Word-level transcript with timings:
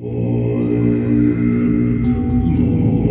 Oem, 0.00 0.12
noem. 2.54 3.08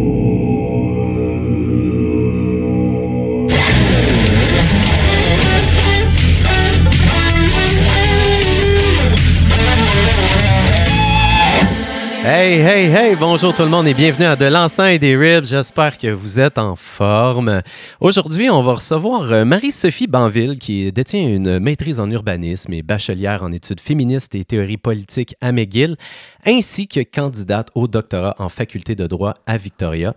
Hey, 12.49 12.61
hey, 12.61 12.85
hey, 12.95 13.15
bonjour 13.17 13.53
tout 13.53 13.63
le 13.63 13.67
monde 13.67 13.89
et 13.89 13.93
bienvenue 13.93 14.23
à 14.23 14.37
De 14.37 14.45
l'encens 14.45 14.93
et 14.93 14.99
des 14.99 15.17
ribs. 15.17 15.43
J'espère 15.43 15.97
que 15.97 16.07
vous 16.07 16.39
êtes 16.39 16.57
en 16.57 16.77
forme. 16.77 17.61
Aujourd'hui, 17.99 18.49
on 18.49 18.61
va 18.61 18.75
recevoir 18.75 19.29
euh, 19.33 19.43
Marie-Sophie 19.43 20.07
Banville 20.07 20.57
qui 20.57 20.89
détient 20.93 21.27
une 21.27 21.59
maîtrise 21.59 21.99
en 21.99 22.09
urbanisme 22.09 22.71
et 22.71 22.83
bachelière 22.83 23.43
en 23.43 23.51
études 23.51 23.81
féministes 23.81 24.33
et 24.33 24.45
théorie 24.45 24.77
politique 24.77 25.35
à 25.41 25.51
McGill, 25.51 25.97
ainsi 26.45 26.87
que 26.87 27.01
candidate 27.01 27.67
au 27.75 27.89
doctorat 27.89 28.35
en 28.39 28.47
faculté 28.47 28.95
de 28.95 29.07
droit 29.07 29.33
à 29.45 29.57
Victoria. 29.57 30.15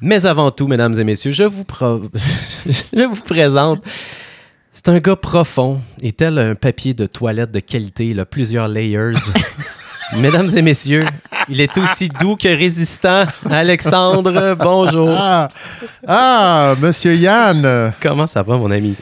Mais 0.00 0.26
avant 0.26 0.50
tout, 0.50 0.66
mesdames 0.66 0.98
et 0.98 1.04
messieurs, 1.04 1.30
je 1.30 1.44
vous, 1.44 1.62
je 2.66 3.04
vous 3.04 3.22
présente. 3.22 3.84
C'est 4.72 4.88
un 4.88 4.98
gars 4.98 5.14
profond 5.14 5.80
et 6.00 6.10
tel 6.10 6.38
un 6.38 6.56
papier 6.56 6.92
de 6.94 7.06
toilette 7.06 7.52
de 7.52 7.60
qualité, 7.60 8.08
il 8.08 8.18
a 8.18 8.26
plusieurs 8.26 8.66
layers. 8.66 9.14
Mesdames 10.16 10.48
et 10.56 10.62
messieurs, 10.62 11.04
il 11.48 11.60
est 11.60 11.76
aussi 11.76 12.08
doux 12.08 12.36
que 12.36 12.48
résistant. 12.48 13.24
Alexandre, 13.50 14.56
bonjour. 14.58 15.10
Ah, 15.12 15.48
ah, 16.06 16.74
monsieur 16.80 17.14
Yann. 17.14 17.92
Comment 18.00 18.26
ça 18.26 18.42
va, 18.42 18.56
mon 18.56 18.70
ami? 18.70 18.96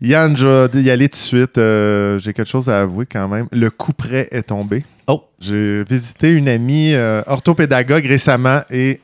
Yann, 0.00 0.36
je 0.36 0.66
vais 0.66 0.82
y 0.82 0.90
aller 0.90 1.08
tout 1.08 1.18
de 1.18 1.22
suite. 1.22 1.58
Euh, 1.58 2.18
J'ai 2.18 2.32
quelque 2.32 2.48
chose 2.50 2.68
à 2.68 2.80
avouer 2.80 3.06
quand 3.06 3.28
même. 3.28 3.46
Le 3.52 3.70
coup 3.70 3.92
près 3.92 4.28
est 4.32 4.44
tombé. 4.44 4.84
Oh. 5.06 5.22
J'ai 5.40 5.84
visité 5.84 6.30
une 6.30 6.48
amie 6.48 6.94
euh, 6.94 7.22
orthopédagogue 7.26 8.06
récemment 8.06 8.62
et 8.70 9.00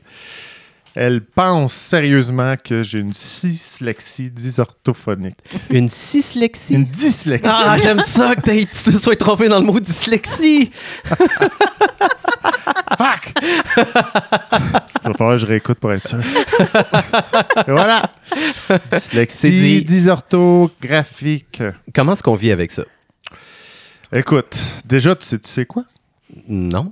elle 0.99 1.21
pense 1.21 1.73
sérieusement 1.73 2.55
que 2.57 2.81
j'ai 2.81 2.97
une 2.97 3.11
dyslexie 3.11 4.31
dysorthophonique. 4.31 5.37
Une 5.69 5.85
dyslexie. 5.85 6.73
Une 6.73 6.85
dyslexie. 6.85 7.51
Ah, 7.53 7.77
j'aime 7.77 7.99
ça 7.99 8.35
que 8.35 8.41
tu 8.63 8.65
te 8.65 8.97
sois 8.97 9.15
trompé 9.15 9.47
dans 9.47 9.59
le 9.59 9.65
mot 9.65 9.79
dyslexie. 9.79 10.71
Fuck! 12.97 13.31
Il 13.77 13.83
va 15.03 15.13
falloir 15.13 15.35
que 15.35 15.37
je 15.37 15.45
réécoute 15.45 15.77
pour 15.77 15.93
être 15.93 16.07
sûr. 16.07 16.17
Voilà. 17.67 18.11
Dyslexie 18.89 19.83
dysorthographique. 19.83 21.61
Comment 21.93 22.13
est-ce 22.13 22.23
qu'on 22.23 22.33
vit 22.33 22.51
avec 22.51 22.71
ça? 22.71 22.85
Écoute, 24.11 24.57
déjà, 24.83 25.15
tu 25.15 25.27
sais, 25.27 25.37
tu 25.37 25.47
sais 25.47 25.65
quoi? 25.67 25.83
Non. 26.47 26.91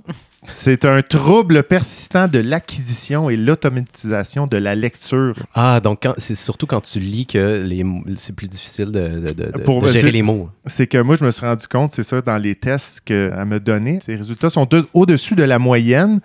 C'est 0.54 0.84
un 0.84 1.02
trouble 1.02 1.62
persistant 1.62 2.28
de 2.28 2.38
l'acquisition 2.38 3.28
et 3.30 3.36
l'automatisation 3.36 4.46
de 4.46 4.56
la 4.56 4.74
lecture. 4.74 5.34
Ah, 5.54 5.80
donc 5.80 6.04
c'est 6.18 6.34
surtout 6.34 6.66
quand 6.66 6.80
tu 6.80 6.98
lis 7.00 7.26
que 7.26 7.62
les 7.64 7.84
c'est 8.18 8.34
plus 8.34 8.48
difficile 8.48 8.86
de, 8.86 9.08
de- 9.08 9.34
de- 9.34 9.52
de- 9.52 9.58
Pour- 9.58 9.82
de 9.82 9.88
gérer 9.88 10.10
les 10.12 10.22
mots. 10.22 10.48
C'est 10.66 10.86
que 10.86 10.98
moi, 10.98 11.16
je 11.16 11.24
me 11.24 11.30
suis 11.30 11.44
rendu 11.44 11.66
compte, 11.66 11.92
c'est 11.92 12.02
ça, 12.02 12.20
dans 12.20 12.38
les 12.38 12.54
tests 12.54 13.00
qu'elle 13.04 13.44
me 13.44 13.58
donnait, 13.60 13.98
les 14.08 14.16
résultats 14.16 14.50
sont 14.50 14.64
de- 14.64 14.86
au-dessus 14.94 15.34
de 15.34 15.44
la 15.44 15.58
moyenne, 15.58 16.20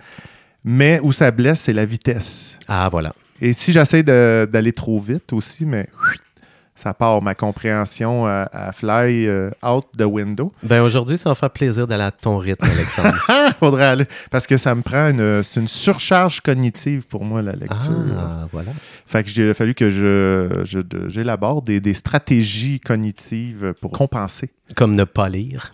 mais 0.64 1.00
où 1.04 1.12
ça 1.12 1.32
blesse, 1.32 1.62
c'est 1.62 1.74
la 1.74 1.86
vitesse. 1.86 2.56
Ah, 2.68 2.88
voilà. 2.90 3.14
Et 3.42 3.54
si 3.54 3.72
j'essaie 3.72 4.04
d'aller 4.04 4.72
trop 4.72 5.00
vite 5.00 5.34
aussi, 5.34 5.66
mais 5.66 5.88
ça 6.82 6.94
part 6.94 7.22
ma 7.22 7.36
compréhension 7.36 8.26
à, 8.26 8.50
à 8.52 8.72
fly 8.72 9.28
euh, 9.28 9.52
out 9.66 9.86
the 9.98 10.04
window. 10.04 10.52
Ben 10.64 10.82
aujourd'hui, 10.82 11.18
ça 11.18 11.30
va 11.30 11.36
faire 11.36 11.50
plaisir 11.52 11.86
d'aller 11.88 12.04
à 12.04 12.12
ton 12.12 12.38
rythme, 12.38 12.66
Alexandre. 12.66 13.14
Faudrait 13.60 13.86
aller. 13.86 14.06
Parce 14.32 14.48
que 14.48 14.58
ça 14.58 14.74
me 14.76 14.82
prend 14.82 15.10
une. 15.10 15.44
C'est 15.44 15.60
une 15.60 15.68
surcharge 15.68 16.42
cognitive 16.42 17.08
pour 17.08 17.24
moi, 17.24 17.42
la 17.42 17.54
lecture. 17.54 17.94
ah, 18.18 18.48
voilà. 18.52 18.72
Fait 19.06 19.24
que 19.24 19.30
j'ai 19.30 19.54
fallu 19.54 19.74
que 19.74 19.92
je, 19.92 20.64
j'élabore 21.08 21.62
des, 21.62 21.80
des 21.80 21.94
stratégies 21.94 22.80
cognitives 22.80 23.74
pour 23.82 23.92
compenser. 23.92 24.50
Comme 24.76 24.96
ne 24.96 25.04
pas 25.04 25.30
lire. 25.30 25.74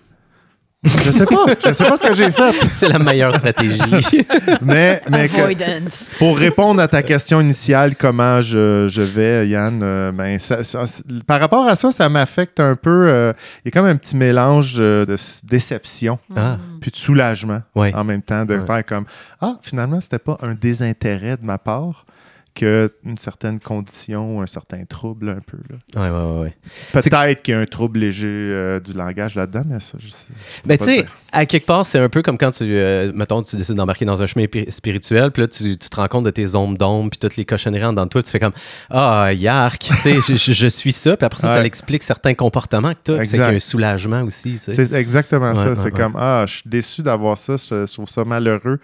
Je 1.06 1.12
sais 1.12 1.25
pas, 1.25 1.46
je 1.66 1.74
sais 1.74 1.84
pas 1.86 1.98
ce 1.98 2.03
que 2.03 2.14
j'ai 2.14 2.31
fait, 2.31 2.53
C'est 2.72 2.88
la 2.90 3.00
meilleure 3.00 3.36
stratégie. 3.36 3.80
mais, 4.62 5.02
mais 5.09 5.28
que- 5.30 6.18
pour 6.18 6.38
répondre 6.38 6.81
à 6.81 6.88
ta 6.88 7.03
question 7.03 7.42
initiale, 7.42 7.96
comment 7.96 8.42
je, 8.42 8.88
je 8.90 9.02
vais, 9.02 9.47
Yann, 9.47 9.81
euh, 9.84 10.12
ben, 10.12 10.40
ça- 10.40 10.64
ça- 10.64 10.84
par 11.26 11.40
rapport 11.40 11.68
à 11.68 11.76
ça, 11.76 11.92
ça 11.92 12.08
m'affecte 12.09 12.59
un 12.59 12.76
peu. 12.76 13.08
euh, 13.09 13.34
Il 13.66 13.68
y 13.68 13.70
a 13.70 13.72
comme 13.80 13.90
un 13.90 13.96
petit 13.96 14.16
mélange 14.16 14.76
euh, 14.80 15.06
de 15.06 15.18
déception 15.44 16.20
Ah, 16.36 16.58
puis 16.81 16.92
de 16.92 16.96
soulagement 16.96 17.62
ouais. 17.76 17.94
en 17.94 18.03
même 18.03 18.22
temps, 18.22 18.46
de 18.46 18.56
Ouais. 18.58 18.66
faire 18.66 18.86
comme 18.86 19.06
Ah, 19.42 19.58
finalement, 19.62 20.00
c'était 20.02 20.20
pas 20.20 20.38
un 20.42 20.53
désintérêt 20.53 21.38
de 21.38 21.46
ma 21.46 21.58
part 21.58 22.06
que 22.57 22.91
une 23.06 23.18
certaine 23.18 23.59
condition, 23.59 24.41
un 24.41 24.47
certain 24.47 24.84
trouble 24.85 25.29
un 25.29 25.40
peu. 25.45 25.57
Là. 25.69 26.01
Ouais, 26.01 26.09
ouais, 26.09 26.41
ouais. 26.44 26.57
Peut-être 26.91 27.41
qu'il 27.44 27.53
y 27.53 27.57
a 27.57 27.59
un 27.59 27.66
trouble 27.66 28.00
léger 28.00 28.28
euh, 28.28 28.79
du 28.79 28.94
langage 28.94 29.35
là-dedans, 29.35 29.63
mais 29.68 29.79
ça, 29.79 29.97
je 30.00 30.07
sais. 30.09 30.25
peux 30.63 30.67
Ben, 30.69 30.78
tu 30.78 30.85
sais, 30.85 31.06
à 31.31 31.46
quelque 31.46 31.66
part, 31.66 31.85
c'est 31.85 32.00
un 32.00 32.09
peu 32.09 32.22
comme 32.22 32.38
quand 32.38 32.51
tu, 32.51 32.63
euh, 32.63 33.12
mettons, 33.13 33.44
tu 33.44 33.56
décides 33.56 33.75
d'embarquer 33.75 34.06
dans 34.06 34.22
un 34.22 34.25
chemin 34.25 34.47
pi- 34.47 34.66
spirituel, 34.72 35.31
puis 35.31 35.41
là, 35.44 35.47
tu, 35.47 35.78
tu 35.78 35.90
te 35.90 35.96
rends 35.96 36.07
compte 36.07 36.25
de 36.25 36.31
tes 36.31 36.56
ombres 36.56 36.78
d'ombre, 36.78 37.09
puis 37.12 37.19
toutes 37.19 37.35
les 37.38 37.46
cochonneries 37.46 37.85
en 37.85 37.91
dedans 37.94 38.06
de 38.06 38.09
toi, 38.09 38.23
tu 38.23 38.31
fais 38.31 38.40
comme 38.40 38.53
Ah, 38.90 39.31
yark, 39.34 39.79
tu 39.79 39.94
sais, 39.96 40.16
je, 40.35 40.67
suis 40.67 40.91
ça, 40.91 41.16
puis 41.16 41.25
après 41.25 41.40
ça, 41.41 41.50
ça 41.50 41.56
Ouais. 41.57 41.63
l'explique 41.63 42.03
certains 42.03 42.34
comportements 42.34 42.91
que 42.94 43.00
tu 43.03 43.12
as, 43.12 43.25
c'est 43.25 43.31
qu'il 43.31 43.40
y 43.40 43.41
a 43.44 43.47
un 43.50 43.59
soulagement 43.59 44.23
aussi. 44.23 44.57
C'est 44.59 44.91
exactement 44.94 45.50
Ouais, 45.50 45.56
ça. 45.56 45.75
c'est 45.75 45.91
comme 45.91 46.16
Ah, 46.17 46.46
je 46.47 46.53
suis 46.56 46.69
déçu 46.69 47.01
d'avoir 47.01 47.38
ça, 47.38 47.56
je 47.57 47.91
trouve 47.94 48.09
ça 48.09 48.23
malheureux. 48.25 48.79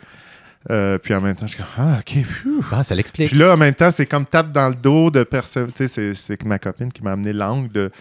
Euh, 0.72 0.98
puis 0.98 1.14
en 1.14 1.22
même 1.22 1.36
temps, 1.36 1.46
je 1.48 1.56
suis 1.56 1.58
comme 1.64 1.68
Ah, 1.78 2.00
ok. 2.00 2.24
Ah, 2.72 2.84
ça 2.84 2.96
l'explique. 2.96 3.30
Puis 3.30 3.38
là, 3.38 3.54
en 3.54 3.58
même 3.58 3.74
temps, 3.74 3.92
c'est 3.92 4.06
comme 4.06 4.26
tape 4.26 4.52
dans 4.52 4.70
le 4.70 4.76
dos 4.76 5.12
de 5.12 5.24
persévérer. 5.24 5.88
C'est- 5.88 6.14
c'est 6.14 6.44
ma 6.46 6.60
copine 6.60 6.92
qui 6.92 7.04
m'a 7.04 7.12
amené 7.12 7.34
l'angle 7.34 7.70
de. 7.72 7.92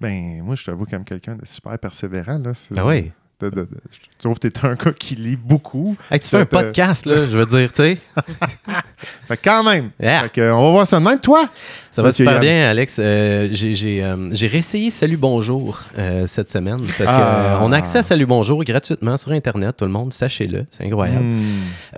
Ben, 0.00 0.42
moi, 0.42 0.54
je 0.54 0.64
t'avoue 0.64 0.84
comme 0.86 1.04
quelqu'un 1.04 1.34
de 1.36 1.44
super 1.44 1.78
persévérant. 1.78 2.38
Là. 2.38 2.54
C'est- 2.54 2.74
Ah 2.76 2.86
oui. 2.86 3.10
De- 3.40 3.50
de- 3.50 3.60
de- 3.62 3.68
je 3.92 3.98
trouve 4.18 4.38
que 4.38 4.48
t'es 4.48 4.66
un 4.66 4.74
gars 4.74 4.92
qui 4.92 5.14
lit 5.14 5.36
beaucoup. 5.36 5.96
Hey, 6.10 6.18
tu 6.18 6.28
fais 6.28 6.38
un 6.38 6.40
euh, 6.40 6.44
podcast, 6.44 7.06
là, 7.06 7.14
je 7.16 7.36
veux 7.36 7.46
dire, 7.46 7.68
tu 7.70 7.76
sais. 7.76 7.98
Fait 9.28 9.36
quand 9.36 9.62
même. 9.62 9.90
Yeah. 10.02 10.22
Fait 10.22 10.28
que, 10.30 10.50
on 10.50 10.64
va 10.64 10.70
voir 10.72 10.86
ça 10.86 10.98
de 10.98 11.04
même. 11.04 11.20
Toi, 11.20 11.44
Ça 11.92 12.02
va 12.02 12.10
super 12.10 12.32
Yann. 12.34 12.40
bien, 12.40 12.68
Alex. 12.70 12.96
Euh, 12.98 13.48
j'ai 13.52 14.02
euh, 14.02 14.30
j'ai 14.32 14.48
réessayé 14.48 14.90
Salut 14.90 15.16
Bonjour 15.16 15.80
euh, 15.98 16.26
cette 16.26 16.50
semaine 16.50 16.80
parce 16.98 17.10
Ah. 17.12 17.58
qu'on 17.60 17.70
a 17.70 17.76
accès 17.76 17.98
à 17.98 18.02
Salut 18.02 18.26
Bonjour 18.26 18.64
gratuitement 18.64 19.16
sur 19.16 19.30
Internet, 19.30 19.76
tout 19.76 19.84
le 19.84 19.90
monde, 19.92 20.12
sachez-le, 20.12 20.64
c'est 20.70 20.84
incroyable. 20.86 21.24
Hmm. 21.24 21.42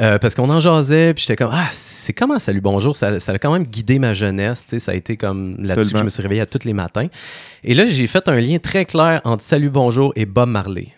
Euh, 0.03 0.19
parce 0.19 0.35
qu'on 0.35 0.51
en 0.51 0.61
jasait, 0.61 1.15
puis 1.15 1.23
j'étais 1.27 1.37
comme, 1.37 1.53
ah, 1.55 1.69
c'est 1.71 2.13
comment 2.13 2.39
Salut 2.39 2.61
Bonjour? 2.61 2.95
Ça, 2.97 3.19
ça 3.19 3.33
a 3.33 3.39
quand 3.39 3.53
même 3.53 3.65
guidé 3.65 3.99
ma 3.99 4.13
jeunesse, 4.13 4.65
tu 4.65 4.71
sais, 4.71 4.79
ça 4.79 4.93
a 4.93 4.95
été 4.95 5.17
comme 5.17 5.57
là-dessus 5.59 5.93
que 5.93 5.99
je 5.99 6.05
me 6.05 6.11
suis 6.11 6.23
réveillé 6.23 6.43
à 6.43 6.47
tous 6.47 6.65
les 6.65 6.75
matins. 6.75 7.07
Et 7.65 7.73
là, 7.75 7.85
j'ai 7.89 8.07
fait 8.07 8.29
un 8.29 8.39
lien 8.41 8.59
très 8.59 8.85
clair 8.85 9.21
entre 9.25 9.43
Salut 9.43 9.71
Bonjour 9.71 10.13
et 10.17 10.27
Bob 10.27 10.49
Marley. 10.51 10.89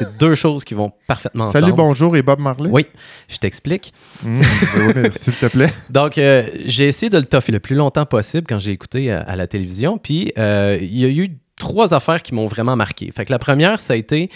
C'est 0.00 0.16
deux 0.16 0.34
choses 0.34 0.64
qui 0.64 0.72
vont 0.72 0.92
parfaitement 1.06 1.44
ensemble. 1.44 1.60
Salut, 1.60 1.72
bonjour 1.74 2.16
et 2.16 2.22
Bob 2.22 2.40
Marley. 2.40 2.70
Oui, 2.72 2.86
je 3.28 3.36
t'explique. 3.36 3.92
Hmm, 4.22 4.40
S'il 5.14 5.34
te 5.34 5.46
plaît. 5.46 5.70
Donc, 5.90 6.16
euh, 6.16 6.44
j'ai 6.64 6.88
essayé 6.88 7.10
de 7.10 7.18
le 7.18 7.26
toffer 7.26 7.52
le 7.52 7.60
plus 7.60 7.76
longtemps 7.76 8.06
possible 8.06 8.46
quand 8.48 8.58
j'ai 8.58 8.70
écouté 8.70 9.12
à, 9.12 9.20
à 9.20 9.36
la 9.36 9.46
télévision. 9.46 9.98
Puis, 9.98 10.32
euh, 10.38 10.78
il 10.80 10.98
y 10.98 11.04
a 11.04 11.08
eu 11.08 11.36
trois 11.58 11.92
affaires 11.92 12.22
qui 12.22 12.34
m'ont 12.34 12.46
vraiment 12.46 12.76
marqué. 12.76 13.12
Fait 13.14 13.26
que 13.26 13.30
la 13.30 13.38
première, 13.38 13.78
ça 13.78 13.92
a 13.92 13.96
été 13.96 14.30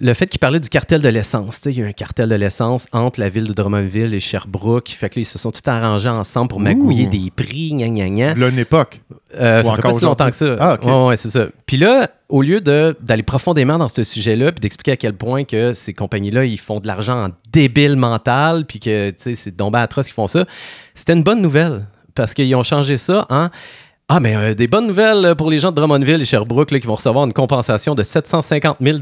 le 0.00 0.14
fait 0.14 0.26
qu'il 0.26 0.38
parlait 0.38 0.60
du 0.60 0.70
cartel 0.70 1.02
de 1.02 1.08
l'essence. 1.08 1.60
Tu 1.60 1.64
sais, 1.64 1.72
Il 1.72 1.80
y 1.80 1.82
a 1.82 1.86
un 1.86 1.92
cartel 1.92 2.28
de 2.28 2.34
l'essence 2.34 2.86
entre 2.92 3.20
la 3.20 3.28
ville 3.28 3.44
de 3.44 3.52
Drummondville 3.52 4.14
et 4.14 4.20
Sherbrooke. 4.20 4.88
Fait 4.88 5.10
que 5.10 5.18
là, 5.18 5.22
ils 5.22 5.26
se 5.26 5.38
sont 5.38 5.50
tous 5.50 5.60
arrangés 5.66 6.08
ensemble 6.08 6.48
pour 6.48 6.60
magouiller 6.60 7.06
Ouh. 7.06 7.10
des 7.10 7.30
prix, 7.30 7.74
gna 7.74 7.88
gna 7.88 8.08
gna. 8.08 8.34
Là, 8.34 8.48
une 8.48 8.58
époque. 8.58 9.00
Euh, 9.38 9.62
ça 9.62 9.74
fait 9.74 9.82
pas 9.82 9.88
encore 9.88 9.98
si 9.98 10.04
longtemps 10.04 10.30
que 10.30 10.36
ça. 10.36 10.56
Ah, 10.58 10.74
ok. 10.74 10.84
Ouais, 10.84 11.06
ouais, 11.08 11.16
c'est 11.16 11.30
ça. 11.30 11.46
Puis 11.66 11.76
là, 11.76 12.08
au 12.30 12.40
lieu 12.40 12.62
d'aller 12.62 13.22
profondément 13.22 13.76
dans 13.76 13.88
ce 13.88 14.02
sujet-là, 14.02 14.52
puis 14.52 14.60
d'expliquer 14.60 14.92
à 14.92 14.96
quel 14.96 15.14
point 15.14 15.44
que 15.44 15.74
ces 15.74 15.92
compagnies-là, 15.92 16.46
ils 16.46 16.58
font 16.58 16.80
de 16.80 16.86
l'argent 16.86 17.26
en 17.26 17.28
débile 17.52 17.96
mental, 17.96 18.64
puis 18.64 18.80
que, 18.80 19.10
tu 19.10 19.16
sais, 19.18 19.34
c'est 19.34 19.54
ben 19.54 19.74
atroce 19.74 20.06
qu'ils 20.06 20.14
font 20.14 20.26
ça, 20.26 20.46
c'était 20.94 21.12
une 21.12 21.22
bonne 21.22 21.42
nouvelle. 21.42 21.84
Parce 22.14 22.32
qu'ils 22.34 22.54
ont 22.54 22.62
changé 22.62 22.96
ça 22.96 23.26
en... 23.28 23.48
Ah, 24.08 24.20
mais 24.20 24.36
euh, 24.36 24.54
des 24.54 24.66
bonnes 24.66 24.88
nouvelles 24.88 25.24
euh, 25.24 25.34
pour 25.34 25.48
les 25.48 25.58
gens 25.58 25.70
de 25.70 25.76
Drummondville 25.76 26.20
et 26.20 26.24
Sherbrooke 26.24 26.70
là, 26.70 26.80
qui 26.80 26.86
vont 26.86 26.96
recevoir 26.96 27.24
une 27.24 27.32
compensation 27.32 27.94
de 27.94 28.02
750 28.02 28.76
000 28.80 28.98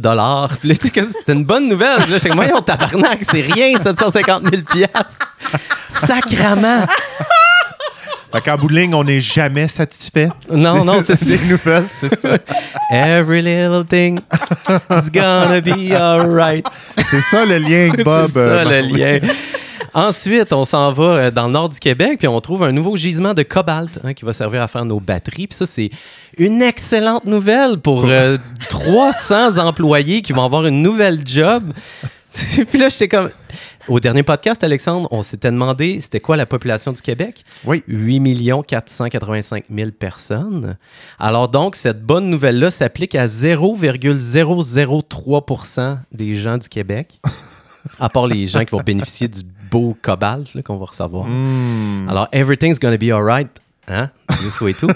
Puis 0.61 0.75
c'était 0.75 1.33
une 1.33 1.45
bonne 1.45 1.69
nouvelle. 1.69 2.09
Là, 2.09 2.19
comme, 2.21 2.37
voyons, 2.37 2.61
tabarnak, 2.61 3.21
c'est 3.23 3.41
rien, 3.41 3.79
750 3.79 4.43
000 4.43 4.87
Sacrament! 5.89 6.87
Fait 8.33 8.41
qu'en 8.43 8.57
bout 8.57 8.69
de 8.69 8.75
ligne, 8.75 8.95
on 8.95 9.03
n'est 9.03 9.21
jamais 9.21 9.67
satisfait. 9.67 10.29
Non, 10.51 10.85
non, 10.85 11.01
c'est 11.05 11.17
ça. 11.17 11.35
nouvelles, 11.45 11.87
c'est 11.89 12.21
ça. 12.21 12.39
Every 12.93 13.43
little 13.43 13.85
thing 13.85 14.21
is 14.91 15.11
gonna 15.13 15.61
be 15.61 15.93
alright. 15.93 16.65
C'est 17.11 17.23
ça 17.23 17.45
le 17.45 17.59
lien 17.59 17.89
avec 17.91 18.05
Bob. 18.05 18.31
C'est 18.33 18.39
ça 18.39 18.51
euh, 18.51 18.83
le 18.83 18.97
lien. 18.97 19.19
Ensuite, 19.93 20.53
on 20.53 20.65
s'en 20.65 20.93
va 20.93 21.05
euh, 21.05 21.31
dans 21.31 21.47
le 21.47 21.53
nord 21.53 21.69
du 21.69 21.79
Québec, 21.81 22.19
puis 22.19 22.29
on 22.29 22.41
trouve 22.41 22.63
un 22.63 22.73
nouveau 22.73 22.97
gisement 22.97 23.35
de 23.35 23.43
cobalt 23.43 23.99
hein, 24.05 24.15
qui 24.15 24.25
va 24.25 24.33
servir 24.33 24.63
à 24.63 24.69
faire 24.69 24.85
nos 24.85 25.01
batteries. 25.01 25.49
Puis 25.49 25.57
ça, 25.57 25.67
c'est 25.67 25.91
une 26.39 26.63
excellente 26.63 27.25
nouvelle 27.25 27.79
pour 27.79 28.05
euh, 28.07 28.39
300 28.69 29.59
employés 29.67 30.23
qui 30.23 30.33
vont 30.33 30.45
avoir 30.45 30.65
une 30.67 30.81
nouvelle 30.83 31.27
job. 31.27 31.73
puis 32.33 32.79
là, 32.79 32.89
j'étais 32.89 33.09
comme. 33.09 33.31
Au 33.89 33.99
dernier 33.99 34.23
podcast, 34.23 34.63
Alexandre, 34.63 35.09
on 35.11 35.23
s'était 35.23 35.51
demandé 35.51 35.99
c'était 36.01 36.21
quoi 36.21 36.37
la 36.37 36.47
population 36.47 36.93
du 36.93 37.03
Québec? 37.03 37.45
Oui. 37.65 37.83
8 37.89 38.21
485 38.65 39.65
000 39.75 39.91
personnes. 39.91 40.77
Alors 41.19 41.49
donc, 41.49 41.75
cette 41.75 42.05
bonne 42.05 42.31
nouvelle-là 42.31 42.71
s'applique 42.71 43.17
à 43.17 43.27
0,003 43.27 45.99
des 46.13 46.35
gens 46.35 46.59
du 46.59 46.69
Québec, 46.69 47.19
à 47.99 48.09
part 48.11 48.29
les 48.29 48.47
gens 48.47 48.65
qui 48.65 48.77
vont 48.77 48.83
bénéficier 48.83 49.27
du 49.27 49.41
beau 49.71 49.97
cobalt 50.01 50.55
là, 50.55 50.63
qu'on 50.63 50.77
va 50.77 50.87
recevoir. 50.87 51.27
Hmm. 51.27 52.09
Alors, 52.09 52.29
everything's 52.33 52.79
gonna 52.79 52.99
be 52.99 53.11
alright. 53.13 53.49
Hein? 53.91 54.11
Way 54.61 54.75
too. 54.75 54.89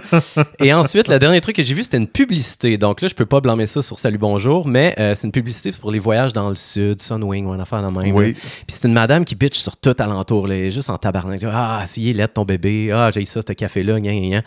Et 0.60 0.72
ensuite, 0.72 1.08
le 1.08 1.18
dernier 1.18 1.40
truc 1.40 1.56
que 1.56 1.62
j'ai 1.62 1.74
vu, 1.74 1.82
c'était 1.82 1.96
une 1.96 2.06
publicité. 2.06 2.78
Donc 2.78 3.00
là, 3.00 3.08
je 3.08 3.14
peux 3.14 3.26
pas 3.26 3.40
blâmer 3.40 3.66
ça 3.66 3.82
sur 3.82 3.98
Salut 3.98 4.18
Bonjour, 4.18 4.68
mais 4.68 4.94
euh, 4.98 5.14
c'est 5.16 5.26
une 5.26 5.32
publicité 5.32 5.72
pour 5.72 5.90
les 5.90 5.98
voyages 5.98 6.32
dans 6.32 6.48
le 6.48 6.54
sud, 6.54 7.00
Sunwing 7.00 7.46
ou 7.46 7.52
un 7.52 7.58
affaire 7.58 7.84
de 7.84 7.98
même. 7.98 8.14
Oui. 8.14 8.34
Puis 8.34 8.66
c'est 8.68 8.86
une 8.86 8.94
madame 8.94 9.24
qui 9.24 9.34
bitch 9.34 9.58
sur 9.58 9.76
tout 9.76 9.96
alentour, 9.98 10.46
là, 10.46 10.68
juste 10.68 10.90
en 10.90 10.98
tabarnak. 10.98 11.40
Ah, 11.44 11.82
c'est 11.86 12.02
il 12.02 12.20
est 12.20 12.28
ton 12.28 12.44
bébé. 12.44 12.92
Ah, 12.92 13.10
j'ai 13.12 13.24
ça, 13.24 13.40
ce 13.46 13.52
café-là, 13.52 13.98
gna, 13.98 14.12
gna, 14.12 14.28
gna. 14.28 14.42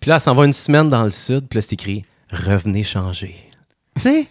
Puis 0.00 0.08
là, 0.08 0.16
elle 0.16 0.20
s'en 0.20 0.34
va 0.34 0.46
une 0.46 0.52
semaine 0.52 0.90
dans 0.90 1.04
le 1.04 1.10
sud, 1.10 1.46
puis 1.48 1.58
là, 1.58 1.62
c'est 1.62 1.74
écrit 1.74 2.04
Revenez 2.32 2.82
changer. 2.82 3.36
Tu 3.96 4.02
sais? 4.02 4.26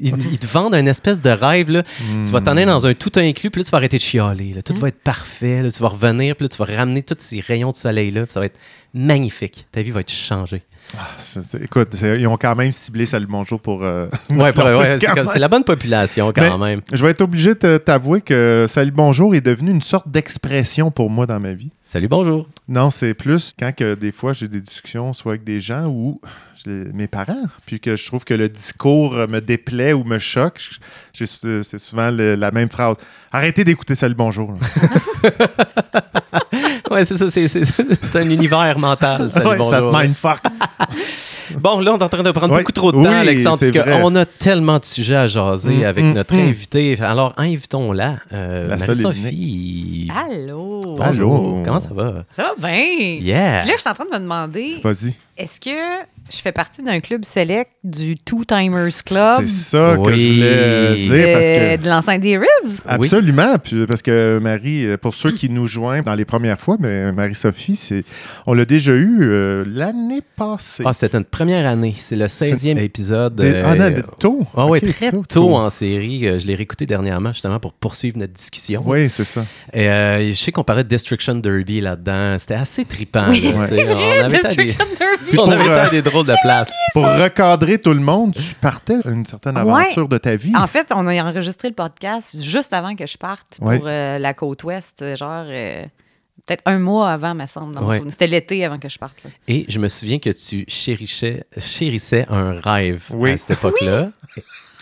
Ils, 0.00 0.14
ils 0.32 0.38
te 0.38 0.46
vendent 0.46 0.74
un 0.74 0.86
espèce 0.86 1.20
de 1.20 1.30
rêve. 1.30 1.70
Là. 1.70 1.82
Tu 2.24 2.30
vas 2.30 2.40
t'en 2.40 2.52
aller 2.52 2.64
dans 2.66 2.86
un 2.86 2.94
tout 2.94 3.12
inclus, 3.16 3.50
puis 3.50 3.60
là, 3.60 3.64
tu 3.64 3.70
vas 3.70 3.78
arrêter 3.78 3.96
de 3.98 4.02
chialer. 4.02 4.52
là. 4.54 4.62
Tout 4.62 4.74
va 4.76 4.88
être 4.88 5.02
parfait. 5.02 5.62
là. 5.62 5.70
Tu 5.70 5.80
vas 5.82 5.88
revenir, 5.88 6.36
puis 6.36 6.44
là, 6.44 6.48
tu 6.48 6.58
vas 6.58 6.64
ramener 6.76 7.02
tous 7.02 7.16
ces 7.18 7.40
rayons 7.40 7.70
de 7.70 7.76
soleil-là. 7.76 8.24
Ça 8.28 8.40
va 8.40 8.46
être 8.46 8.58
magnifique. 8.94 9.66
Ta 9.72 9.82
vie 9.82 9.90
va 9.90 10.00
être 10.00 10.10
changée. 10.12 10.62
C'est- 11.16 11.62
Écoute, 11.62 11.94
ils 12.02 12.26
ont 12.26 12.36
quand 12.36 12.54
même 12.54 12.72
ciblé 12.72 13.06
Salut 13.06 13.26
Bonjour 13.26 13.58
pour. 13.60 13.82
euh, 13.82 14.08
Ouais, 14.30 14.52
pour- 14.52 14.64
leur 14.64 14.78
ouais, 14.80 14.98
c'est, 15.00 15.38
la 15.38 15.48
bonne 15.48 15.64
population 15.64 16.32
quand 16.34 16.58
Mais- 16.58 16.70
même. 16.70 16.80
Je 16.92 17.02
vais 17.02 17.10
être 17.12 17.22
obligé 17.22 17.54
de 17.54 17.78
t'avouer 17.78 18.20
que 18.20 18.66
Salut 18.68 18.90
Bonjour 18.90 19.34
est 19.34 19.40
devenu 19.40 19.70
une 19.70 19.80
sorte 19.82 20.08
d'expression 20.08 20.90
pour 20.90 21.08
moi 21.08 21.24
dans 21.26 21.40
ma 21.40 21.54
vie. 21.54 21.70
Salut, 21.84 22.08
bonjour. 22.08 22.46
Non, 22.68 22.90
c'est 22.90 23.14
plus 23.14 23.52
quand 23.58 23.74
que 23.74 23.94
des 23.94 24.12
fois 24.12 24.32
j'ai 24.32 24.48
des 24.48 24.60
discussions 24.60 25.12
soit 25.12 25.32
avec 25.32 25.44
des 25.44 25.60
gens 25.60 25.86
ou 25.88 26.20
mes 26.64 27.08
parents, 27.08 27.42
puis 27.66 27.80
que 27.80 27.96
je 27.96 28.06
trouve 28.06 28.24
que 28.24 28.34
le 28.34 28.48
discours 28.48 29.14
me 29.28 29.40
déplaît 29.40 29.92
ou 29.92 30.04
me 30.04 30.18
choque. 30.20 30.60
j'ai- 31.12 31.26
C'est 31.26 31.78
souvent 31.78 32.10
le- 32.12 32.36
la 32.36 32.52
même 32.52 32.68
phrase. 32.68 32.96
Arrêtez 33.32 33.64
d'écouter 33.64 33.94
Salut 33.96 34.14
Bonjour. 34.14 34.54
Ouais, 36.90 37.06
c'est 37.06 37.16
ça. 37.16 37.30
C'est, 37.30 37.48
c'est- 37.48 37.64
c'est 37.64 38.16
un 38.16 38.28
univers 38.28 38.78
mental. 38.78 39.32
Salut, 39.32 39.46
Ouais, 39.48 39.58
ça 39.70 39.78
te 39.78 39.82
bonjour. 39.84 39.98
mindfuck. 39.98 40.40
Bon, 41.58 41.80
là, 41.80 41.92
on 41.92 41.98
est 41.98 42.02
en 42.02 42.08
train 42.08 42.22
de 42.22 42.30
prendre 42.30 42.54
Ouais. 42.54 42.60
beaucoup 42.60 42.72
trop 42.72 42.92
de 42.92 42.96
Oui, 42.96 43.02
temps, 43.04 43.10
Alexandre, 43.10 43.58
parce 43.58 43.72
qu'on 44.00 44.14
a 44.16 44.24
tellement 44.24 44.78
de 44.78 44.84
sujets 44.86 45.16
à 45.16 45.26
jaser 45.26 45.78
Mm, 45.78 45.84
avec 45.84 46.04
mm, 46.04 46.12
notre 46.14 46.34
mm. 46.34 46.38
invité. 46.38 46.98
Alors, 47.00 47.34
invitons-la. 47.36 48.16
euh, 48.32 48.68
La 48.68 48.76
Marie-Sophie. 48.78 50.08
Allô? 50.16 50.80
Bonjour. 50.96 51.34
Allô. 51.34 51.62
Comment 51.64 51.80
ça 51.80 51.90
va? 51.92 52.24
Ça 52.36 52.42
va 52.42 52.51
bien? 52.60 53.18
Yeah. 53.20 53.60
Puis 53.60 53.68
là, 53.70 53.76
je 53.76 53.80
suis 53.80 53.90
en 53.90 53.94
train 53.94 54.04
de 54.04 54.10
me 54.10 54.18
demander, 54.18 54.78
Vas-y. 54.82 55.14
est-ce 55.36 55.58
que 55.60 56.04
je 56.30 56.36
fais 56.38 56.52
partie 56.52 56.82
d'un 56.82 57.00
club 57.00 57.24
select 57.24 57.70
du 57.84 58.16
Two 58.16 58.44
Timers 58.44 59.02
Club 59.04 59.42
C'est 59.46 59.76
ça 59.76 59.96
que 60.02 60.14
je 60.14 60.26
voulais 60.32 61.02
dire 61.02 61.12
de, 61.28 61.32
parce 61.32 61.46
que. 61.46 61.82
de 61.82 61.88
l'enceinte 61.88 62.20
des 62.20 62.38
Ribs? 62.38 62.80
Absolument, 62.86 63.58
puis 63.62 63.86
parce 63.86 64.02
que 64.02 64.38
Marie, 64.42 64.86
euh, 64.86 64.96
pour 64.96 65.14
ceux 65.14 65.32
qui 65.32 65.48
nous 65.50 65.66
joignent 65.66 66.02
dans 66.02 66.14
les 66.14 66.24
premières 66.24 66.58
fois, 66.58 66.76
mais 66.80 67.12
Marie-Sophie, 67.12 67.76
c'est, 67.76 68.04
on 68.46 68.54
l'a 68.54 68.64
déjà 68.64 68.92
eu 68.92 69.18
euh, 69.22 69.64
l'année 69.66 70.22
passée. 70.36 70.82
Ah, 70.86 70.92
c'était 70.92 71.18
une 71.18 71.24
première 71.24 71.66
année. 71.68 71.94
C'est 71.98 72.16
le 72.16 72.26
16e 72.26 72.78
épisode. 72.78 73.34
Des- 73.36 73.52
euh, 73.52 73.62
ah 73.66 73.74
non, 73.74 73.90
tôt. 74.18 74.46
Ah 74.56 74.66
oui, 74.66 74.80
très 74.80 75.10
tôt, 75.28 75.56
en 75.56 75.70
série. 75.70 76.26
Euh, 76.26 76.38
Je 76.38 76.46
l'ai 76.46 76.54
réécouté 76.54 76.86
dernièrement 76.86 77.32
justement 77.32 77.58
pour 77.60 77.72
poursuivre 77.72 78.18
notre 78.18 78.32
discussion. 78.32 78.82
Oui, 78.86 79.08
c'est 79.10 79.24
ça. 79.24 79.44
Et 79.72 79.88
euh, 79.88 80.28
je 80.30 80.34
sais 80.34 80.52
qu'on 80.52 80.64
parlait 80.64 80.84
de 80.84 80.88
Destruction 80.88 81.34
Derby 81.34 81.80
là-dedans. 81.80 82.36
C'était 82.38 82.54
assez 82.54 82.84
trippant. 82.84 83.26
Oui, 83.30 83.42
là, 83.42 83.50
on 83.56 83.60
avait 83.60 84.20
à 84.20 84.28
des, 84.28 84.38
Destruction 84.42 84.84
Derby. 84.98 85.38
on 85.38 85.50
avait 85.50 85.68
euh, 85.68 85.90
des 85.90 86.02
de 86.22 86.34
places. 86.42 86.70
Pour 86.92 87.04
recadrer 87.06 87.78
tout 87.78 87.92
le 87.94 88.00
monde, 88.00 88.34
tu 88.34 88.54
partais 88.54 88.98
une 89.06 89.24
certaine 89.24 89.56
Ouais. 89.58 89.82
aventure 89.84 90.08
de 90.08 90.18
ta 90.18 90.36
vie. 90.36 90.54
En 90.56 90.66
fait, 90.66 90.92
on 90.94 91.06
a 91.06 91.22
enregistré 91.22 91.68
le 91.68 91.74
podcast 91.74 92.42
juste 92.42 92.72
avant 92.72 92.94
que 92.94 93.06
je 93.06 93.16
parte 93.16 93.56
pour 93.58 93.66
Ouais. 93.68 93.80
euh, 93.84 94.18
la 94.18 94.34
côte 94.34 94.62
ouest, 94.64 95.02
genre 95.16 95.44
euh, 95.48 95.84
peut-être 96.46 96.62
un 96.66 96.78
mois 96.78 97.10
avant, 97.10 97.34
me 97.34 97.46
semble. 97.46 97.78
Ouais. 97.82 98.00
C'était 98.10 98.26
l'été 98.26 98.64
avant 98.64 98.78
que 98.78 98.88
je 98.88 98.98
parte. 98.98 99.16
là. 99.24 99.30
Et 99.48 99.64
je 99.68 99.78
me 99.78 99.88
souviens 99.88 100.18
que 100.18 100.30
tu 100.30 100.64
chérissais, 100.68 101.44
chérissais 101.58 102.26
un 102.28 102.60
rêve 102.60 103.02
Oui. 103.10 103.30
à 103.32 103.36
cette 103.38 103.58
époque-là, 103.58 104.10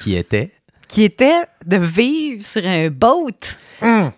qui 0.02 0.16
était? 0.16 0.50
Qui 0.88 1.04
était 1.04 1.42
de 1.66 1.76
vivre 1.76 2.42
sur 2.44 2.64
un 2.64 2.88
boat. 2.88 3.30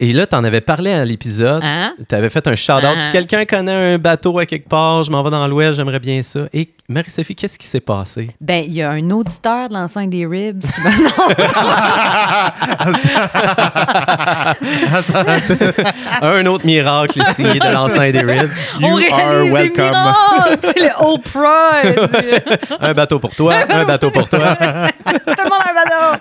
Et 0.00 0.12
là, 0.12 0.27
tu 0.27 0.35
en 0.35 0.43
avais 0.43 0.61
parlé 0.61 0.93
à 0.93 1.05
l'épisode. 1.05 1.62
Hein? 1.62 1.93
Tu 2.09 2.15
avais 2.15 2.31
fait 2.31 2.44
un 2.49 2.55
shout-out. 2.56 2.99
Si 3.00 3.11
quelqu'un 3.11 3.44
connaît 3.44 3.94
un 3.94 3.99
bateau 3.99 4.39
à 4.41 4.47
quelque 4.47 4.69
part, 4.69 5.05
je 5.05 5.11
m'en 5.11 5.23
vais 5.23 5.31
dans 5.31 5.47
l'ouest, 5.47 5.75
j'aimerais 5.75 6.00
bien 6.00 6.21
ça. 6.25 6.41
Et 6.53 6.69
Marie-Sophie, 6.89 7.37
qu'est-ce 7.37 7.56
qui 7.59 7.67
s'est 7.69 7.79
passé? 7.81 8.29
Ben, 8.41 8.65
il 8.67 8.73
y 8.75 8.83
a 8.83 8.91
un 8.91 9.11
auditeur 9.12 9.69
de 9.69 9.75
l'enceinte 9.75 10.11
des 10.11 10.27
Ribs 10.27 10.62
qui 10.62 10.81
m'a 10.81 10.91
un 16.23 16.47
autre 16.47 16.67
miracle 16.67 17.21
ici 17.29 17.43
de 17.44 17.73
l'enceinte 17.73 18.12
des 18.12 18.23
Ribs. 18.23 18.53
You 18.81 18.89
on 18.89 19.00
are 19.12 19.44
welcome. 19.53 19.97
C'est 20.62 20.81
le 20.81 20.91
Oprah! 21.00 21.83
du- 21.85 21.99
Un 22.81 22.94
bateau 22.94 23.19
pour 23.19 23.35
toi, 23.35 23.55
un 23.69 23.85
bateau 23.85 24.11
pour 24.11 24.27
toi. 24.29 24.56
Tout 24.56 24.65
le 25.27 25.44
monde 25.44 25.61
a 25.65 25.71
un 25.71 25.75
bateau! 25.75 26.19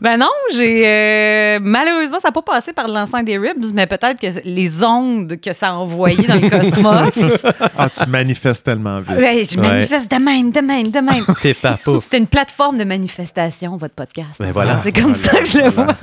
Ben 0.00 0.16
non, 0.16 0.28
j'ai... 0.54 0.82
euh, 0.86 1.58
malheureusement, 1.60 2.18
ça 2.20 2.28
n'a 2.28 2.32
pas 2.32 2.42
passé 2.42 2.72
par 2.72 2.88
l'enceinte 2.88 3.24
des 3.24 3.38
Ribs, 3.38 3.72
mais 3.74 3.86
peut-être 3.86 4.20
que 4.20 4.26
les 4.44 4.82
ondes 4.82 5.38
que 5.40 5.52
ça 5.52 5.68
a 5.68 5.72
envoyées 5.72 6.26
dans 6.26 6.34
le 6.34 6.48
cosmos... 6.50 7.44
Ah, 7.76 7.88
tu 7.90 8.08
manifestes 8.08 8.64
tellement 8.64 9.00
vite. 9.00 9.16
Ouais, 9.16 9.44
je 9.50 9.58
Ouais. 9.58 9.68
manifeste 9.68 10.10
de 10.10 10.16
même, 10.22 10.50
de 10.50 10.60
même, 10.60 10.90
de 10.90 11.00
même. 11.00 11.24
T'es 11.42 11.54
pas 11.54 11.78
pouf. 11.82 12.04
C'était 12.04 12.18
une 12.18 12.26
plateforme 12.26 12.78
de 12.78 12.84
manifestation, 12.84 13.76
votre 13.76 13.94
podcast. 13.94 14.30
Ben 14.38 14.52
voilà. 14.52 14.80
C'est 14.82 14.92
comme 14.92 15.12
Voilà, 15.14 15.14
ça 15.14 15.38
que 15.40 15.48
je 15.48 15.58
le 15.58 15.68
vois. 15.68 15.94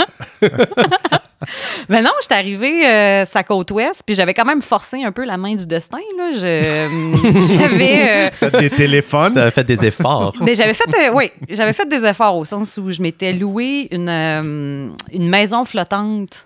Mais 1.89 2.01
non, 2.03 2.11
j'étais 2.21 2.35
arrivée 2.35 2.85
euh, 2.85 3.25
sa 3.25 3.43
côte 3.43 3.71
ouest, 3.71 4.03
puis 4.05 4.15
j'avais 4.15 4.33
quand 4.33 4.45
même 4.45 4.61
forcé 4.61 5.03
un 5.03 5.11
peu 5.11 5.25
la 5.25 5.37
main 5.37 5.55
du 5.55 5.65
destin. 5.65 5.99
Là. 6.17 6.31
Je, 6.31 6.45
euh, 6.45 6.87
j'avais, 7.59 8.09
euh, 8.09 8.31
Faites 8.31 8.57
des 8.57 8.69
téléphones. 8.69 9.33
T'avais 9.33 9.51
fait 9.51 9.63
des 9.63 9.85
efforts. 9.85 10.35
mais 10.41 10.55
j'avais 10.55 10.73
fait, 10.73 10.89
euh, 10.89 11.11
oui, 11.13 11.29
j'avais 11.49 11.73
fait 11.73 11.87
des 11.87 12.05
efforts 12.05 12.37
au 12.37 12.45
sens 12.45 12.77
où 12.77 12.91
je 12.91 13.01
m'étais 13.01 13.33
loué 13.33 13.87
une, 13.91 14.09
euh, 14.09 14.89
une 15.11 15.29
maison 15.29 15.65
flottante 15.65 16.45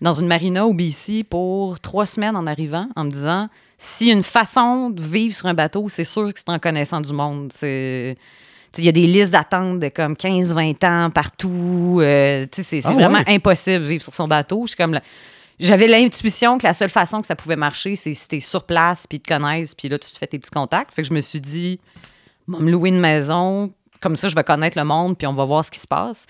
dans 0.00 0.14
une 0.14 0.26
marina 0.26 0.66
au 0.66 0.74
BC 0.74 1.24
pour 1.28 1.78
trois 1.78 2.06
semaines 2.06 2.36
en 2.36 2.46
arrivant, 2.46 2.88
en 2.96 3.04
me 3.04 3.10
disant 3.10 3.48
si 3.78 4.10
une 4.10 4.22
façon 4.22 4.90
de 4.90 5.02
vivre 5.02 5.34
sur 5.34 5.46
un 5.46 5.54
bateau, 5.54 5.88
c'est 5.88 6.04
sûr 6.04 6.32
que 6.32 6.38
c'est 6.38 6.48
en 6.48 6.58
connaissant 6.58 7.00
du 7.00 7.12
monde. 7.12 7.52
C'est 7.56 8.16
il 8.78 8.84
y 8.84 8.88
a 8.88 8.92
des 8.92 9.06
listes 9.06 9.30
d'attente 9.32 9.78
de 9.80 9.88
comme 9.88 10.14
15-20 10.14 10.84
ans 10.86 11.10
partout. 11.10 11.98
euh, 12.00 12.46
c'est 12.52 12.80
Ah 12.84 12.92
vraiment 12.92 13.18
ouais? 13.18 13.34
impossible 13.34 13.84
de 13.84 13.88
vivre 13.88 14.02
sur 14.02 14.14
son 14.14 14.26
bateau. 14.28 14.64
Comme 14.76 14.94
la- 14.94 15.02
J'avais 15.60 15.86
l'intuition 15.86 16.58
que 16.58 16.64
la 16.66 16.74
seule 16.74 16.90
façon 16.90 17.20
que 17.20 17.26
ça 17.26 17.36
pouvait 17.36 17.56
marcher, 17.56 17.94
c'est 17.96 18.14
si 18.14 18.26
t'es 18.28 18.40
sur 18.40 18.64
place, 18.64 19.06
puis 19.06 19.18
ils 19.18 19.20
te 19.20 19.28
connaissent, 19.32 19.74
puis 19.74 19.88
là, 19.88 19.98
tu 19.98 20.10
te 20.10 20.18
fais 20.18 20.26
tes 20.26 20.38
petits 20.38 20.50
contacts. 20.50 20.92
Fait 20.94 21.02
que 21.02 21.08
je 21.08 21.12
me 21.14 21.20
suis 21.20 21.40
dit, 21.40 21.78
me 22.48 22.70
louer 22.70 22.88
une 22.88 23.00
maison, 23.00 23.72
comme 24.00 24.16
ça, 24.16 24.28
je 24.28 24.34
vais 24.34 24.42
connaître 24.44 24.76
le 24.78 24.84
monde, 24.84 25.16
puis 25.16 25.26
on 25.26 25.32
va 25.32 25.44
voir 25.44 25.64
ce 25.64 25.70
qui 25.70 25.78
se 25.78 25.86
passe. 25.86 26.26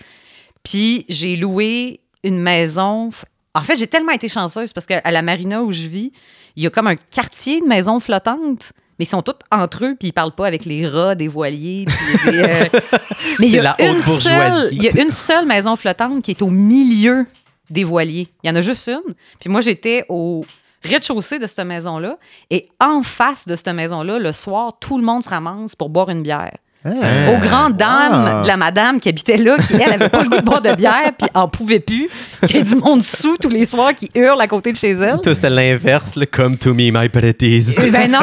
Puis 0.63 1.05
j'ai 1.09 1.35
loué 1.35 1.99
une 2.23 2.39
maison. 2.39 3.09
En 3.55 3.61
fait, 3.63 3.77
j'ai 3.77 3.87
tellement 3.87 4.11
été 4.11 4.27
chanceuse 4.27 4.71
parce 4.73 4.85
qu'à 4.85 5.01
la 5.09 5.21
marina 5.21 5.61
où 5.63 5.71
je 5.71 5.87
vis, 5.87 6.11
il 6.55 6.63
y 6.63 6.67
a 6.67 6.69
comme 6.69 6.87
un 6.87 6.95
quartier 6.95 7.61
de 7.61 7.65
maisons 7.65 7.99
flottantes. 7.99 8.73
Mais 9.03 9.05
ils 9.05 9.07
sont 9.07 9.21
tous 9.21 9.33
entre 9.51 9.85
eux, 9.85 9.95
puis 9.99 10.09
ils 10.09 10.13
parlent 10.13 10.35
pas 10.35 10.47
avec 10.47 10.65
les 10.65 10.87
rats 10.87 11.15
des 11.15 11.27
voiliers. 11.27 11.85
puis 11.85 12.31
des, 12.31 12.39
euh, 12.39 12.65
Mais 13.39 13.47
il 13.47 13.55
y 13.55 13.59
a 13.59 13.75
une 13.79 13.99
seule, 14.01 14.69
il 14.71 14.83
y 14.83 14.87
a 14.87 15.01
une 15.01 15.09
seule 15.09 15.45
maison 15.45 15.75
flottante 15.75 16.23
qui 16.23 16.31
est 16.31 16.41
au 16.41 16.49
milieu 16.49 17.25
des 17.69 17.83
voiliers. 17.83 18.27
Il 18.43 18.49
y 18.49 18.51
en 18.51 18.55
a 18.55 18.61
juste 18.61 18.87
une. 18.87 19.13
Puis 19.39 19.49
moi, 19.49 19.61
j'étais 19.61 20.05
au 20.07 20.45
rez-de-chaussée 20.83 21.39
de 21.39 21.47
cette 21.47 21.65
maison-là. 21.65 22.17
Et 22.49 22.69
en 22.79 23.03
face 23.03 23.47
de 23.47 23.55
cette 23.55 23.69
maison-là, 23.69 24.19
le 24.19 24.31
soir, 24.31 24.77
tout 24.79 24.97
le 24.97 25.03
monde 25.03 25.23
se 25.23 25.29
ramasse 25.29 25.75
pour 25.75 25.89
boire 25.89 26.09
une 26.09 26.21
bière. 26.21 26.57
Hein? 26.85 27.33
Aux 27.33 27.37
grandes 27.39 27.77
dames 27.77 28.25
Ah. 28.27 28.41
de 28.43 28.47
la 28.47 28.57
madame 28.57 28.99
qui 28.99 29.09
habitait 29.09 29.37
là, 29.37 29.57
qui, 29.57 29.73
elle, 29.75 29.93
avait 29.93 30.09
pas 30.09 30.23
le 30.23 30.29
goût 30.29 30.37
de 30.37 30.41
boire 30.43 30.61
de 30.61 30.73
bière, 30.75 31.11
puis 31.17 31.29
en 31.33 31.47
pouvait 31.47 31.79
plus. 31.79 32.09
Il 32.43 32.55
y 32.55 32.59
a 32.59 32.61
du 32.63 32.75
monde 32.75 33.01
sous 33.01 33.37
tous 33.37 33.49
les 33.49 33.65
soirs 33.65 33.93
qui 33.95 34.09
hurle 34.15 34.41
à 34.41 34.47
côté 34.47 34.71
de 34.71 34.77
chez 34.77 34.91
elle. 34.91 35.21
Toi, 35.21 35.33
c'était 35.35 35.49
l'inverse, 35.49 36.15
là, 36.15 36.25
come 36.25 36.57
to 36.57 36.73
me, 36.73 36.91
my 36.91 37.07
pretties. 37.09 37.75
Eh 37.81 37.89
Ben 37.91 38.11
non, 38.11 38.19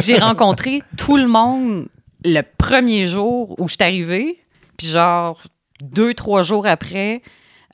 j'ai 0.00 0.16
rencontré 0.18 0.82
tout 0.96 1.16
le 1.16 1.26
monde 1.26 1.86
le 2.24 2.40
premier 2.56 3.06
jour 3.06 3.54
où 3.60 3.68
je 3.68 3.74
suis 3.74 3.82
arrivée. 3.84 4.38
Puis 4.78 4.86
genre, 4.88 5.42
deux, 5.82 6.14
trois 6.14 6.42
jours 6.42 6.66
après, 6.66 7.20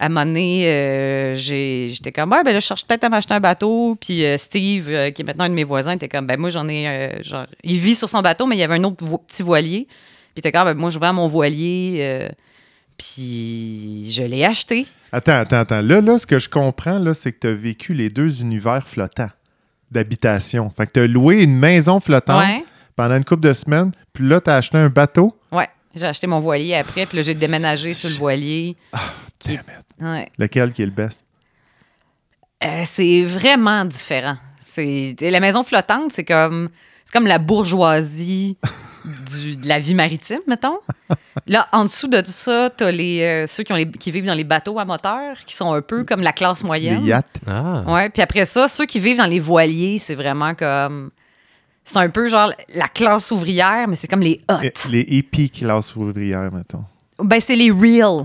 à 0.01 0.07
un 0.07 0.09
moment 0.09 0.25
donné, 0.27 0.67
euh, 0.69 1.35
j'étais 1.35 2.13
comme, 2.13 2.31
ouais, 2.33 2.43
ben 2.45 2.53
là, 2.53 2.61
je 2.61 2.67
cherche 2.67 2.85
peut-être 2.87 3.05
à 3.05 3.09
m'acheter 3.09 3.35
un 3.35 3.41
bateau. 3.41 3.97
Puis 4.01 4.25
euh, 4.25 4.37
Steve, 4.37 4.89
euh, 4.91 5.11
qui 5.11 5.23
est 5.23 5.25
maintenant 5.25 5.45
un 5.45 5.49
de 5.49 5.55
mes 5.55 5.65
voisins, 5.65 5.93
était 5.93 6.09
comme, 6.09 6.27
ben 6.27 6.39
moi, 6.39 6.51
j'en 6.51 6.69
ai, 6.69 7.19
genre, 7.23 7.47
il 7.65 7.79
vit 7.79 7.95
sur 7.95 8.09
son 8.09 8.21
bateau, 8.21 8.47
mais 8.47 8.57
il 8.57 8.61
y 8.61 8.63
avait 8.63 8.75
un 8.77 8.85
autre 8.85 9.05
vo- 9.05 9.19
petit 9.19 9.43
voilier. 9.43 9.87
Puis 9.89 10.33
il 10.37 10.39
était 10.41 10.53
comme, 10.53 10.65
ben 10.67 10.75
moi, 10.75 10.91
je 10.91 10.99
vends 10.99 11.13
mon 11.13 11.27
voilier. 11.27 12.29
puis 12.97 14.11
je 14.11 14.23
l'ai 14.23 14.45
acheté. 14.45 14.87
Attends, 15.13 15.33
attends, 15.41 15.59
attends. 15.61 15.81
Là, 15.81 16.01
là, 16.01 16.19
ce 16.19 16.27
que 16.27 16.39
je 16.39 16.49
comprends, 16.49 16.99
là, 16.99 17.15
c'est 17.15 17.33
que 17.33 17.39
tu 17.41 17.47
as 17.47 17.55
vécu 17.55 17.95
les 17.95 18.09
deux 18.11 18.41
univers 18.43 18.87
flottants 18.87 19.31
d'habitation. 19.91 20.71
Fait 20.77 20.87
que 20.87 20.93
tu 20.93 21.01
as 21.01 21.07
loué 21.07 21.43
une 21.43 21.57
maison 21.59 21.99
flottante 22.01 22.43
Ouais. 22.45 22.65
pendant 22.95 23.17
une 23.17 23.25
couple 23.25 23.43
de 23.49 23.53
semaines, 23.55 23.93
puis 24.13 24.29
là, 24.29 24.41
tu 24.41 24.51
as 24.51 24.57
acheté 24.57 24.77
un 24.77 24.89
bateau. 24.91 25.35
Ouais. 25.51 25.69
J'ai 25.95 26.05
acheté 26.07 26.27
mon 26.27 26.41
voilier 26.41 26.75
après, 26.75 27.07
puis 27.07 27.17
là, 27.17 27.23
j'ai 27.23 27.35
déménagé 27.35 27.95
sur 27.95 28.09
le 28.11 28.15
voilier. 28.17 28.77
Qui- 29.39 29.49
Damn 29.57 29.61
it. 29.61 29.87
Ouais. 30.01 30.31
Lequel 30.39 30.73
qui 30.73 30.83
est 30.83 30.87
le 30.87 30.93
best? 30.93 31.27
Euh, 32.65 32.83
c'est 32.87 33.23
vraiment 33.25 33.85
différent. 33.85 34.37
C'est 34.63 35.15
la 35.21 35.41
maison 35.41 35.63
flottante, 35.63 36.13
c'est 36.13 36.25
comme 36.25 36.69
c'est 37.05 37.13
comme 37.13 37.27
la 37.27 37.39
bourgeoisie 37.39 38.57
du- 39.33 39.57
de 39.57 39.67
la 39.67 39.79
vie 39.79 39.95
maritime, 39.95 40.41
mettons. 40.47 40.79
Là, 41.47 41.67
en 41.73 41.85
dessous 41.85 42.09
de 42.09 42.21
ça, 42.25 42.71
t'as 42.77 42.91
les 42.91 43.21
euh, 43.23 43.47
ceux 43.47 43.63
qui 43.63 43.73
ont 43.73 43.77
les, 43.77 43.91
qui 43.91 44.11
vivent 44.11 44.27
dans 44.27 44.35
les 44.35 44.45
bateaux 44.45 44.79
à 44.79 44.85
moteur, 44.85 45.37
qui 45.47 45.55
sont 45.57 45.73
un 45.73 45.81
peu 45.83 46.05
comme 46.05 46.21
la 46.21 46.33
classe 46.33 46.63
moyenne. 46.63 47.01
Les 47.01 47.09
yachts. 47.09 47.39
Ah. 47.47 47.83
Ouais. 47.87 48.11
Puis 48.11 48.23
après 48.23 48.45
ça, 48.45 48.69
ceux 48.69 48.87
qui 48.87 48.99
vivent 49.01 49.19
dans 49.19 49.27
les 49.27 49.41
voiliers, 49.41 49.99
c'est 49.99 50.15
vraiment 50.15 50.55
comme 50.55 51.11
c'est 51.85 51.97
un 51.97 52.11
peu 52.11 52.29
genre 52.29 52.53
la 52.75 52.89
classe 52.89 53.31
ouvrière, 53.31 53.89
mais 53.89 53.97
c'est 53.97 54.09
comme 54.09 54.21
les 54.21 54.41
hot. 54.51 54.59
Eh, 54.63 54.73
Les 54.91 55.01
hippies 55.09 55.51
classe 55.51 55.97
ouvrière, 55.97 56.53
mettons. 56.53 56.85
Ben, 57.21 57.41
c'est 57.41 57.57
les 57.57 57.71
real. 57.71 58.25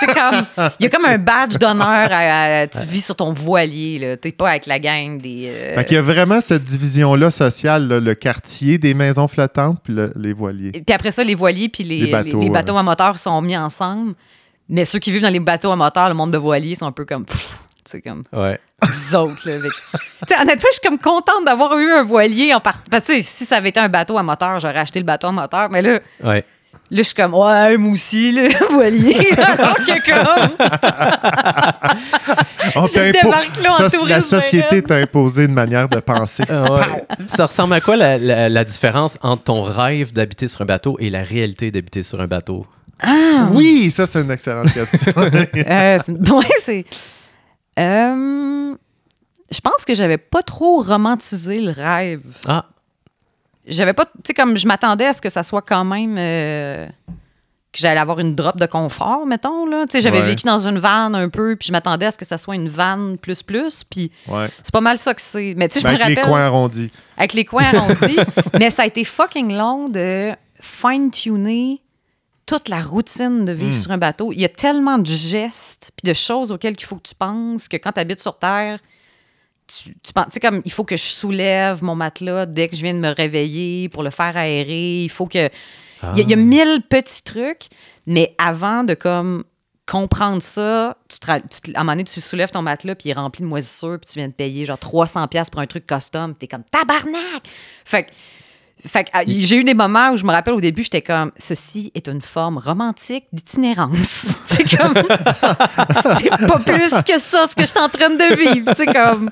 c'est 0.00 0.06
comme. 0.12 0.44
Il 0.80 0.84
y 0.84 0.86
a 0.86 0.90
comme 0.90 1.04
un 1.06 1.18
badge 1.18 1.56
d'honneur 1.56 1.86
à, 2.10 2.60
à- 2.62 2.66
Tu 2.66 2.84
vis 2.86 3.04
sur 3.04 3.16
ton 3.16 3.32
voilier, 3.32 3.98
là. 3.98 4.16
T'es 4.16 4.32
pas 4.32 4.50
avec 4.50 4.66
la 4.66 4.78
gang 4.78 5.18
des. 5.20 5.48
euh, 5.50 5.74
Fait 5.76 5.84
qu'il 5.84 5.94
y 5.94 5.98
a 5.98 6.02
vraiment 6.02 6.40
cette 6.40 6.64
division-là 6.64 7.30
sociale, 7.30 7.88
là, 7.88 8.00
le 8.00 8.14
quartier 8.14 8.76
des 8.76 8.92
maisons 8.92 9.28
flottantes, 9.28 9.78
puis 9.82 9.94
le- 9.94 10.12
les 10.16 10.32
voiliers. 10.32 10.72
Puis 10.72 10.84
après 10.94 11.12
ça, 11.12 11.22
les 11.24 11.34
voiliers 11.34 11.68
puis 11.68 11.84
les, 11.84 12.00
Les 12.06 12.10
bateaux, 12.12 12.38
les- 12.40 12.46
les 12.46 12.50
bateaux 12.50 12.74
ouais. 12.74 12.80
à 12.80 12.82
moteur 12.82 13.18
sont 13.18 13.40
mis 13.40 13.56
ensemble. 13.56 14.14
Mais 14.68 14.84
ceux 14.84 14.98
qui 14.98 15.12
vivent 15.12 15.22
dans 15.22 15.28
les 15.30 15.40
bateaux 15.40 15.70
à 15.70 15.76
moteur, 15.76 16.08
le 16.08 16.14
monde 16.14 16.32
de 16.32 16.38
voiliers, 16.38 16.74
sont 16.74 16.86
un 16.86 16.92
peu 16.92 17.04
comme. 17.04 17.24
pff, 17.24 17.58
C'est 17.90 18.00
comme 18.02 18.24
Ouais. 18.32 18.58
vous 18.82 19.14
autres. 19.14 19.48
Là, 19.48 19.54
avec- 19.56 19.72
honnêtement, 20.40 20.68
je 20.72 20.78
suis 20.80 20.88
comme 20.88 20.98
contente 20.98 21.44
d'avoir 21.46 21.78
eu 21.78 21.92
un 21.92 22.02
voilier 22.02 22.52
en 22.54 22.60
part... 22.60 22.82
Parce 22.90 23.04
que 23.06 23.20
si 23.22 23.44
ça 23.46 23.56
avait 23.58 23.68
été 23.68 23.78
un 23.80 23.88
bateau 23.88 24.18
à 24.18 24.22
moteur, 24.22 24.58
j'aurais 24.58 24.78
acheté 24.80 24.98
le 24.98 25.04
bateau 25.06 25.28
à 25.28 25.32
moteur. 25.32 25.68
Mais 25.70 25.80
là, 25.82 26.00
Ouais. 26.22 26.44
Là 26.90 26.98
je 26.98 27.02
suis 27.02 27.14
comme, 27.14 27.34
ouais, 27.34 27.76
moi 27.76 27.92
aussi, 27.92 28.32
le 28.32 28.48
voilier. 28.72 29.28
Alors 29.36 29.74
que 29.76 30.10
comme. 30.10 30.56
On 32.76 32.86
débarque 32.86 33.62
là 33.62 33.68
en 34.02 34.04
la 34.06 34.20
société 34.20 34.82
t'a 34.82 34.96
imposé 34.96 35.44
une 35.44 35.54
manière 35.54 35.88
de 35.88 36.00
penser. 36.00 36.44
Ah 36.50 36.72
ouais. 36.72 37.04
Ça 37.26 37.46
ressemble 37.46 37.74
à 37.74 37.80
quoi 37.80 37.96
la, 37.96 38.18
la- 38.18 38.48
la 38.48 38.64
différence 38.64 39.18
entre 39.22 39.44
ton 39.44 39.62
rêve 39.62 40.12
d'habiter 40.12 40.46
sur 40.48 40.60
un 40.62 40.64
bateau 40.66 40.96
et 41.00 41.10
la 41.10 41.22
réalité 41.22 41.70
d'habiter 41.70 42.02
sur 42.02 42.20
un 42.20 42.26
bateau? 42.26 42.66
Oui, 43.52 43.90
ça, 43.90 44.06
c'est 44.06 44.20
une 44.22 44.30
excellente 44.30 44.72
question. 44.72 45.12
Euh, 45.68 45.98
c'est. 46.62 46.84
Euh, 47.78 48.74
je 49.50 49.60
pense 49.60 49.84
que 49.86 49.94
j'avais 49.94 50.18
pas 50.18 50.42
trop 50.42 50.80
romantisé 50.82 51.56
le 51.60 51.70
rêve. 51.72 52.22
Ah, 52.46 52.66
J'avais 53.66 53.92
pas. 53.94 54.04
Tu 54.06 54.12
sais, 54.26 54.34
comme 54.34 54.56
je 54.56 54.66
m'attendais 54.66 55.06
à 55.06 55.12
ce 55.12 55.20
que 55.22 55.28
ça 55.30 55.42
soit 55.42 55.62
quand 55.62 55.84
même. 55.84 56.16
euh, 56.18 56.86
que 57.72 57.80
j'allais 57.80 57.98
avoir 57.98 58.20
une 58.20 58.36
drop 58.36 58.56
de 58.56 58.66
confort, 58.66 59.26
mettons. 59.26 59.66
Là. 59.66 59.84
Tu 59.86 59.92
sais, 59.92 60.00
J'avais 60.00 60.20
Ouais. 60.20 60.26
vécu 60.26 60.44
dans 60.44 60.68
une 60.68 60.78
vanne 60.78 61.16
un 61.16 61.28
peu, 61.28 61.56
puis 61.56 61.66
je 61.66 61.72
m'attendais 61.72 62.06
à 62.06 62.12
ce 62.12 62.18
que 62.18 62.24
ça 62.24 62.38
soit 62.38 62.54
une 62.54 62.68
vanne 62.68 63.18
plus 63.18 63.42
plus, 63.42 63.82
puis 63.82 64.12
ouais. 64.28 64.46
c'est 64.62 64.70
pas 64.70 64.80
mal 64.80 64.96
ça 64.96 65.12
que 65.12 65.20
c'est. 65.20 65.54
Mais 65.56 65.66
tu 65.68 65.74
sais, 65.74 65.80
je 65.80 65.84
Ben, 65.84 65.90
me 65.90 65.96
avec 65.96 66.08
les 66.10 66.14
rappelle. 66.14 66.30
coins 66.30 66.44
arrondis. 66.44 66.92
Avec 67.16 67.32
les 67.32 67.44
coins 67.44 67.64
arrondis. 67.64 68.16
mais 68.60 68.70
ça 68.70 68.82
a 68.82 68.86
été 68.86 69.02
fucking 69.02 69.52
long 69.56 69.88
de 69.88 70.30
fine-tuner 70.60 71.80
toute 72.46 72.68
la 72.68 72.80
routine 72.80 73.44
de 73.44 73.52
vivre 73.52 73.74
Mm. 73.74 73.78
sur 73.80 73.90
un 73.90 73.98
bateau. 73.98 74.32
Il 74.32 74.40
y 74.40 74.44
a 74.44 74.48
tellement 74.50 74.98
de 74.98 75.06
gestes 75.06 75.90
puis 75.96 76.08
de 76.08 76.14
choses 76.14 76.52
auxquelles 76.52 76.74
il 76.78 76.84
faut 76.84 76.96
que 76.96 77.08
tu 77.08 77.14
penses 77.14 77.66
que 77.68 77.76
quand 77.76 77.92
tu 77.92 78.00
habites 78.00 78.20
sur 78.20 78.38
Terre, 78.38 78.78
tu, 79.66 79.94
tu 80.02 80.12
penses, 80.12 80.26
tu 80.26 80.32
sais, 80.32 80.40
comme 80.40 80.60
il 80.64 80.72
faut 80.72 80.84
que 80.84 80.96
je 80.96 81.02
soulève 81.02 81.82
mon 81.82 81.94
matelas 81.94 82.46
dès 82.46 82.68
que 82.68 82.76
je 82.76 82.82
viens 82.82 82.94
de 82.94 82.98
me 83.00 83.14
réveiller 83.14 83.88
pour 83.88 84.02
le 84.02 84.10
faire 84.10 84.36
aérer. 84.36 85.02
Il 85.04 85.08
faut 85.10 85.26
que. 85.26 85.48
Il 86.12 86.18
y, 86.18 86.20
a- 86.20 86.24
il 86.24 86.30
y 86.30 86.32
a 86.34 86.36
mille 86.36 86.82
petits 86.88 87.22
trucs, 87.22 87.68
mais 88.06 88.34
avant 88.38 88.84
de 88.84 88.92
comme 88.94 89.44
comprendre 89.86 90.40
ça, 90.42 90.96
tu 91.08 91.18
te 91.18 91.30
à 91.30 91.34
un 91.34 91.40
moment 91.84 91.92
donné, 91.92 92.04
tu 92.04 92.20
soulèves 92.20 92.50
ton 92.50 92.62
matelas 92.62 92.94
puis 92.94 93.08
il 93.08 93.12
est 93.12 93.14
rempli 93.14 93.42
de 93.42 93.46
moisissures 93.46 93.98
puis 94.00 94.10
tu 94.12 94.18
viens 94.18 94.28
de 94.28 94.32
payer 94.32 94.64
genre 94.64 94.78
300 94.78 95.28
pièces 95.28 95.50
pour 95.50 95.60
un 95.60 95.66
truc 95.66 95.86
custom. 95.86 96.34
T'es 96.34 96.46
comme 96.46 96.64
tabarnak! 96.64 97.42
Fait 97.84 98.04
que 98.04 98.10
fait 98.86 99.04
que, 99.04 99.10
ah, 99.12 99.22
j'ai 99.26 99.56
eu 99.56 99.64
des 99.64 99.74
moments 99.74 100.10
où 100.10 100.16
je 100.16 100.24
me 100.24 100.30
rappelle 100.30 100.54
au 100.54 100.60
début, 100.60 100.82
j'étais 100.82 101.02
comme 101.02 101.30
ceci 101.38 101.90
est 101.94 102.06
une 102.08 102.20
forme 102.20 102.58
romantique 102.58 103.24
d'itinérance. 103.32 104.24
c'est 104.46 104.76
comme 104.76 104.94
c'est 106.18 106.46
pas 106.46 106.58
plus 106.58 107.02
que 107.02 107.18
ça 107.18 107.46
ce 107.48 107.54
que 107.56 107.62
je 107.62 107.68
suis 107.68 107.78
en 107.78 107.88
train 107.88 108.10
de 108.10 108.34
vivre. 108.36 108.72
C'est 108.76 108.86
comme 108.86 109.30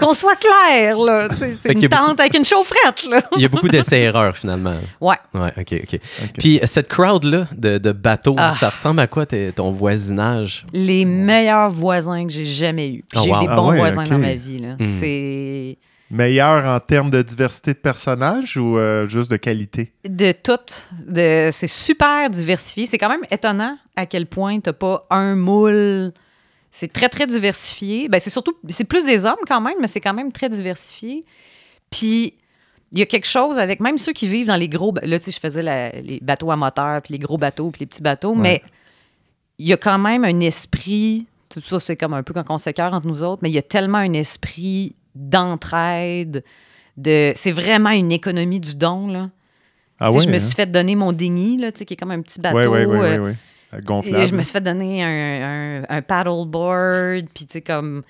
qu'on 0.00 0.14
soit 0.14 0.36
clair 0.36 0.98
là. 0.98 1.28
C'est 1.30 1.72
une 1.72 1.80
beaucoup- 1.80 1.88
tente 1.88 2.20
avec 2.20 2.36
une 2.36 2.44
chaufferette 2.44 3.04
là. 3.08 3.22
il 3.36 3.42
y 3.42 3.44
a 3.44 3.48
beaucoup 3.48 3.68
d'essais-erreurs 3.68 4.36
finalement. 4.36 4.76
Ouais. 5.00 5.16
Ouais, 5.34 5.52
OK, 5.58 5.74
OK. 5.84 6.00
Puis 6.38 6.60
cette 6.64 6.88
crowd-là 6.88 7.46
de, 7.56 7.78
de 7.78 7.92
bateaux, 7.92 8.36
Ah. 8.38 8.54
ça 8.58 8.70
ressemble 8.70 9.00
à 9.00 9.06
quoi 9.06 9.24
ton 9.26 9.70
voisinage? 9.72 10.66
Les 10.72 11.04
meilleurs 11.04 11.70
voisins 11.70 12.26
que 12.26 12.32
j'ai 12.32 12.44
jamais 12.44 12.88
eus. 12.88 13.04
Puis 13.08 13.18
Oh, 13.18 13.22
j'ai 13.24 13.30
wow. 13.30 13.36
eu 13.36 13.40
des 13.40 13.46
Ah 13.50 13.56
bons 13.56 13.70
ouais, 13.70 13.78
voisins 13.78 14.04
dans 14.04 14.18
ma 14.18 14.34
vie 14.34 14.58
là. 14.58 14.74
Mm. 14.78 14.84
C'est 15.00 15.78
Meilleur 16.12 16.66
en 16.66 16.78
termes 16.78 17.10
de 17.10 17.22
diversité 17.22 17.72
de 17.72 17.78
personnages 17.78 18.58
ou 18.58 18.76
euh, 18.76 19.08
juste 19.08 19.30
de 19.30 19.36
qualité? 19.38 19.92
de 20.06 20.32
tout. 20.32 20.52
De, 21.06 21.48
c'est 21.50 21.66
super 21.66 22.28
diversifié. 22.28 22.84
C'est 22.84 22.98
quand 22.98 23.08
même 23.08 23.24
étonnant 23.30 23.78
à 23.96 24.04
quel 24.04 24.26
point 24.26 24.60
t'as 24.60 24.74
pas 24.74 25.06
un 25.08 25.34
moule. 25.36 26.12
C'est 26.70 26.92
très, 26.92 27.08
très 27.08 27.26
diversifié. 27.26 28.08
Ben, 28.08 28.20
c'est 28.20 28.30
surtout, 28.30 28.54
c'est 28.68 28.84
plus 28.84 29.06
des 29.06 29.24
hommes 29.24 29.40
quand 29.48 29.60
même, 29.62 29.76
mais 29.80 29.88
c'est 29.88 30.00
quand 30.00 30.12
même 30.14 30.32
très 30.32 30.50
diversifié. 30.50 31.24
Puis, 31.90 32.34
il 32.92 32.98
y 32.98 33.02
a 33.02 33.06
quelque 33.06 33.26
chose 33.26 33.58
avec, 33.58 33.80
même 33.80 33.96
ceux 33.96 34.12
qui 34.12 34.26
vivent 34.28 34.46
dans 34.48 34.56
les 34.56 34.68
gros, 34.68 34.94
là, 35.02 35.18
tu 35.18 35.24
sais, 35.26 35.30
je 35.32 35.40
faisais 35.40 35.62
la- 35.62 35.90
les 35.92 36.20
bateaux 36.20 36.50
à 36.50 36.56
moteur, 36.56 37.00
puis 37.00 37.12
les 37.14 37.18
gros 37.18 37.38
bateaux, 37.38 37.70
puis 37.70 37.80
les 37.80 37.86
petits 37.86 38.02
bateaux, 38.02 38.34
mais 38.34 38.62
il 39.58 39.66
y 39.66 39.72
a 39.72 39.78
quand 39.78 39.98
même 39.98 40.24
un 40.24 40.40
esprit, 40.40 41.26
tout 41.48 41.62
ça, 41.62 41.80
c'est 41.80 41.96
comme 41.96 42.12
un 42.12 42.22
peu 42.22 42.34
quand 42.34 42.44
on 42.50 42.58
s'écœure 42.58 42.92
entre 42.92 43.06
nous 43.06 43.22
autres, 43.22 43.40
mais 43.42 43.50
il 43.50 43.54
y 43.54 43.58
a 43.58 43.62
tellement 43.62 43.98
un 43.98 44.12
esprit 44.12 44.94
d'entraide, 45.14 46.44
de, 46.96 47.32
c'est 47.36 47.52
vraiment 47.52 47.90
une 47.90 48.12
économie 48.12 48.60
du 48.60 48.74
don, 48.74 49.08
là. 49.08 49.30
Ah 49.98 50.08
Tu 50.08 50.12
sais, 50.12 50.18
ouais? 50.18 50.24
je 50.24 50.28
me 50.30 50.34
hein? 50.36 50.40
suis 50.40 50.54
fait 50.54 50.70
donner 50.70 50.94
mon 50.96 51.12
dinghy, 51.12 51.58
là, 51.58 51.70
tu 51.72 51.78
sais, 51.80 51.84
qui 51.84 51.94
est 51.94 51.96
comme 51.96 52.10
un 52.10 52.20
petit 52.22 52.40
bateau. 52.40 52.56
Ouais, 52.56 52.66
euh, 52.66 52.86
ouais, 52.86 53.18
ouais. 53.18 53.34
Euh, 53.74 53.78
et 53.78 53.82
Gonflable. 53.82 54.26
je 54.26 54.34
me 54.34 54.42
suis 54.42 54.52
fait 54.52 54.60
donner 54.60 55.02
un, 55.02 55.82
un, 55.82 55.96
un 55.96 56.02
paddleboard, 56.02 57.26
puis 57.34 57.46
tu 57.46 57.52
sais, 57.52 57.60
comme... 57.60 58.02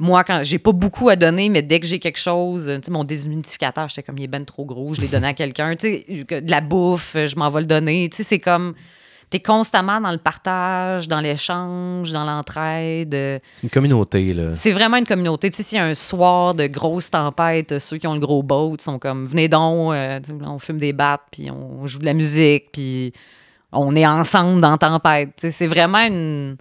Moi, 0.00 0.22
quand 0.22 0.42
j'ai 0.44 0.60
pas 0.60 0.70
beaucoup 0.70 1.08
à 1.08 1.16
donner, 1.16 1.48
mais 1.48 1.60
dès 1.60 1.80
que 1.80 1.86
j'ai 1.86 1.98
quelque 1.98 2.20
chose, 2.20 2.70
tu 2.76 2.80
sais, 2.84 2.90
mon 2.92 3.02
déshumidificateur, 3.02 3.88
j'étais 3.88 4.04
comme, 4.04 4.16
il 4.18 4.24
est 4.24 4.28
ben 4.28 4.44
trop 4.44 4.64
gros, 4.64 4.94
je 4.94 5.00
l'ai 5.00 5.08
donné 5.08 5.26
à 5.26 5.34
quelqu'un. 5.34 5.74
Tu 5.74 6.04
sais, 6.04 6.40
de 6.40 6.50
la 6.50 6.60
bouffe, 6.60 7.16
je 7.16 7.34
m'en 7.34 7.50
vais 7.50 7.60
le 7.60 7.66
donner. 7.66 8.08
Tu 8.08 8.18
sais, 8.18 8.22
c'est 8.22 8.38
comme... 8.38 8.74
T'es 9.30 9.40
constamment 9.40 10.00
dans 10.00 10.10
le 10.10 10.18
partage, 10.18 11.06
dans 11.06 11.20
l'échange, 11.20 12.12
dans 12.12 12.24
l'entraide. 12.24 13.14
euh, 13.14 13.38
C'est 13.52 13.64
une 13.64 13.70
communauté, 13.70 14.32
là. 14.32 14.56
C'est 14.56 14.70
vraiment 14.70 14.96
une 14.96 15.06
communauté. 15.06 15.50
Tu 15.50 15.58
sais, 15.58 15.62
s'il 15.62 15.76
y 15.76 15.80
a 15.80 15.84
un 15.84 15.92
soir 15.94 16.54
de 16.54 16.66
grosse 16.66 17.10
tempête, 17.10 17.72
euh, 17.72 17.78
ceux 17.78 17.98
qui 17.98 18.06
ont 18.06 18.14
le 18.14 18.20
gros 18.20 18.42
boat 18.42 18.76
sont 18.80 18.98
comme 18.98 19.26
venez 19.26 19.48
donc, 19.48 19.92
euh, 19.92 20.18
on 20.46 20.58
fume 20.58 20.78
des 20.78 20.94
battes, 20.94 21.24
puis 21.30 21.50
on 21.50 21.86
joue 21.86 21.98
de 21.98 22.06
la 22.06 22.14
musique, 22.14 22.72
puis 22.72 23.12
on 23.70 23.94
est 23.94 24.06
ensemble 24.06 24.62
dans 24.62 24.78
tempête. 24.78 25.30
Tu 25.36 25.42
sais, 25.42 25.50
c'est 25.50 25.66
vraiment 25.66 25.98
une. 26.06 26.56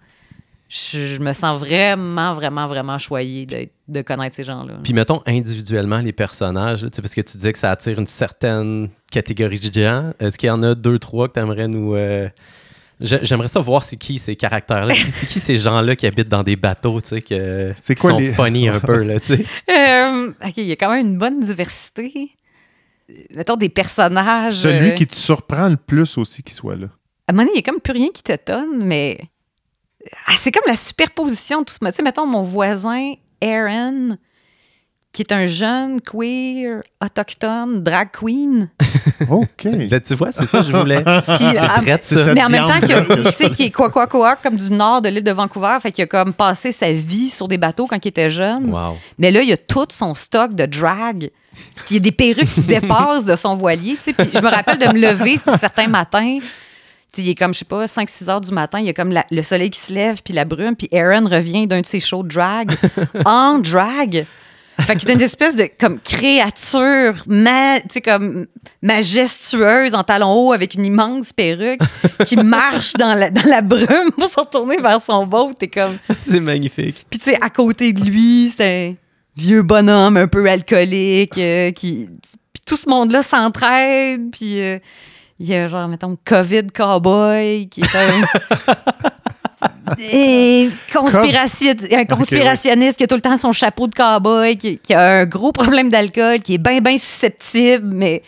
Je, 0.68 1.08
je 1.08 1.20
me 1.22 1.32
sens 1.32 1.58
vraiment, 1.58 2.34
vraiment, 2.34 2.68
vraiment 2.68 2.98
choyée 2.98 3.46
de, 3.46 3.70
de 3.88 4.01
connaître 4.01 4.36
ces 4.36 4.44
gens-là. 4.44 4.75
Puis 4.84 4.94
mettons 4.94 5.22
individuellement 5.25 6.00
les 6.00 6.12
personnages, 6.12 6.84
là, 6.84 6.89
parce 6.96 7.13
que 7.15 7.22
tu 7.22 7.38
disais 7.38 7.53
que 7.53 7.60
ça 7.60 7.72
attire 7.72 7.98
une 8.00 8.08
certaine 8.08 8.89
catégorie 9.12 9.60
de 9.60 9.72
gens. 9.74 10.12
Est-ce 10.20 10.38
qu'il 10.38 10.48
y 10.48 10.51
en 10.51 10.62
a 10.63 10.75
deux, 10.75 11.00
trois 11.00 11.27
que 11.29 11.34
tu 11.34 11.39
aimerais 11.39 11.67
nous... 11.67 11.96
euh, 11.96 12.27
j'ai- 13.00 13.20
J'aimerais 13.24 13.48
ça 13.48 13.60
voir 13.62 13.84
c'est 13.84 13.96
qui 13.96 14.20
ces 14.20 14.36
caractères-là. 14.36 14.94
c'est 15.10 15.27
qui 15.27 15.39
ces 15.39 15.56
gens-là 15.58 15.96
qui 15.96 16.06
habitent 16.06 16.27
dans 16.27 16.44
des 16.44 16.56
bateaux, 16.58 17.00
tu 17.00 17.10
sais, 17.10 17.22
que, 17.22 17.72
C'est 17.77 17.96
qui 17.96 18.01
quoi 18.01 18.12
sont 18.12 18.20
les- 18.20 18.34
funny 18.34 18.67
un 18.67 18.79
peu, 18.79 19.03
là, 19.03 19.20
tu 19.20 19.38
sais? 19.38 19.46
Euh, 19.70 20.32
OK, 20.46 20.58
il 20.58 20.65
y 20.65 20.72
a 20.72 20.75
quand 20.75 20.91
même 20.91 21.06
une 21.06 21.17
bonne 21.17 21.39
diversité. 21.39 22.29
Mettons 23.34 23.56
des 23.56 23.70
personnages. 23.70 24.56
Celui 24.56 24.89
euh, 24.89 24.96
qui 24.96 25.08
te 25.08 25.15
surprend 25.15 25.70
le 25.70 25.77
plus 25.77 26.17
aussi 26.17 26.44
qu'il 26.44 26.53
soit 26.56 26.75
là. 26.75 26.88
À 27.27 27.32
un 27.32 27.34
moment 27.34 27.44
donné, 27.44 27.51
il 27.53 27.62
n'y 27.62 27.65
a 27.65 27.72
comme 27.72 27.79
plus 27.79 27.94
rien 27.94 28.10
qui 28.13 28.22
t'étonne, 28.24 28.84
mais 28.84 29.17
Ah, 30.25 30.34
c'est 30.38 30.51
comme 30.51 30.63
la 30.67 30.75
superposition 30.75 31.60
de 31.62 31.65
tout 31.65 31.74
ce. 31.74 31.86
Tu 31.86 31.91
sais, 31.94 32.03
mettons 32.03 32.25
mon 32.27 32.44
voisin, 32.44 33.13
Aaron, 33.41 34.17
qui 35.17 35.24
est 35.24 35.32
un 35.32 35.46
jeune 35.48 36.00
queer, 36.00 36.84
autochtone, 37.03 37.82
drag 37.82 38.10
queen. 38.12 38.70
OK. 39.29 39.63
Là, 39.63 40.00
tu 40.00 40.13
vois, 40.13 40.32
c'est 40.32 40.46
ça 40.46 40.60
que 40.60 40.65
je 40.65 40.72
voulais. 40.72 41.03
Ça. 41.27 41.82
ça. 42.01 42.34
mais 42.34 42.44
en 42.44 42.50
même 42.50 42.67
temps, 42.67 42.79
que, 42.79 43.29
tu 43.29 43.36
sais, 43.36 43.50
qui 43.50 43.63
est 43.63 43.72
quoi, 43.72 43.89
quoi, 43.89 44.06
quoi, 44.06 44.36
comme 44.36 44.56
du 44.56 44.72
nord 44.72 45.01
de 45.01 45.10
l'île 45.10 45.24
de 45.24 45.32
Vancouver, 45.32 45.77
fait 45.82 45.91
qu'il 45.91 46.03
a 46.03 46.08
comme 46.08 46.34
passé 46.34 46.72
sa 46.72 46.91
vie 46.91 47.29
sur 47.29 47.48
des 47.48 47.58
bateaux 47.58 47.88
quand 47.88 48.03
il 48.03 48.10
était 48.10 48.29
jeune. 48.29 48.72
Wow. 48.72 48.98
Mais 49.17 49.32
là, 49.32 49.41
il 49.41 49.50
y 49.50 49.53
a 49.53 49.58
tout 49.58 49.88
son 49.89 50.13
stock 50.13 50.53
de 50.53 50.65
drag. 50.65 51.32
Puis 51.86 51.86
il 51.91 51.94
y 51.96 51.98
a 51.98 52.00
des 52.00 52.12
perruques 52.12 52.51
qui 52.51 52.62
dépassent 52.67 53.25
de 53.25 53.36
son 53.36 53.56
voilier. 53.56 53.96
tu 53.96 54.01
sais. 54.01 54.13
Puis 54.13 54.29
je 54.34 54.39
me 54.39 54.50
rappelle 54.50 54.77
de 54.77 54.88
me 54.88 55.00
lever 55.00 55.39
certains 55.60 55.88
matins. 55.88 56.38
Il 57.18 57.30
est 57.30 57.36
comme, 57.36 57.54
je 57.54 57.60
sais 57.60 57.66
pas, 57.66 57.86
5-6 57.86 58.30
heures 58.30 58.42
du 58.42 58.52
matin, 58.52 58.80
il 58.80 58.86
y 58.86 58.90
a 58.90 58.94
comme 58.94 59.12
la- 59.12 59.26
le 59.32 59.42
soleil 59.42 59.70
qui 59.70 59.80
se 59.80 59.92
lève, 59.94 60.22
puis 60.24 60.34
la 60.34 60.46
brume, 60.46 60.76
puis 60.76 60.90
Aaron 60.94 61.26
revient 61.28 61.68
d'un 61.68 61.82
de 61.82 61.86
ses 61.86 62.00
shows 62.00 62.24
de 62.24 62.30
drag 62.30 62.72
en 63.26 63.60
drag. 63.60 64.26
Fait 64.80 64.96
qu'il 64.96 65.10
est 65.10 65.14
une 65.14 65.22
espèce 65.22 65.56
de 65.56 65.68
comme 65.80 66.00
créature 66.00 67.24
ma, 67.26 67.80
comme 68.06 68.46
majestueuse 68.84 69.96
en 69.96 70.04
talons 70.04 70.32
hauts 70.34 70.54
avec 70.54 70.76
une 70.76 70.86
immense 70.86 71.34
perruque 71.34 71.80
qui 72.26 72.36
marche 72.44 72.94
dans 72.94 73.14
la, 73.16 73.32
dans 73.32 73.50
la 73.50 73.62
brume 73.62 74.12
pour 74.18 74.28
se 74.28 74.40
retourner 74.40 74.78
vers 74.78 75.02
son 75.02 75.26
boat. 75.26 75.54
T'es 75.58 75.68
comme... 75.68 75.98
C'est 76.22 76.40
magnifique. 76.40 77.08
Puis 77.10 77.20
tu 77.20 77.32
sais, 77.32 77.38
à 77.42 77.50
côté 77.50 77.92
de 77.92 78.02
lui, 78.04 78.54
c'est 78.56 78.90
un 78.92 78.94
vieux 79.36 79.64
bonhomme 79.64 80.16
un 80.18 80.28
peu 80.28 80.48
alcoolique 80.48 81.38
euh, 81.40 81.72
qui... 81.72 82.08
Puis 82.54 82.62
tout 82.66 82.76
ce 82.78 82.88
monde-là 82.88 83.24
s'entraide, 83.24 84.30
puis... 84.32 84.62
euh, 84.62 84.78
il 85.39 85.48
y 85.48 85.56
a 85.56 85.67
genre, 85.67 85.88
mettons, 85.88 86.17
COVID 86.25 86.67
Cowboy, 86.74 87.67
qui 87.70 87.82
est 87.82 87.96
un... 87.96 88.22
Et 90.12 90.70
conspiration- 90.94 91.74
un 91.91 92.06
conspirationniste 92.06 92.98
qui 92.98 93.03
a 93.03 93.08
tout 93.08 93.15
le 93.15 93.22
temps 93.22 93.38
son 93.38 93.51
chapeau 93.53 93.88
de 93.88 93.96
cowboy, 93.96 94.58
qui, 94.58 94.77
qui 94.79 94.94
a 94.94 95.01
un 95.01 95.25
gros 95.25 95.51
problème 95.51 95.89
d'alcool, 95.89 96.41
qui 96.41 96.56
est 96.56 96.60
bien, 96.60 96.79
bien 96.82 96.98
susceptible, 96.98 97.88
mais 97.94 98.22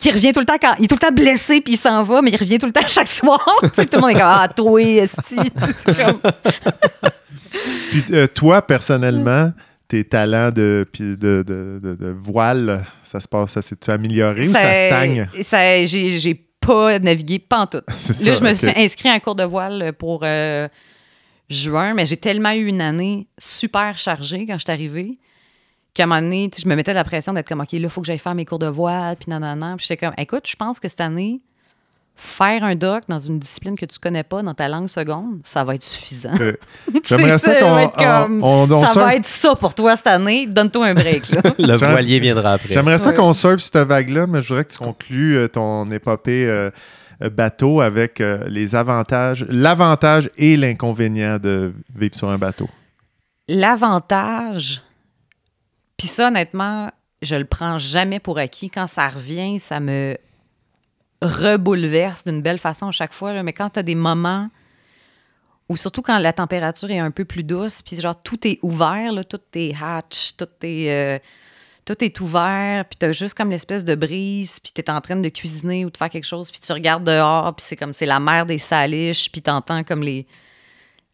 qui 0.00 0.10
revient 0.10 0.32
tout 0.32 0.40
le 0.40 0.46
temps 0.46 0.56
quand 0.60 0.74
il 0.78 0.86
est 0.86 0.88
tout 0.88 0.94
le 0.94 1.06
temps 1.06 1.12
blessé 1.14 1.60
puis 1.60 1.74
il 1.74 1.76
s'en 1.76 2.02
va, 2.02 2.22
mais 2.22 2.30
il 2.30 2.36
revient 2.36 2.58
tout 2.58 2.66
le 2.66 2.72
temps 2.72 2.86
chaque 2.88 3.06
soir. 3.08 3.44
Tout 3.62 3.70
le 3.92 4.00
monde 4.00 4.10
est 4.10 4.14
comme 4.14 4.22
Ah, 4.24 4.48
toi, 4.48 4.80
esti. 4.80 5.36
Puis 7.90 8.04
euh, 8.12 8.26
toi, 8.26 8.62
personnellement, 8.62 9.52
tes 9.90 10.04
talents 10.04 10.52
de, 10.52 10.86
de, 11.00 11.16
de, 11.16 11.42
de- 11.42 12.14
voile, 12.16 12.84
ça 13.02 13.18
se 13.18 13.26
passe, 13.26 13.50
ça 13.50 13.60
s'est-tu 13.62 13.90
amélioré 13.90 14.46
ou 14.46 14.52
ça 14.52 14.72
stagne? 14.72 15.28
ça- 15.42 15.84
j'ai, 15.84 16.46
pas 16.60 16.98
navigué 16.98 17.38
pantoute. 17.40 17.86
Là, 17.88 17.94
ça, 17.94 18.34
je 18.34 18.44
me 18.44 18.54
suis 18.54 18.70
inscrit 18.76 19.08
à 19.08 19.14
un 19.14 19.18
cours 19.18 19.34
de 19.34 19.42
voile 19.42 19.92
pour 19.98 20.20
euh, 20.22 20.68
juin, 21.48 21.94
mais 21.94 22.04
j'ai 22.04 22.18
tellement 22.18 22.52
eu 22.52 22.66
une 22.66 22.80
année 22.82 23.26
super 23.38 23.96
chargée 23.96 24.46
quand 24.46 24.54
je 24.58 24.64
suis 24.64 24.70
arrivée 24.70 25.18
qu'à 25.92 26.04
un 26.04 26.06
moment 26.06 26.20
donné, 26.22 26.50
je 26.56 26.68
me 26.68 26.76
mettais 26.76 26.94
la 26.94 27.02
pression 27.02 27.32
d'être 27.32 27.48
comme, 27.48 27.60
OK, 27.60 27.72
là, 27.72 27.78
il 27.78 27.90
faut 27.90 28.00
que 28.02 28.06
j'aille 28.06 28.18
faire 28.18 28.34
mes 28.36 28.44
cours 28.44 28.60
de 28.60 28.68
voile, 28.68 29.16
puis 29.16 29.28
nanana. 29.28 29.74
Puis 29.76 29.86
j'étais 29.88 30.06
comme, 30.06 30.14
écoute, 30.18 30.46
je 30.46 30.54
pense 30.54 30.78
que 30.78 30.88
cette 30.88 31.00
année, 31.00 31.40
faire 32.22 32.62
un 32.64 32.74
doc 32.74 33.04
dans 33.08 33.18
une 33.18 33.38
discipline 33.38 33.76
que 33.76 33.86
tu 33.86 33.98
connais 33.98 34.22
pas 34.22 34.42
dans 34.42 34.52
ta 34.54 34.68
langue 34.68 34.88
seconde, 34.88 35.40
ça 35.44 35.64
va 35.64 35.74
être 35.74 35.82
suffisant. 35.82 36.34
Euh, 36.40 36.52
J'aimerais 37.08 37.38
ça 37.38 37.54
qu'on 37.56 37.70
va 37.74 37.82
être 37.84 37.96
comme, 37.96 38.44
on, 38.44 38.70
on- 38.70 38.72
on 38.72 38.86
ça 38.86 38.92
va 39.00 39.14
être 39.16 39.24
ça 39.24 39.54
pour 39.56 39.74
toi 39.74 39.96
cette 39.96 40.06
année. 40.08 40.46
Donne-toi 40.46 40.86
un 40.88 40.94
break, 40.94 41.30
là. 41.30 41.40
Le 41.58 41.76
voilier 41.76 42.20
viendra 42.20 42.52
après. 42.54 42.72
J'aimerais 42.74 42.98
ça 42.98 43.10
Ouais. 43.10 43.16
qu'on 43.16 43.32
surfe 43.32 43.60
cette 43.62 43.76
vague-là, 43.88 44.26
mais 44.26 44.42
je 44.42 44.48
voudrais 44.48 44.64
que 44.64 44.72
tu 44.72 44.78
conclues 44.78 45.36
euh, 45.38 45.48
ton 45.48 45.88
épopée 45.90 46.46
euh, 46.46 46.70
euh, 47.22 47.30
bateau 47.30 47.80
avec 47.80 48.20
euh, 48.20 48.44
les 48.48 48.74
avantages, 48.74 49.44
l'avantage 49.48 50.28
et 50.36 50.56
l'inconvénient 50.56 51.38
de 51.38 51.72
vivre 51.96 52.14
sur 52.14 52.28
un 52.28 52.38
bateau. 52.38 52.68
L'avantage, 53.48 54.80
puis 55.96 56.08
ça, 56.08 56.28
honnêtement, 56.28 56.90
je 57.22 57.34
le 57.34 57.44
prends 57.44 57.78
jamais 57.78 58.18
pour 58.20 58.38
acquis. 58.38 58.70
Quand 58.70 58.86
ça 58.86 59.08
revient, 59.08 59.58
ça 59.58 59.80
me 59.80 60.16
rebouleverse 61.22 62.24
d'une 62.24 62.42
belle 62.42 62.58
façon 62.58 62.88
à 62.88 62.92
chaque 62.92 63.12
fois. 63.12 63.32
là. 63.32 63.42
Mais 63.42 63.52
quand 63.52 63.70
tu 63.70 63.78
as 63.78 63.82
des 63.82 63.94
moments 63.94 64.48
ou 65.68 65.76
surtout 65.76 66.02
quand 66.02 66.18
la 66.18 66.32
température 66.32 66.90
est 66.90 66.98
un 66.98 67.12
peu 67.12 67.24
plus 67.24 67.44
douce, 67.44 67.80
puis 67.82 68.00
genre 68.00 68.20
tout 68.20 68.46
est 68.46 68.58
ouvert, 68.62 69.12
là, 69.12 69.22
tout 69.22 69.40
est 69.54 69.72
hatch, 69.80 70.32
tout 70.36 70.48
est, 70.62 70.90
euh, 70.90 71.18
tout 71.84 72.02
est 72.02 72.20
ouvert, 72.20 72.84
puis 72.86 72.96
t'as 72.98 73.12
juste 73.12 73.34
comme 73.34 73.50
l'espèce 73.50 73.84
de 73.84 73.94
brise, 73.94 74.58
puis 74.58 74.72
t'es 74.72 74.90
en 74.90 75.00
train 75.00 75.14
de 75.14 75.28
cuisiner 75.28 75.84
ou 75.84 75.90
de 75.90 75.96
faire 75.96 76.10
quelque 76.10 76.26
chose, 76.26 76.50
puis 76.50 76.58
tu 76.58 76.72
regardes 76.72 77.04
dehors, 77.04 77.54
puis 77.54 77.64
c'est 77.68 77.76
comme 77.76 77.92
c'est 77.92 78.06
la 78.06 78.18
mer 78.18 78.46
des 78.46 78.58
saliches, 78.58 79.30
puis 79.30 79.42
t'entends 79.42 79.84
comme 79.84 80.02
les 80.02 80.26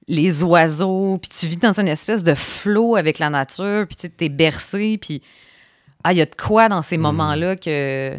les 0.09 0.43
oiseaux, 0.43 1.19
puis 1.19 1.29
tu 1.29 1.47
vis 1.47 1.57
dans 1.57 1.79
une 1.79 1.89
espèce 1.89 2.23
de 2.23 2.35
flot 2.35 2.97
avec 2.97 3.19
la 3.19 3.29
nature, 3.29 3.87
puis 3.87 3.97
tu 3.97 4.03
sais, 4.03 4.09
t'es 4.09 4.29
bercé, 4.29 4.99
puis 4.99 5.21
ah, 6.05 6.13
il 6.13 6.19
y 6.19 6.23
a 6.23 6.27
de 6.27 6.35
quoi 6.35 6.69
dans 6.69 6.83
ces 6.83 6.97
moments-là 6.97 7.57
que 7.57 8.19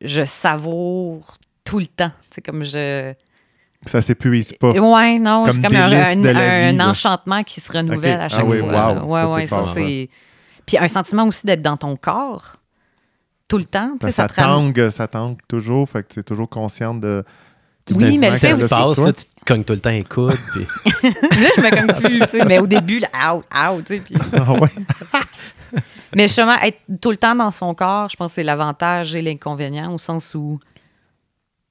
je 0.00 0.24
savoure 0.24 1.38
tout 1.64 1.78
le 1.78 1.86
temps. 1.86 2.12
C'est 2.30 2.40
comme 2.40 2.64
je... 2.64 3.12
Ça 3.86 4.02
s'épuise 4.02 4.52
pas. 4.54 4.72
Ouais, 4.72 5.18
non, 5.20 5.44
c'est 5.50 5.62
comme 5.62 5.74
un, 5.76 5.88
délice 5.88 6.06
un- 6.08 6.16
de 6.20 6.28
la 6.30 6.40
un 6.40 6.70
vie, 6.72 6.76
là. 6.76 6.88
enchantement 6.88 7.42
qui 7.44 7.60
se 7.60 7.70
renouvelle 7.72 8.20
à 8.20 8.24
Ah 8.24 8.28
chaque 8.28 8.46
oui, 8.48 8.58
fois. 8.58 8.92
wow. 8.94 9.34
Ouais, 9.34 9.46
Ça, 9.46 9.62
c'est... 9.74 10.08
Puis 10.66 10.76
un 10.78 10.88
sentiment 10.88 11.26
aussi 11.26 11.46
d'être 11.46 11.62
dans 11.62 11.76
ton 11.76 11.96
corps 11.96 12.56
tout 13.46 13.56
le 13.58 13.64
temps. 13.64 13.92
tu 13.92 13.98
sais, 14.00 14.06
Ben, 14.06 14.10
ça 14.10 14.28
te 14.28 14.34
tangue, 14.34 14.90
ça 14.90 15.06
tangue 15.08 15.38
toujours, 15.48 15.88
fait 15.88 16.02
que 16.02 16.14
tu 16.14 16.20
es 16.20 16.22
toujours 16.22 16.48
consciente 16.48 17.00
de. 17.00 17.24
Oui, 17.96 18.18
mais 18.18 18.30
tu 18.32 18.38
sais, 18.40 18.52
tu 18.52 18.68
te 18.68 19.44
cognes 19.46 19.64
tout 19.64 19.72
le 19.72 19.80
temps 19.80 19.88
un 19.88 20.02
coude. 20.02 20.36
puis- 20.52 20.66
Là, 21.40 21.48
je 21.56 21.60
me 21.62 21.70
cogne 21.70 21.94
plus, 22.02 22.18
tu 22.20 22.28
sais, 22.38 22.44
mais 22.44 22.58
au 22.58 22.66
début, 22.66 22.98
là, 22.98 23.08
out, 23.34 23.44
out, 23.56 23.84
tu 23.86 23.96
sais, 23.96 24.02
puis... 24.04 24.14
Ah 24.34 24.52
ouais. 24.52 24.68
Mais 26.14 26.24
justement, 26.24 26.54
être 26.62 26.78
tout 27.00 27.10
le 27.10 27.16
temps 27.16 27.34
dans 27.34 27.50
son 27.50 27.74
corps, 27.74 28.08
je 28.08 28.16
pense 28.16 28.32
que 28.32 28.34
c'est 28.36 28.42
l'avantage 28.42 29.14
et 29.14 29.22
l'inconvénient 29.22 29.92
au 29.92 29.98
sens 29.98 30.34
où 30.34 30.58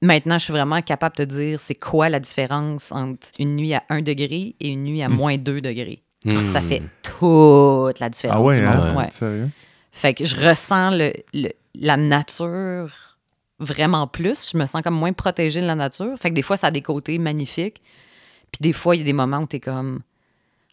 maintenant, 0.02 0.38
je 0.38 0.44
suis 0.44 0.52
vraiment 0.52 0.80
capable 0.82 1.16
de 1.16 1.24
te 1.24 1.28
dire 1.30 1.60
c'est 1.60 1.74
quoi 1.74 2.08
la 2.08 2.20
différence 2.20 2.92
entre 2.92 3.26
une 3.38 3.56
nuit 3.56 3.74
à 3.74 3.82
1 3.88 4.02
degré 4.02 4.54
et 4.60 4.68
une 4.68 4.84
nuit 4.84 5.02
à 5.02 5.08
moins 5.08 5.36
2 5.36 5.60
degrés. 5.60 6.02
Hmm. 6.24 6.36
Ça 6.52 6.60
fait 6.60 6.82
toute 7.02 7.98
la 8.00 8.08
différence. 8.08 8.36
Ah 8.38 8.42
ouais, 8.42 8.58
du 8.60 8.66
hein? 8.66 8.86
monde, 8.86 8.96
ouais. 8.96 9.10
Sérieux? 9.10 9.48
Fait 9.92 10.14
que 10.14 10.24
je 10.24 10.36
ressens 10.36 10.90
le, 10.90 11.12
le- 11.34 11.52
la 11.74 11.96
nature 11.96 13.16
vraiment 13.60 14.06
plus. 14.06 14.50
Je 14.52 14.58
me 14.58 14.66
sens 14.66 14.82
comme 14.82 14.94
moins 14.94 15.12
protégée 15.12 15.60
de 15.60 15.66
la 15.66 15.74
nature. 15.74 16.16
Fait 16.20 16.30
que 16.30 16.34
des 16.34 16.42
fois, 16.42 16.56
ça 16.56 16.68
a 16.68 16.70
des 16.70 16.82
côtés 16.82 17.18
magnifiques. 17.18 17.80
Puis 18.52 18.60
des 18.60 18.72
fois, 18.72 18.94
il 18.96 19.00
y 19.00 19.02
a 19.02 19.04
des 19.04 19.12
moments 19.12 19.38
où 19.40 19.46
tu 19.46 19.56
es 19.56 19.60
comme 19.60 20.00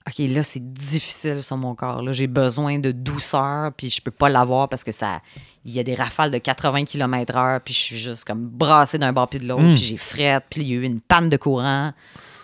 OK, 0.08 0.20
là, 0.30 0.44
c'est 0.44 0.62
difficile 0.74 1.42
sur 1.42 1.58
mon 1.58 1.74
corps. 1.74 2.04
Là, 2.04 2.12
j'ai 2.12 2.28
besoin 2.28 2.78
de 2.78 2.92
douceur, 2.92 3.72
puis 3.76 3.90
je 3.90 4.00
peux 4.02 4.12
pas 4.12 4.30
l'avoir 4.30 4.70
parce 4.70 4.84
que 4.84 4.92
ça. 4.92 5.20
Il 5.66 5.74
y 5.74 5.80
a 5.80 5.84
des 5.84 5.96
rafales 5.96 6.30
de 6.30 6.38
80 6.38 6.86
km/h, 6.86 7.60
puis 7.66 7.74
je 7.74 7.80
suis 7.80 7.98
juste 7.98 8.24
comme 8.24 8.46
brassée 8.48 9.00
d'un 9.00 9.12
bord 9.14 9.28
puis 9.28 9.40
de 9.40 9.48
l'autre, 9.48 9.64
Mm. 9.64 9.74
puis 9.76 9.84
j'ai 9.84 9.98
frette, 9.98 10.44
puis 10.50 10.62
il 10.62 10.68
y 10.68 10.72
a 10.74 10.76
eu 10.76 10.84
une 10.84 11.02
panne 11.02 11.28
de 11.30 11.38
courant. 11.38 11.92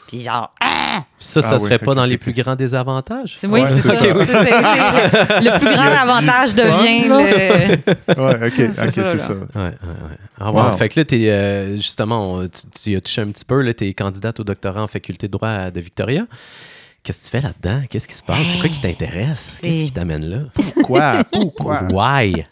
Puis 0.07 0.23
genre, 0.23 0.49
ah! 0.59 1.03
Ça, 1.19 1.41
ça 1.43 1.49
Ah 1.51 1.53
oui, 1.53 1.59
serait 1.61 1.77
pas 1.79 1.93
dans 1.93 2.05
les 2.05 2.17
plus 2.17 2.33
grands 2.33 2.55
désavantages? 2.55 3.37
C'est 3.39 3.47
oui, 3.47 3.61
Ouais, 3.61 3.67
c'est 3.67 3.81
c'est 3.81 3.87
ça. 3.89 3.93
ça. 3.95 4.01
C'est- 4.01 4.25
c'est- 4.25 5.27
c'est- 5.27 5.41
le 5.41 5.59
plus 5.59 5.73
grand 5.73 5.83
avantage 5.83 6.55
devient 6.55 7.07
le. 7.07 8.21
Ouais, 8.21 8.47
ok, 8.47 8.73
C'est 8.73 8.87
ok, 8.87 8.91
ça, 9.05 9.17
ça. 9.19 9.33
Ouais, 9.33 9.39
ouais, 9.55 9.63
ouais. 9.63 10.17
Ah, 10.39 10.49
Wow. 10.49 10.71
ouais. 10.71 10.77
Fait 10.77 10.89
que 10.89 10.99
là, 10.99 11.05
t'es, 11.05 11.29
euh, 11.29 11.75
justement, 11.77 12.33
on- 12.33 12.47
tu, 12.47 12.61
tu 12.81 12.89
y 12.89 12.95
as 12.95 13.01
touché 13.01 13.21
un 13.21 13.27
petit 13.27 13.45
peu, 13.45 13.61
là, 13.61 13.73
tu 13.73 13.87
es 13.87 13.93
candidate 13.93 14.39
au 14.39 14.43
doctorat 14.43 14.81
en 14.83 14.87
faculté 14.87 15.27
de 15.27 15.31
droit 15.31 15.69
de 15.71 15.79
Victoria. 15.79 16.25
Qu'est-ce 17.03 17.19
que 17.19 17.25
tu 17.25 17.29
fais 17.31 17.41
là-dedans? 17.41 17.83
Qu'est-ce 17.89 18.07
qui 18.07 18.13
se 18.15 18.21
passe? 18.23 18.45
C'est 18.47 18.59
quoi 18.59 18.69
qui 18.69 18.79
t'intéresse? 18.79 19.59
Qu'est-ce 19.61 19.85
qui 19.85 19.91
t'amène 19.91 20.25
là? 20.25 20.43
Pourquoi? 20.53 21.23
Pourquoi? 21.31 21.81
Why? 21.91 22.45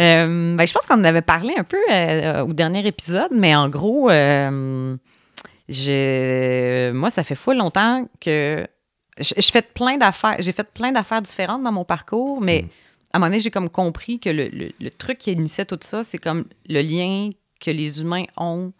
Euh, 0.00 0.56
ben, 0.56 0.66
je 0.66 0.72
pense 0.72 0.86
qu'on 0.86 0.94
en 1.00 1.04
avait 1.04 1.20
parlé 1.22 1.52
un 1.58 1.64
peu 1.64 1.78
euh, 1.90 2.42
au 2.44 2.52
dernier 2.52 2.86
épisode, 2.86 3.32
mais 3.32 3.54
en 3.56 3.68
gros, 3.68 4.08
euh, 4.08 4.96
moi, 6.92 7.10
ça 7.10 7.24
fait 7.24 7.34
fou 7.34 7.52
longtemps 7.52 8.08
que 8.20 8.66
je, 9.18 9.34
je 9.36 9.50
fais 9.50 9.62
plein 9.62 9.96
d'affaires. 9.98 10.36
J'ai 10.38 10.52
fait 10.52 10.68
plein 10.72 10.92
d'affaires 10.92 11.22
différentes 11.22 11.62
dans 11.62 11.72
mon 11.72 11.84
parcours, 11.84 12.40
mais 12.40 12.64
à 13.12 13.16
un 13.16 13.20
moment 13.20 13.30
donné, 13.30 13.40
j'ai 13.40 13.50
comme 13.50 13.68
compris 13.68 14.20
que 14.20 14.30
le, 14.30 14.48
le- 14.48 14.72
le 14.80 14.90
truc 14.90 15.18
qui 15.18 15.32
initiait 15.32 15.64
tout 15.64 15.78
ça, 15.82 16.02
c'est 16.04 16.18
comme 16.18 16.44
le 16.68 16.80
lien 16.82 17.30
que 17.60 17.70
les 17.70 18.00
humains 18.00 18.24
ont 18.36 18.72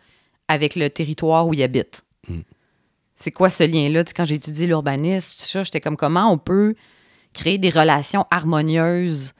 avec 0.49 0.75
le 0.75 0.89
territoire 0.91 1.47
où 1.47 1.55
ils 1.55 1.63
habitent. 1.63 2.03
C'est 3.23 3.31
quoi 3.31 3.51
ce 3.51 3.63
lien-là? 3.65 4.05
Tu 4.05 4.09
sais, 4.11 4.15
quand 4.15 4.25
j'ai 4.25 4.37
étudié 4.37 4.67
l'urbanisme, 4.67 5.33
tout 5.37 5.45
ça, 5.45 5.63
j'étais 5.63 5.81
comme 5.81 5.97
comment 5.97 6.31
on 6.33 6.39
peut 6.39 6.75
créer 7.35 7.59
des 7.59 7.71
relations 7.71 8.25
harmonieuses 8.31 9.33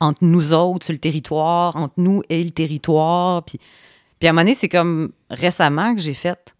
entre 0.00 0.18
nous 0.24 0.52
autres 0.52 0.84
sur 0.86 0.92
le 0.92 0.98
territoire, 0.98 1.76
entre 1.76 1.94
nous 1.96 2.22
et 2.28 2.42
le 2.44 2.50
territoire? 2.50 3.42
Puis, 3.44 3.58
puis 4.18 4.26
à 4.28 4.30
un 4.30 4.32
moment 4.34 4.42
donné, 4.42 4.54
c'est 4.54 4.68
comme 4.68 5.12
récemment 5.30 5.94
que 5.94 6.00
j'ai 6.00 6.14
fait 6.14 6.54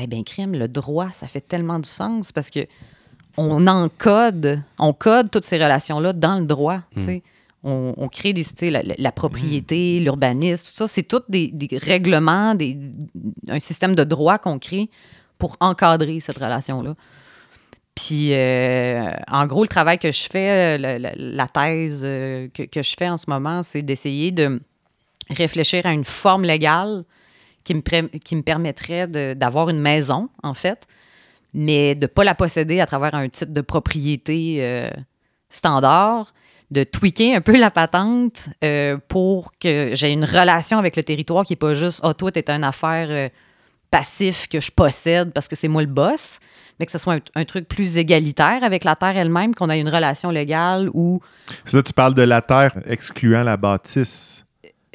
Eh 0.00 0.06
bien, 0.06 0.22
crime, 0.24 0.52
le 0.54 0.68
droit, 0.68 1.10
ça 1.12 1.26
fait 1.26 1.40
tellement 1.40 1.78
du 1.78 1.88
sens 1.88 2.32
parce 2.32 2.50
que 2.50 2.60
on 3.38 3.66
encode, 3.66 4.60
on 4.78 4.92
code 4.92 5.30
toutes 5.30 5.44
ces 5.44 5.56
relations-là 5.56 6.12
dans 6.12 6.38
le 6.38 6.44
droit. 6.44 6.80
tu 6.96 7.02
sais. 7.02 7.22
On, 7.64 7.94
on 7.96 8.08
crée 8.08 8.32
des, 8.32 8.44
la, 8.70 8.82
la- 8.98 9.12
propriété, 9.12 10.00
l'urbanisme, 10.00 10.66
tout 10.66 10.74
ça. 10.74 10.88
C'est 10.88 11.04
tous 11.04 11.22
des, 11.28 11.48
des 11.52 11.78
règlements, 11.78 12.56
des, 12.56 12.76
un 13.48 13.60
système 13.60 13.94
de 13.94 14.02
droit 14.04 14.36
qu'on 14.38 14.58
crée 14.58 14.90
pour 15.42 15.56
encadrer 15.58 16.20
cette 16.20 16.38
relation-là. 16.38 16.94
Puis, 17.96 18.32
euh, 18.32 19.10
en 19.28 19.44
gros, 19.48 19.64
le 19.64 19.68
travail 19.68 19.98
que 19.98 20.12
je 20.12 20.28
fais, 20.30 20.78
euh, 20.78 20.98
la, 21.16 21.48
thèse 21.48 22.02
euh, 22.04 22.46
que, 22.54 22.80
je 22.80 22.94
fais 22.96 23.08
en 23.08 23.16
ce 23.16 23.24
moment, 23.26 23.64
c'est 23.64 23.82
d'essayer 23.82 24.30
de 24.30 24.60
réfléchir 25.30 25.84
à 25.84 25.92
une 25.92 26.04
forme 26.04 26.44
légale 26.44 27.02
qui 27.64 27.74
me, 27.74 28.42
permettrait 28.42 29.08
d'avoir 29.34 29.68
une 29.68 29.80
maison, 29.80 30.28
en 30.44 30.54
fait, 30.54 30.86
mais 31.52 31.96
de 31.96 32.02
ne 32.02 32.06
pas 32.06 32.22
la 32.22 32.36
posséder 32.36 32.78
à 32.78 32.86
travers 32.86 33.16
un 33.16 33.28
titre 33.28 33.52
de 33.52 33.62
propriété 33.62 34.88
standard, 35.48 36.34
de 36.70 36.84
tweaker 36.84 37.34
un 37.34 37.40
peu 37.40 37.58
la 37.58 37.72
patente 37.72 38.48
pour 39.08 39.50
que 39.58 39.90
j'ai 39.94 40.12
une 40.12 40.24
relation 40.24 40.78
avec 40.78 40.94
le 40.94 41.02
territoire 41.02 41.44
qui 41.44 41.54
n'est 41.54 41.56
pas 41.56 41.74
juste 41.74 42.00
Ah, 42.04 42.14
toi, 42.14 42.30
t'es 42.30 42.48
une 42.48 42.62
affaire 42.62 43.30
passif 43.92 44.48
que 44.48 44.58
je 44.58 44.70
possède 44.72 45.32
parce 45.32 45.46
que 45.46 45.54
c'est 45.54 45.68
moi 45.68 45.82
le 45.82 45.86
boss, 45.88 46.38
mais 46.80 46.86
que 46.86 46.90
ce 46.92 46.98
soit 46.98 47.14
un, 47.14 47.20
un 47.36 47.44
truc 47.44 47.68
plus 47.68 47.96
égalitaire 47.96 48.64
avec 48.64 48.82
la 48.82 48.96
terre 48.96 49.16
elle-même, 49.16 49.54
qu'on 49.54 49.70
ait 49.70 49.78
une 49.78 49.88
relation 49.88 50.30
légale 50.30 50.88
où 50.94 51.20
C'est 51.66 51.76
Là, 51.76 51.82
tu 51.84 51.92
parles 51.92 52.14
de 52.14 52.22
la 52.22 52.40
terre 52.40 52.72
excluant 52.86 53.44
la 53.44 53.56
bâtisse. 53.56 54.44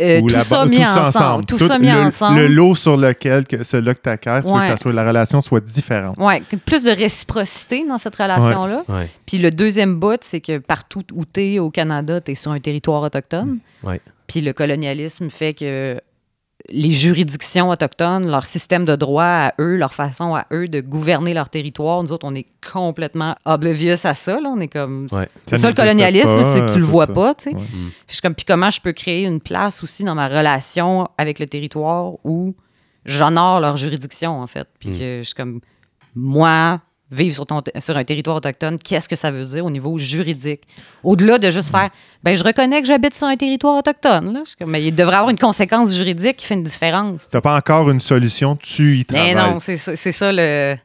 euh, 0.01 0.19
Ou 0.21 0.27
tout 0.27 0.33
la 0.35 0.41
ça 0.41 0.57
ba- 0.57 0.65
mis 0.65 0.85
ensemble. 0.85 1.45
Tout, 1.45 1.57
ça 1.59 1.79
mis 1.79 1.87
le, 1.91 1.97
ensemble. 1.97 2.37
Le 2.39 2.47
lot 2.47 2.75
sur 2.75 2.97
lequel 2.97 3.45
que, 3.47 3.63
celui 3.63 3.93
que 3.95 4.01
tu 4.03 4.09
acquiers, 4.09 4.41
tu 4.41 4.47
veux 4.47 4.53
que 4.53 4.57
Ouais. 4.59 4.65
ça 4.67 4.77
soit, 4.77 4.91
la 4.93 5.07
relation 5.07 5.41
soit 5.41 5.63
différente. 5.63 6.17
Ouais, 6.17 6.41
plus 6.65 6.83
de 6.83 6.91
réciprocité 6.91 7.85
dans 7.87 7.97
cette 7.99 8.15
relation-là. 8.15 8.83
Ouais. 8.89 9.09
Puis 9.27 9.37
le 9.37 9.51
deuxième 9.51 9.95
bout, 9.99 10.19
c'est 10.21 10.41
que 10.41 10.57
partout 10.57 11.03
où 11.13 11.23
tu 11.25 11.41
es 11.53 11.59
au 11.59 11.69
Canada, 11.71 12.19
tu 12.21 12.31
es 12.31 12.35
sur 12.35 12.51
un 12.51 12.59
territoire 12.59 13.01
autochtone. 13.03 13.59
Ouais. 13.83 14.01
Puis 14.27 14.41
le 14.41 14.53
colonialisme 14.53 15.29
fait 15.29 15.53
que 15.53 15.99
les 16.69 16.91
juridictions 16.91 17.69
autochtones, 17.69 18.29
leur 18.29 18.45
système 18.45 18.83
de 18.83 18.95
droit 18.95 19.23
à 19.23 19.53
eux, 19.59 19.77
leur 19.77 19.93
façon 19.93 20.35
à 20.35 20.45
eux 20.51 20.67
de 20.67 20.81
gouverner 20.81 21.33
leur 21.33 21.49
territoire, 21.49 22.03
nous 22.03 22.11
autres, 22.11 22.27
on 22.27 22.35
est 22.35 22.47
complètement 22.71 23.35
oblivious 23.45 24.05
à 24.05 24.13
ça. 24.13 24.39
Là. 24.39 24.49
On 24.49 24.59
est 24.59 24.67
comme. 24.67 25.07
Ouais. 25.11 25.29
C'est 25.45 25.57
Ça 25.57 25.69
le 25.69 25.75
colonialisme, 25.75 26.43
c'est 26.43 26.65
que 26.65 26.73
tu 26.73 26.79
le 26.79 26.85
vois 26.85 27.05
ça. 27.05 27.13
pas, 27.13 27.35
tu 27.35 27.43
sais. 27.51 27.55
Ouais. 27.55 27.61
Puis 27.61 27.93
je 28.07 28.13
suis 28.13 28.21
comme, 28.21 28.35
puis 28.35 28.45
comment 28.45 28.69
je 28.69 28.81
peux 28.81 28.93
créer 28.93 29.23
une 29.23 29.39
place 29.39 29.81
aussi 29.83 30.03
dans 30.03 30.15
ma 30.15 30.27
relation 30.27 31.07
avec 31.17 31.39
le 31.39 31.45
territoire 31.45 32.13
où 32.25 32.55
j'honore 33.05 33.59
leur 33.59 33.77
juridiction, 33.77 34.41
en 34.41 34.47
fait. 34.47 34.67
Puis 34.79 34.91
que 34.91 35.19
je 35.19 35.23
suis 35.23 35.35
comme, 35.35 35.61
moi, 36.15 36.81
vivre 37.11 37.33
sur, 37.33 37.45
ton, 37.45 37.61
sur 37.79 37.95
un 37.95 38.03
territoire 38.03 38.35
autochtone, 38.37 38.77
qu'est-ce 38.77 39.07
que 39.07 39.15
ça 39.15 39.31
veut 39.31 39.45
dire 39.45 39.65
au 39.65 39.69
niveau 39.69 39.97
juridique? 39.97 40.61
Au-delà 41.03 41.37
de 41.39 41.49
juste 41.49 41.71
faire, 41.71 41.89
ben 42.23 42.35
je 42.35 42.43
reconnais 42.43 42.81
que 42.81 42.87
j'habite 42.87 43.15
sur 43.15 43.27
un 43.27 43.37
territoire 43.37 43.77
autochtone, 43.77 44.33
là. 44.33 44.65
Mais 44.65 44.83
il 44.83 44.93
devrait 44.93 45.15
avoir 45.15 45.29
une 45.29 45.39
conséquence 45.39 45.95
juridique 45.95 46.37
qui 46.37 46.45
fait 46.45 46.55
une 46.55 46.63
différence. 46.63 47.27
Tu 47.29 47.35
n'as 47.35 47.41
pas 47.41 47.55
encore 47.55 47.89
une 47.89 48.01
solution, 48.01 48.55
tu 48.57 48.97
y 48.97 49.05
Mais 49.11 49.33
travailles. 49.33 49.53
non, 49.53 49.59
c'est 49.59 49.77
ça, 49.77 49.95
c'est 49.95 50.11
ça 50.11 50.31
le, 50.33 50.75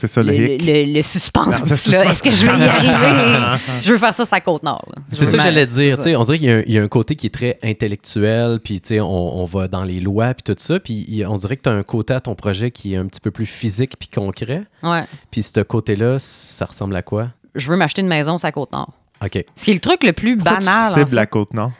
C'est 0.00 0.06
ça 0.06 0.22
le, 0.22 0.30
le, 0.30 0.52
hic. 0.52 0.62
le- 0.64 0.94
le 0.94 1.02
suspense. 1.02 1.46
Non, 1.46 1.52
là. 1.52 2.10
Est-ce 2.12 2.22
que 2.22 2.30
je 2.30 2.46
vais 2.46 2.56
y 2.56 2.68
arriver? 2.68 3.58
je 3.82 3.90
veux 3.90 3.98
faire 3.98 4.14
ça 4.14 4.24
sur 4.24 4.42
Côte-Nord. 4.44 4.84
là. 4.94 5.02
Je 5.10 5.16
C'est 5.16 5.26
ça 5.26 5.36
que 5.38 5.42
j'allais 5.42 5.66
dire. 5.66 5.96
c'est 5.96 6.02
tu 6.04 6.10
sais, 6.10 6.16
On 6.16 6.22
dirait 6.22 6.38
qu'il 6.38 6.46
y, 6.48 6.52
a 6.52 6.56
un- 6.58 6.62
il 6.66 6.72
y 6.72 6.78
a 6.78 6.82
un 6.84 6.86
côté 6.88 7.16
qui 7.16 7.26
est 7.26 7.34
très 7.34 7.58
intellectuel, 7.64 8.60
puis 8.62 8.80
tu 8.80 8.88
sais, 8.94 9.00
on, 9.00 9.06
on 9.40 9.44
va 9.44 9.66
dans 9.66 9.82
les 9.82 9.98
lois, 9.98 10.34
puis 10.34 10.44
tout 10.44 10.54
ça. 10.56 10.78
Puis 10.78 11.24
on 11.28 11.34
dirait 11.34 11.56
que 11.56 11.62
tu 11.62 11.68
as 11.68 11.72
un 11.72 11.82
côté 11.82 12.14
à 12.14 12.20
ton 12.20 12.36
projet 12.36 12.70
qui 12.70 12.94
est 12.94 12.96
un 12.96 13.06
petit 13.06 13.18
peu 13.20 13.32
plus 13.32 13.46
physique 13.46 13.94
puis 13.98 14.08
concret. 14.08 14.62
ça. 14.82 14.90
Ouais. 14.92 15.04
Puis 15.32 15.42
ce 15.42 15.58
côté-là, 15.60 16.18
ça 16.20 16.66
ressemble 16.66 16.94
à 16.94 17.02
quoi? 17.02 17.30
Je 17.56 17.66
veux 17.68 17.76
m'acheter 17.76 18.02
une 18.02 18.06
maison 18.08 18.38
sur 18.38 18.52
Côte-Nord. 18.52 18.92
OK. 19.24 19.44
Ce 19.56 19.64
qui 19.64 19.72
est 19.72 19.74
le 19.74 19.80
truc 19.80 20.04
le 20.04 20.12
plus 20.12 20.36
Pourquoi 20.36 20.58
banal. 20.60 20.92
tu 20.92 20.92
en 20.92 20.98
cibles 20.98 21.10
fait. 21.10 21.16
la 21.16 21.26
Côte-Nord. 21.26 21.72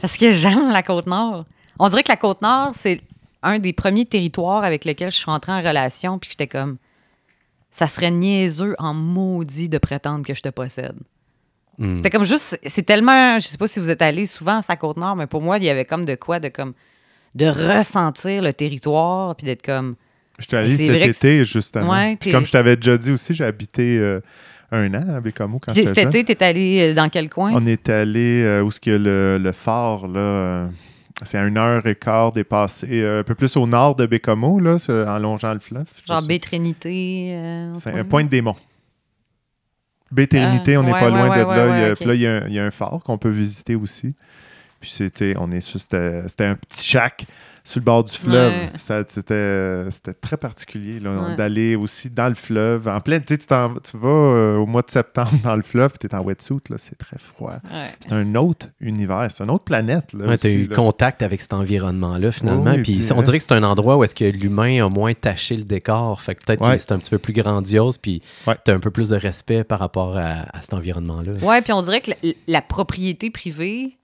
Parce 0.00 0.16
que 0.16 0.30
j'aime 0.30 0.70
la 0.70 0.82
Côte-Nord. 0.82 1.44
On 1.78 1.88
dirait 1.88 2.02
que 2.02 2.10
la 2.10 2.16
Côte-Nord, 2.16 2.70
c'est 2.74 3.00
un 3.42 3.58
des 3.58 3.72
premiers 3.72 4.06
territoires 4.06 4.64
avec 4.64 4.84
lesquels 4.84 5.10
je 5.10 5.16
suis 5.16 5.26
rentrée 5.26 5.52
en 5.52 5.62
relation, 5.62 6.18
puis 6.18 6.28
que 6.28 6.32
j'étais 6.32 6.46
comme. 6.46 6.78
Ça 7.70 7.86
serait 7.86 8.10
niaiseux 8.10 8.74
en 8.78 8.94
maudit 8.94 9.68
de 9.68 9.78
prétendre 9.78 10.24
que 10.26 10.34
je 10.34 10.40
te 10.40 10.48
possède. 10.48 10.96
Hmm. 11.76 11.96
C'était 11.96 12.10
comme 12.10 12.24
juste. 12.24 12.58
C'est 12.66 12.82
tellement. 12.82 13.38
Je 13.38 13.46
sais 13.46 13.58
pas 13.58 13.68
si 13.68 13.78
vous 13.78 13.90
êtes 13.90 14.02
allé 14.02 14.26
souvent 14.26 14.58
à 14.58 14.62
sa 14.62 14.76
Côte-Nord, 14.76 15.16
mais 15.16 15.26
pour 15.26 15.42
moi, 15.42 15.58
il 15.58 15.64
y 15.64 15.70
avait 15.70 15.84
comme 15.84 16.04
de 16.04 16.14
quoi 16.14 16.40
de 16.40 16.48
comme. 16.48 16.74
De 17.34 17.46
ressentir 17.46 18.42
le 18.42 18.52
territoire, 18.52 19.36
puis 19.36 19.44
d'être 19.44 19.62
comme. 19.62 19.96
Je 20.38 20.46
suis 20.46 20.56
allé 20.56 20.76
cet 20.76 21.16
été, 21.16 21.44
justement. 21.44 21.90
Ouais, 21.90 22.16
Puis 22.16 22.32
comme 22.32 22.46
je 22.46 22.52
t'avais 22.52 22.76
déjà 22.76 22.96
dit 22.96 23.10
aussi, 23.10 23.34
j'ai 23.34 23.44
habité 23.44 23.98
euh, 23.98 24.20
un 24.70 24.92
an 24.94 25.16
à 25.16 25.20
Bécamo 25.20 25.58
quand 25.58 25.74
j'étais 25.74 25.88
cet 25.88 25.96
jeune. 25.96 26.08
été, 26.08 26.24
t'es 26.24 26.44
allé 26.44 26.90
euh, 26.90 26.94
dans 26.94 27.08
quel 27.08 27.28
coin? 27.28 27.52
On 27.54 27.66
est 27.66 27.88
allé 27.88 28.42
euh, 28.42 28.62
où 28.62 28.68
est-ce 28.68 28.80
qu'il 28.80 28.92
y 28.92 28.96
a 28.96 28.98
le, 28.98 29.38
le 29.38 29.52
phare, 29.52 30.06
là. 30.08 30.70
C'est 31.24 31.38
à 31.38 31.46
une 31.46 31.56
heure 31.58 31.86
et 31.86 31.94
quart 31.94 32.32
dépassé, 32.32 32.86
euh, 33.02 33.20
un 33.20 33.22
peu 33.24 33.34
plus 33.34 33.56
au 33.56 33.66
nord 33.66 33.96
de 33.96 34.06
Bécamo, 34.06 34.60
là, 34.60 34.76
en 34.88 35.18
longeant 35.18 35.52
le 35.52 35.58
fleuve. 35.60 35.88
Genre 36.06 36.22
Baie-Trinité. 36.22 37.30
euh, 37.34 37.74
C'est 37.74 37.90
un 37.92 38.04
point 38.04 38.24
des 38.24 38.40
monts. 38.42 38.56
Baie-Trinité, 40.10 40.74
Ah, 40.76 40.80
on 40.80 40.82
n'est 40.84 40.90
pas 40.92 41.10
loin 41.10 41.28
de 41.36 41.42
là. 41.56 41.66
Il 41.76 41.80
y 41.80 41.84
a- 41.84 41.94
là, 42.06 42.14
un- 42.26 42.46
il 42.46 42.52
y 42.54 42.58
a 42.58 42.64
un 42.64 42.70
phare 42.70 43.00
qu'on 43.04 43.18
peut 43.18 43.28
visiter 43.30 43.74
aussi. 43.74 44.14
Puis 44.80 44.90
c'était, 44.90 45.34
on 45.38 45.50
est 45.50 45.60
sur, 45.60 45.80
c'était, 45.80 46.22
c'était 46.28 46.44
un 46.44 46.54
petit 46.54 46.86
shack 46.86 47.26
sur 47.64 47.80
le 47.80 47.84
bord 47.84 48.02
du 48.02 48.14
fleuve. 48.14 48.50
Ouais. 48.50 48.70
Ça, 48.78 49.02
c'était, 49.06 49.90
c'était 49.90 50.14
très 50.14 50.38
particulier 50.38 51.00
là, 51.00 51.10
Ouais. 51.30 51.36
d'aller 51.36 51.76
aussi 51.76 52.08
dans 52.08 52.28
le 52.28 52.34
fleuve. 52.34 52.88
En 52.88 52.98
plein, 53.00 53.20
tu 53.20 53.34
sais, 53.34 53.36
tu, 53.38 53.96
vas 53.98 54.08
euh, 54.08 54.56
au 54.56 54.64
mois 54.64 54.80
de 54.80 54.90
septembre 54.90 55.32
dans 55.44 55.54
le 55.54 55.60
fleuve, 55.60 55.90
puis 55.90 56.08
tu 56.08 56.14
es 56.14 56.18
en 56.18 56.22
wetsuit, 56.22 56.56
là, 56.70 56.76
c'est 56.78 56.96
très 56.96 57.18
froid. 57.18 57.56
Ouais. 57.70 57.90
C'est 58.00 58.12
un 58.14 58.34
autre 58.36 58.68
univers, 58.80 59.26
c'est 59.30 59.44
une 59.44 59.50
autre 59.50 59.64
planète. 59.64 60.06
Tu 60.08 60.16
as 60.46 60.50
eu 60.50 60.66
là. 60.66 60.76
contact 60.76 61.20
avec 61.20 61.42
cet 61.42 61.52
environnement-là, 61.52 62.32
finalement. 62.32 62.72
Oui, 62.72 62.82
puis 62.84 63.00
on 63.14 63.20
dirait 63.20 63.36
que 63.38 63.44
c'est 63.46 63.52
un 63.54 63.62
endroit 63.64 63.98
où 63.98 64.04
est-ce 64.04 64.14
que 64.14 64.24
l'humain 64.24 64.86
a 64.86 64.88
moins 64.88 65.12
taché 65.12 65.54
le 65.56 65.64
décor. 65.64 66.22
Fait 66.22 66.36
que 66.36 66.44
peut-être 66.46 66.62
Ouais. 66.64 66.76
que 66.76 66.82
c'est 66.82 66.92
un 66.92 66.98
petit 66.98 67.10
peu 67.10 67.18
plus 67.18 67.34
grandiose, 67.34 67.98
puis 67.98 68.22
Ouais. 68.46 68.56
tu 68.64 68.70
as 68.70 68.74
un 68.74 68.80
peu 68.80 68.90
plus 68.90 69.10
de 69.10 69.16
respect 69.16 69.64
par 69.64 69.80
rapport 69.80 70.16
à, 70.16 70.56
à 70.56 70.62
cet 70.62 70.72
environnement-là. 70.72 71.32
Ouais, 71.42 71.60
puis 71.60 71.74
on 71.74 71.82
dirait 71.82 72.00
que 72.00 72.12
la, 72.12 72.16
la 72.46 72.62
propriété 72.62 73.28
privée, 73.30 73.98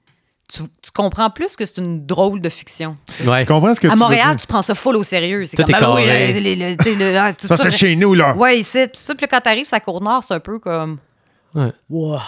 tu, 0.52 0.62
tu 0.82 0.90
comprends 0.92 1.30
plus 1.30 1.56
que 1.56 1.64
c'est 1.64 1.78
une 1.78 2.04
drôle 2.06 2.40
de 2.40 2.48
fiction. 2.48 2.96
Ouais. 3.24 3.40
Je 3.42 3.46
comprends 3.46 3.74
ce 3.74 3.80
que 3.80 3.86
À 3.86 3.90
tu 3.90 3.96
veux 3.96 4.02
Montréal, 4.02 4.28
dire. 4.30 4.36
tu 4.40 4.46
prends 4.46 4.62
ça 4.62 4.74
full 4.74 4.96
au 4.96 5.02
sérieux. 5.02 5.46
C'est 5.46 5.56
comme, 5.56 5.70
est 5.74 5.78
ah 5.80 5.94
oui, 5.94 6.04
le- 6.06 6.40
le- 6.40 6.76
le- 6.76 7.12
le- 7.12 7.16
ah, 7.18 7.32
tout 7.32 7.46
Ça, 7.46 7.56
c'est 7.56 7.70
chez 7.70 7.96
nous, 7.96 8.14
là. 8.14 8.34
Ouais, 8.36 8.62
c'est 8.62 8.88
tout 8.88 9.00
ça. 9.00 9.14
Puis 9.14 9.26
quand 9.26 9.40
t'arrives 9.40 9.68
à 9.72 9.80
Cour-Nord, 9.80 10.22
c'est 10.22 10.34
un 10.34 10.40
peu 10.40 10.58
comme. 10.58 10.98
Ouais. 11.54 11.72
Wow. 11.88 12.18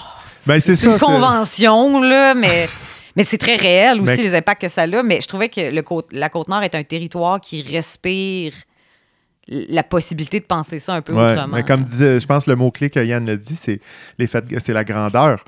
Ben, 0.47 0.61
c'est 0.61 0.75
ça. 0.75 0.93
une 0.93 0.99
convention, 0.99 2.01
là, 2.01 2.35
mais. 2.35 2.67
Mais 3.17 3.25
c'est 3.25 3.39
très 3.39 3.57
réel 3.57 3.99
aussi, 4.03 4.17
Mais- 4.19 4.23
les 4.25 4.35
impacts 4.35 4.61
que 4.61 4.69
ça 4.69 4.83
a. 4.83 5.03
Mais 5.03 5.23
je 5.23 5.27
trouvais 5.27 5.49
que 5.49 5.71
le 5.71 5.81
côte- 5.81 6.09
la 6.13 6.29
Côte-Nord 6.29 6.63
est 6.65 6.75
un 6.75 6.85
territoire 6.85 7.41
qui 7.41 7.63
respire 7.63 8.53
la 9.49 9.83
possibilité 9.83 10.39
de 10.39 10.45
penser 10.45 10.79
ça 10.79 10.93
un 10.93 11.01
peu 11.01 11.15
Ouais, 11.15 11.33
autrement. 11.33 11.57
mais 11.57 11.63
comme 11.65 11.83
disait, 11.83 12.21
je 12.21 12.27
pense 12.27 12.47
le 12.47 12.57
mot-clé 12.57 12.91
que 12.91 13.01
Yann 13.01 13.27
a 13.31 13.37
dit, 13.37 13.57
c'est 13.57 13.81
les 14.19 14.27
faits- 14.27 14.45
c'est 14.59 14.75
la 14.75 14.85
grandeur. 14.85 15.43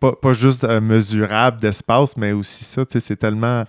Pas, 0.00 0.12
pas 0.12 0.32
juste 0.32 0.64
euh, 0.64 0.80
mesurable 0.80 1.58
d'espace, 1.58 2.16
mais 2.16 2.32
aussi 2.32 2.64
ça, 2.64 2.84
tu 2.86 2.92
sais, 2.92 3.00
c'est 3.00 3.16
tellement 3.16 3.64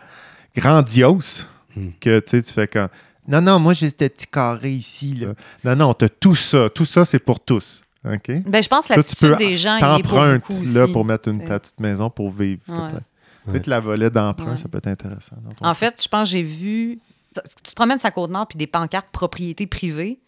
grandiose 0.55 1.47
Hmm. 1.75 1.89
que 1.99 2.19
tu 2.19 2.29
sais, 2.31 2.41
tu 2.43 2.51
fais 2.51 2.67
comme 2.67 2.87
Non, 3.27 3.41
non, 3.41 3.59
moi 3.59 3.73
j'ai 3.73 3.89
ce 3.89 3.93
petit 3.93 4.25
carré 4.25 4.71
ici. 4.71 5.13
Là. 5.13 5.33
Non, 5.63 5.75
non, 5.75 5.93
t'as 5.93 6.09
tout 6.09 6.33
ça. 6.33 6.67
Tout 6.69 6.83
ça, 6.85 7.05
c'est 7.05 7.19
pour 7.19 7.39
tous. 7.39 7.83
OK? 8.03 8.31
Ben, 8.47 8.63
je 8.63 8.67
pense 8.67 8.87
que 8.87 8.93
l'attitude 8.93 9.35
des 9.37 9.55
gens 9.55 9.77
il 9.77 9.99
est 9.99 10.03
pour 10.03 10.19
beaucoup 10.19 10.63
là 10.73 10.83
aussi. 10.85 10.93
pour 10.93 11.05
mettre 11.05 11.29
une, 11.29 11.43
petite 11.43 11.79
maison 11.79 12.09
pour 12.09 12.31
vivre. 12.31 12.61
Ouais. 12.67 12.75
Peut-être 12.87 13.03
Peut-être 13.45 13.67
la 13.67 13.79
volée 13.79 14.09
d'emprunt, 14.09 14.51
Ouais. 14.51 14.57
ça 14.57 14.67
peut 14.67 14.79
être 14.79 14.87
intéressant. 14.87 15.35
En 15.61 15.67
cas. 15.69 15.73
fait, 15.75 16.01
je 16.01 16.07
pense 16.07 16.27
que 16.27 16.31
j'ai 16.31 16.43
vu. 16.43 16.99
Tu 17.35 17.71
te 17.71 17.75
promènes 17.75 17.99
sa 17.99 18.09
côte 18.09 18.31
nord 18.31 18.47
puis 18.47 18.57
des 18.57 18.67
pancartes 18.67 19.09
propriété 19.11 19.67
privée. 19.67 20.19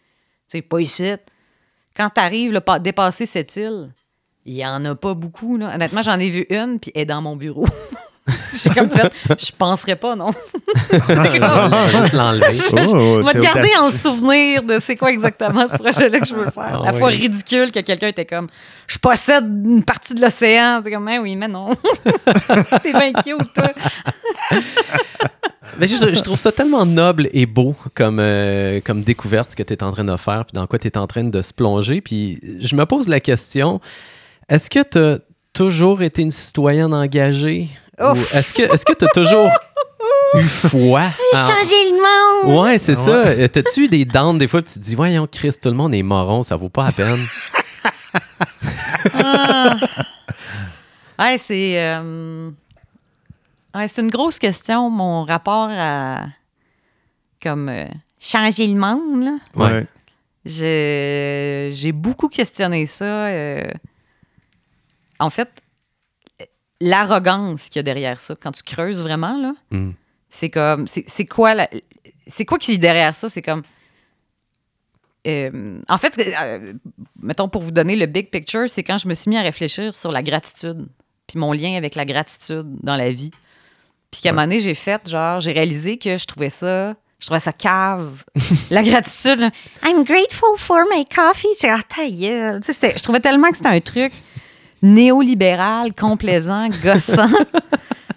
C'est 0.47 0.61
pas 0.61 0.79
ici. 0.79 1.11
Quand 1.97 2.09
tu 2.09 2.21
arrives 2.21 2.61
à 2.67 2.79
dépasser 2.79 3.25
cette 3.25 3.55
île, 3.55 3.91
il 4.45 4.55
y 4.55 4.65
en 4.65 4.83
a 4.85 4.95
pas 4.95 5.13
beaucoup. 5.13 5.57
Là. 5.57 5.71
Honnêtement, 5.75 6.01
j'en 6.01 6.19
ai 6.19 6.29
vu 6.29 6.45
une 6.49 6.79
puis 6.79 6.91
elle 6.95 7.01
est 7.03 7.05
dans 7.05 7.21
mon 7.21 7.35
bureau. 7.35 7.65
J'ai 8.53 8.69
comme 8.69 8.89
fait, 8.89 9.11
je 9.27 9.51
penserais 9.57 9.95
pas, 9.95 10.15
non. 10.15 10.29
Juste 10.91 12.13
l'enlever. 12.13 12.59
Oh, 12.71 12.93
On 12.93 13.21
va 13.21 13.31
c'est 13.31 13.39
te 13.39 13.43
garder 13.43 13.61
audacieux. 13.61 13.79
en 13.79 13.89
souvenir 13.89 14.63
de 14.63 14.77
c'est 14.79 14.95
quoi 14.95 15.11
exactement 15.11 15.67
ce 15.67 15.75
projet-là 15.77 16.19
que 16.19 16.25
je 16.25 16.35
veux 16.35 16.45
faire. 16.45 16.79
Ah 16.81 16.81
la 16.85 16.93
fois 16.93 17.09
oui. 17.09 17.17
ridicule 17.17 17.71
que 17.71 17.79
quelqu'un 17.79 18.07
était 18.07 18.25
comme 18.25 18.47
Je 18.87 18.99
possède 18.99 19.43
une 19.65 19.83
partie 19.83 20.13
de 20.13 20.21
l'océan. 20.21 20.81
T'es 20.83 20.91
comme 20.91 21.09
Eh 21.09 21.17
oui, 21.19 21.35
mais 21.35 21.47
non. 21.47 21.71
T'es 22.83 22.93
bien 22.93 23.11
cute, 23.13 23.53
toi. 23.55 23.71
Mais 25.79 25.87
je, 25.87 25.95
je 25.95 26.21
trouve 26.21 26.37
ça 26.37 26.51
tellement 26.51 26.85
noble 26.85 27.29
et 27.33 27.45
beau 27.47 27.75
comme, 27.95 28.19
euh, 28.19 28.81
comme 28.83 29.01
découverte 29.03 29.55
que 29.55 29.63
tu 29.63 29.73
es 29.73 29.83
en 29.83 29.91
train 29.91 30.03
de 30.03 30.15
faire, 30.17 30.45
puis 30.45 30.53
dans 30.53 30.67
quoi 30.67 30.77
tu 30.77 30.87
es 30.87 30.97
en 30.97 31.07
train 31.07 31.23
de 31.23 31.41
se 31.41 31.53
plonger. 31.53 32.01
Puis 32.01 32.39
je 32.59 32.75
me 32.75 32.85
pose 32.85 33.07
la 33.07 33.19
question 33.19 33.81
est-ce 34.51 34.69
que 34.69 34.83
tu 34.83 34.97
as 34.99 35.19
toujours 35.53 36.01
été 36.01 36.21
une 36.21 36.31
citoyenne 36.31 36.93
engagée? 36.93 37.69
Est-ce 38.33 38.53
que 38.53 38.61
est-ce 38.63 38.85
que 38.85 38.93
tu 38.93 39.05
as 39.05 39.09
toujours 39.09 39.47
eu 40.35 40.41
foi 40.43 41.01
en- 41.33 41.47
le 41.47 42.47
monde! 42.53 42.63
Ouais, 42.63 42.77
c'est 42.77 42.93
Ah 42.93 42.95
ça. 42.95 43.11
Euh, 43.11 43.47
T'as-tu 43.47 43.85
eu 43.85 43.87
des 43.89 44.05
dents 44.05 44.33
des 44.33 44.47
fois, 44.47 44.61
tu 44.61 44.73
te 44.73 44.79
dis, 44.79 44.95
voyons, 44.95 45.27
Chris, 45.31 45.53
tout 45.61 45.69
le 45.69 45.75
monde 45.75 45.93
est 45.93 46.03
moron, 46.03 46.43
ça 46.43 46.55
vaut 46.55 46.69
pas 46.69 46.85
la 46.85 46.91
peine. 46.91 47.19
Ouais, 51.19 51.37
c'est. 51.37 51.73
euh, 51.79 52.49
ouais, 53.75 53.87
c'est 53.87 54.01
une 54.01 54.09
grosse 54.09 54.39
question, 54.39 54.89
mon 54.89 55.23
rapport 55.23 55.69
à. 55.71 56.25
Comme. 57.41 57.69
euh, 57.69 57.85
changer 58.19 58.67
le 58.67 58.75
monde, 58.75 59.23
là. 59.23 59.37
Ouais. 59.55 59.85
Je- 60.45 61.69
J'ai 61.71 61.91
beaucoup 61.91 62.27
questionné 62.29 62.85
ça. 62.87 63.05
euh. 63.27 63.69
En 65.21 65.29
fait, 65.29 65.49
l'arrogance 66.79 67.63
qu'il 67.69 67.77
y 67.77 67.79
a 67.79 67.83
derrière 67.83 68.19
ça, 68.19 68.35
quand 68.35 68.51
tu 68.51 68.63
creuses 68.63 69.01
vraiment, 69.01 69.37
là, 69.39 69.53
Hmm. 69.71 69.91
c'est 70.29 70.49
comme. 70.49 70.87
C'est 70.87 71.25
quoi, 71.25 71.53
la- 71.53 71.69
c'est 72.27 72.45
quoi 72.45 72.57
qui 72.57 72.73
est 72.73 72.77
derrière 72.77 73.15
ça? 73.15 73.29
C'est 73.29 73.41
comme. 73.41 73.61
euh, 75.27 75.79
en 75.87 75.97
fait, 75.97 76.17
euh, 76.41 76.73
mettons, 77.21 77.47
pour 77.47 77.61
vous 77.61 77.71
donner 77.71 77.95
le 77.95 78.07
big 78.07 78.29
picture, 78.31 78.67
c'est 78.67 78.83
quand 78.83 78.97
je 78.97 79.07
me 79.07 79.13
suis 79.13 79.29
mis 79.29 79.37
à 79.37 79.41
réfléchir 79.41 79.93
sur 79.93 80.11
la 80.11 80.23
gratitude, 80.23 80.87
puis 81.27 81.37
mon 81.37 81.53
lien 81.53 81.75
avec 81.77 81.93
la 81.95 82.05
gratitude 82.05 82.65
dans 82.81 82.95
la 82.95 83.11
vie. 83.11 83.31
Puis 84.09 84.21
qu'à 84.21 84.29
un 84.29 84.31
moment 84.33 84.43
donné, 84.47 84.59
j'ai 84.59 84.73
fait, 84.75 85.07
genre, 85.07 85.39
j'ai 85.39 85.51
réalisé 85.53 85.97
que 85.97 86.17
je 86.17 86.25
trouvais 86.25 86.49
ça, 86.49 86.95
je 87.19 87.27
trouvais 87.27 87.39
ça 87.39 87.53
cave. 87.53 88.23
la 88.71 88.81
gratitude, 88.83 89.39
là, 89.39 89.51
I'm 89.85 90.03
grateful 90.03 90.57
for 90.57 90.79
my 90.93 91.05
coffee. 91.05 91.47
J'ai 91.61 91.69
ah, 91.69 91.79
ta 91.87 92.09
gueule. 92.09 92.59
Tu 92.61 92.65
sais, 92.65 92.73
c'était- 92.73 92.97
je 92.97 93.03
trouvais 93.03 93.19
tellement 93.21 93.51
que 93.51 93.57
c'était 93.57 93.69
un 93.69 93.79
truc 93.79 94.11
néolibéral, 94.81 95.93
complaisant, 95.93 96.67
gossant. 96.83 97.27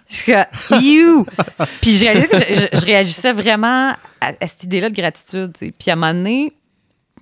Je 0.08 0.32
You! 0.80 1.26
Puis 1.80 1.92
j'ai 1.92 2.08
réalisé 2.08 2.28
que 2.28 2.36
je, 2.36 2.54
je- 2.72 2.80
je 2.80 2.86
réagissais 2.86 3.32
vraiment 3.32 3.90
à, 4.20 4.28
à 4.40 4.46
cette 4.46 4.64
idée-là 4.64 4.88
de 4.90 4.94
gratitude. 4.94 5.52
tu 5.54 5.66
sais. 5.66 5.72
Puis 5.76 5.90
à 5.90 5.94
un 5.94 5.96
moment 5.96 6.12
donné, 6.14 6.52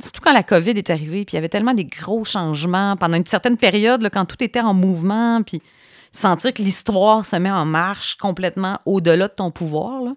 surtout 0.00 0.20
quand 0.20 0.33
la 0.33 0.42
COVID 0.42 0.72
est 0.72 0.90
arrivée, 0.90 1.24
puis 1.24 1.35
il 1.35 1.37
y 1.37 1.38
avait 1.38 1.48
tellement 1.48 1.74
des 1.74 1.85
gros 1.85 2.24
changements 2.24 2.96
pendant 2.96 3.16
une 3.16 3.26
certaine 3.26 3.57
période, 3.57 4.02
là, 4.02 4.11
quand 4.11 4.24
tout 4.26 4.42
était 4.44 4.61
en 4.61 4.74
mouvement, 4.74 5.42
puis 5.42 5.62
sentir 6.11 6.52
que 6.52 6.61
l'histoire 6.62 7.24
se 7.24 7.37
met 7.37 7.50
en 7.50 7.64
marche 7.64 8.16
complètement 8.16 8.78
au-delà 8.85 9.28
de 9.28 9.33
ton 9.35 9.50
pouvoir. 9.50 10.02
là. 10.02 10.12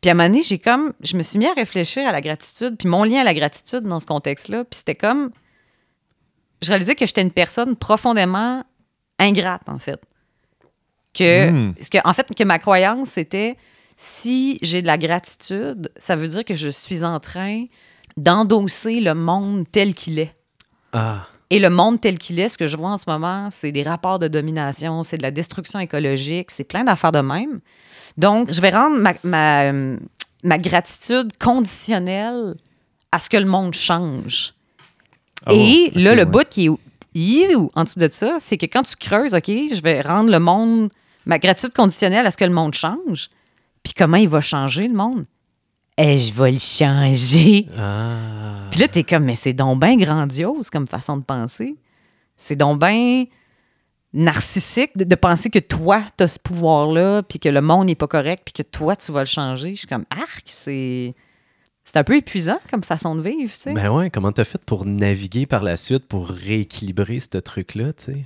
Puis 0.00 0.08
à 0.10 0.14
un 0.14 0.16
moment 0.16 0.28
donné, 0.30 0.42
j'ai 0.42 0.58
comme, 0.58 0.92
je 1.04 1.16
me 1.16 1.22
suis 1.22 1.38
mis 1.38 1.46
à 1.46 1.52
réfléchir 1.52 2.04
à 2.08 2.10
la 2.10 2.20
gratitude, 2.20 2.76
puis 2.76 2.88
mon 2.88 3.04
lien 3.04 3.20
à 3.20 3.24
la 3.24 3.34
gratitude 3.34 3.82
dans 3.84 4.00
ce 4.00 4.06
contexte-là, 4.06 4.64
puis 4.64 4.78
c'était 4.78 4.96
comme, 4.96 5.30
je 6.62 6.68
réalisais 6.68 6.94
que 6.94 7.04
j'étais 7.06 7.22
une 7.22 7.30
personne 7.30 7.76
profondément 7.76 8.64
ingrate, 9.18 9.68
en 9.68 9.78
fait. 9.78 10.00
Que, 11.14 11.50
Mm. 11.50 11.74
ce 11.80 11.90
que, 11.90 11.98
en 12.04 12.12
fait, 12.12 12.26
que 12.34 12.44
ma 12.44 12.58
croyance, 12.58 13.10
c'était, 13.10 13.56
si 13.96 14.58
j'ai 14.62 14.80
de 14.80 14.86
la 14.86 14.96
gratitude, 14.96 15.90
ça 15.96 16.16
veut 16.16 16.28
dire 16.28 16.44
que 16.44 16.54
je 16.54 16.68
suis 16.70 17.04
en 17.04 17.20
train 17.20 17.66
d'endosser 18.16 19.00
le 19.00 19.14
monde 19.14 19.66
tel 19.70 19.94
qu'il 19.94 20.18
est. 20.18 20.34
Ah, 20.92 21.26
Et 21.50 21.58
le 21.58 21.68
monde 21.68 22.00
tel 22.00 22.18
qu'il 22.18 22.40
est, 22.40 22.48
ce 22.48 22.56
que 22.56 22.66
je 22.66 22.76
vois 22.78 22.90
en 22.90 22.98
ce 22.98 23.04
moment, 23.06 23.50
c'est 23.50 23.72
des 23.72 23.82
rapports 23.82 24.18
de 24.18 24.26
domination, 24.28 25.04
c'est 25.04 25.18
de 25.18 25.22
la 25.22 25.30
destruction 25.30 25.78
écologique, 25.80 26.50
c'est 26.50 26.64
plein 26.64 26.82
d'affaires 26.84 27.12
de 27.12 27.20
même. 27.20 27.60
Donc, 28.16 28.52
je 28.52 28.60
vais 28.62 28.70
rendre 28.70 28.96
ma, 28.98 29.12
ma, 29.22 29.72
ma 30.44 30.58
gratitude 30.58 31.36
conditionnelle 31.38 32.54
à 33.10 33.20
ce 33.20 33.28
que 33.28 33.36
le 33.36 33.44
monde 33.44 33.74
change. 33.74 34.54
Ah 35.46 35.52
Et 35.52 35.90
bon, 35.94 36.00
là, 36.00 36.14
le 36.14 36.22
ouais. 36.22 36.24
bout 36.26 36.48
qui 36.48 36.66
est 36.66 36.70
Iou, 37.14 37.70
en 37.74 37.84
dessous 37.84 37.98
de 37.98 38.08
ça, 38.10 38.36
c'est 38.40 38.56
que 38.56 38.66
quand 38.66 38.82
tu 38.82 38.96
creuses, 38.96 39.34
OK, 39.34 39.46
je 39.46 39.82
vais 39.82 40.00
rendre 40.00 40.30
le 40.30 40.38
monde, 40.38 40.90
ma 41.26 41.38
gratitude 41.38 41.74
conditionnelle 41.74 42.26
à 42.26 42.30
ce 42.30 42.36
que 42.38 42.44
le 42.44 42.52
monde 42.52 42.74
change. 42.74 43.28
Puis 43.82 43.92
comment 43.94 44.16
il 44.16 44.28
va 44.28 44.40
changer, 44.40 44.88
le 44.88 44.94
monde? 44.94 45.26
Et 45.98 46.16
je 46.16 46.32
vais 46.32 46.52
le 46.52 46.58
changer. 46.58 47.66
ah. 47.78 48.68
Puis 48.70 48.80
là, 48.80 48.88
t'es 48.88 49.02
comme, 49.04 49.24
mais 49.24 49.36
c'est 49.36 49.52
donc 49.52 49.80
bien 49.80 49.96
grandiose 49.96 50.70
comme 50.70 50.86
façon 50.86 51.18
de 51.18 51.22
penser. 51.22 51.76
C'est 52.38 52.56
donc 52.56 52.80
bien 52.80 53.24
narcissique 54.14 54.96
de, 54.96 55.04
de 55.04 55.14
penser 55.14 55.50
que 55.50 55.58
toi, 55.58 56.02
t'as 56.16 56.28
ce 56.28 56.38
pouvoir-là, 56.38 57.22
puis 57.22 57.38
que 57.38 57.48
le 57.48 57.60
monde 57.60 57.86
n'est 57.86 57.94
pas 57.94 58.06
correct, 58.08 58.42
puis 58.44 58.52
que 58.52 58.62
toi, 58.68 58.96
tu 58.96 59.12
vas 59.12 59.20
le 59.20 59.26
changer. 59.26 59.74
Je 59.74 59.80
suis 59.80 59.88
comme, 59.88 60.04
arc, 60.10 60.44
c'est. 60.46 61.14
C'est 61.92 61.98
un 61.98 62.04
peu 62.04 62.16
épuisant 62.16 62.58
comme 62.70 62.82
façon 62.82 63.14
de 63.14 63.20
vivre, 63.20 63.52
tu 63.52 63.58
sais. 63.58 63.72
Ben 63.72 63.90
ouais, 63.90 64.08
comment 64.08 64.32
t'as 64.32 64.44
fait 64.44 64.62
pour 64.64 64.86
naviguer 64.86 65.44
par 65.46 65.62
la 65.62 65.76
suite 65.76 66.06
pour 66.06 66.26
rééquilibrer 66.28 67.20
ce 67.20 67.36
truc-là, 67.38 67.92
tu 67.92 68.04
sais? 68.04 68.24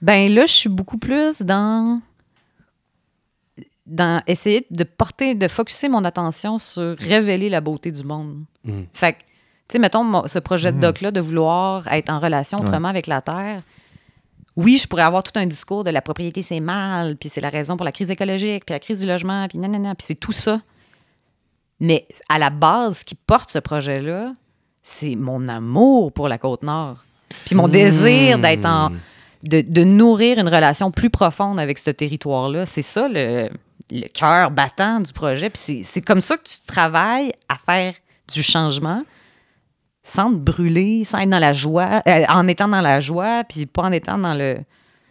Ben 0.00 0.32
là, 0.34 0.46
je 0.46 0.52
suis 0.52 0.68
beaucoup 0.68 0.98
plus 0.98 1.42
dans 1.42 2.00
dans 3.86 4.22
essayer 4.26 4.66
de 4.70 4.84
porter, 4.84 5.34
de 5.34 5.48
focuser 5.48 5.88
mon 5.88 6.04
attention 6.04 6.58
sur 6.58 6.96
révéler 6.98 7.48
la 7.48 7.60
beauté 7.60 7.90
du 7.90 8.04
monde. 8.04 8.44
Mm. 8.64 8.82
Fait 8.94 9.14
que, 9.14 9.18
tu 9.18 9.24
sais, 9.72 9.78
mettons, 9.78 10.26
ce 10.28 10.38
projet 10.38 10.72
de 10.72 10.78
Mm. 10.78 10.80
doc-là, 10.80 11.10
de 11.10 11.20
vouloir 11.20 11.86
être 11.92 12.10
en 12.12 12.18
relation 12.20 12.58
autrement 12.58 12.88
avec 12.88 13.06
la 13.06 13.20
Terre, 13.20 13.62
oui, 14.56 14.78
je 14.78 14.86
pourrais 14.86 15.02
avoir 15.02 15.22
tout 15.22 15.32
un 15.38 15.46
discours 15.46 15.82
de 15.84 15.90
la 15.90 16.00
propriété, 16.02 16.42
c'est 16.42 16.60
mal, 16.60 17.16
puis 17.16 17.28
c'est 17.28 17.40
la 17.40 17.48
raison 17.48 17.76
pour 17.76 17.84
la 17.84 17.92
crise 17.92 18.10
écologique, 18.10 18.64
puis 18.66 18.72
la 18.72 18.78
crise 18.80 19.00
du 19.00 19.06
logement, 19.06 19.46
puis 19.48 19.58
nanana, 19.58 19.94
puis 19.94 20.04
c'est 20.06 20.14
tout 20.14 20.32
ça. 20.32 20.60
Mais 21.82 22.06
à 22.28 22.38
la 22.38 22.48
base, 22.50 22.98
ce 23.00 23.04
qui 23.04 23.14
porte 23.14 23.50
ce 23.50 23.58
projet-là, 23.58 24.32
c'est 24.82 25.16
mon 25.16 25.46
amour 25.48 26.12
pour 26.12 26.28
la 26.28 26.38
Côte-Nord. 26.38 26.96
Puis 27.44 27.54
mon 27.54 27.66
désir 27.68 28.38
d'être 28.38 28.64
en, 28.66 28.90
de, 29.42 29.60
de 29.60 29.84
nourrir 29.84 30.38
une 30.38 30.48
relation 30.48 30.90
plus 30.90 31.10
profonde 31.10 31.58
avec 31.58 31.78
ce 31.78 31.90
territoire-là. 31.90 32.66
C'est 32.66 32.82
ça 32.82 33.08
le, 33.08 33.48
le 33.90 34.06
cœur 34.14 34.50
battant 34.50 35.00
du 35.00 35.12
projet. 35.12 35.50
Puis 35.50 35.82
c'est- 35.84 36.00
comme 36.02 36.20
ça 36.20 36.36
que 36.36 36.44
tu 36.44 36.56
travailles 36.66 37.32
à 37.48 37.56
faire 37.56 37.94
du 38.32 38.42
changement 38.42 39.02
sans 40.04 40.30
te 40.30 40.36
brûler, 40.36 41.04
sans 41.04 41.18
être 41.18 41.30
dans 41.30 41.38
la 41.38 41.52
joie, 41.52 42.02
euh, 42.08 42.24
en 42.28 42.46
étant 42.48 42.68
dans 42.68 42.80
la 42.80 43.00
joie, 43.00 43.44
puis 43.44 43.66
pas 43.66 43.82
en 43.82 43.92
étant 43.92 44.18
dans 44.18 44.34
le. 44.34 44.58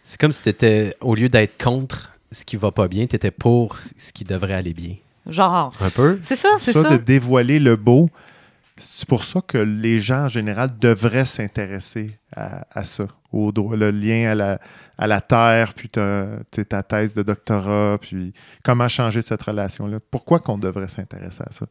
C'est 0.04 0.20
comme 0.20 0.32
si 0.32 0.42
t'étais, 0.42 0.94
au 1.00 1.14
lieu 1.14 1.28
d'être 1.28 1.62
contre 1.62 2.10
ce 2.30 2.44
qui 2.44 2.56
va 2.56 2.72
pas 2.72 2.88
bien, 2.88 3.06
t'étais 3.06 3.30
pour 3.30 3.78
ce 3.80 4.12
qui 4.12 4.24
devrait 4.24 4.54
aller 4.54 4.74
bien. 4.74 4.94
Genre. 5.26 5.72
Un 5.80 5.90
peu? 5.90 6.18
C'est 6.22 6.36
ça, 6.36 6.48
c'est 6.58 6.72
ça, 6.72 6.82
ça. 6.82 6.90
de 6.90 6.96
dévoiler 6.96 7.58
le 7.58 7.76
beau, 7.76 8.10
c'est 8.76 9.06
pour 9.06 9.24
ça 9.24 9.40
que 9.40 9.58
les 9.58 10.00
gens 10.00 10.24
en 10.24 10.28
général 10.28 10.76
devraient 10.78 11.24
s'intéresser 11.26 12.18
à, 12.34 12.66
à 12.72 12.84
ça, 12.84 13.04
au 13.30 13.52
droit, 13.52 13.76
le 13.76 13.90
lien 13.90 14.30
à 14.30 14.34
la, 14.34 14.58
à 14.98 15.06
la 15.06 15.20
terre, 15.20 15.74
puis 15.74 15.88
ta, 15.88 16.26
ta 16.68 16.82
thèse 16.82 17.14
de 17.14 17.22
doctorat, 17.22 17.98
puis 18.00 18.32
comment 18.64 18.88
changer 18.88 19.22
cette 19.22 19.42
relation-là. 19.42 19.98
Pourquoi 20.10 20.40
qu'on 20.40 20.58
devrait 20.58 20.88
s'intéresser 20.88 21.42
à 21.46 21.52
ça? 21.52 21.66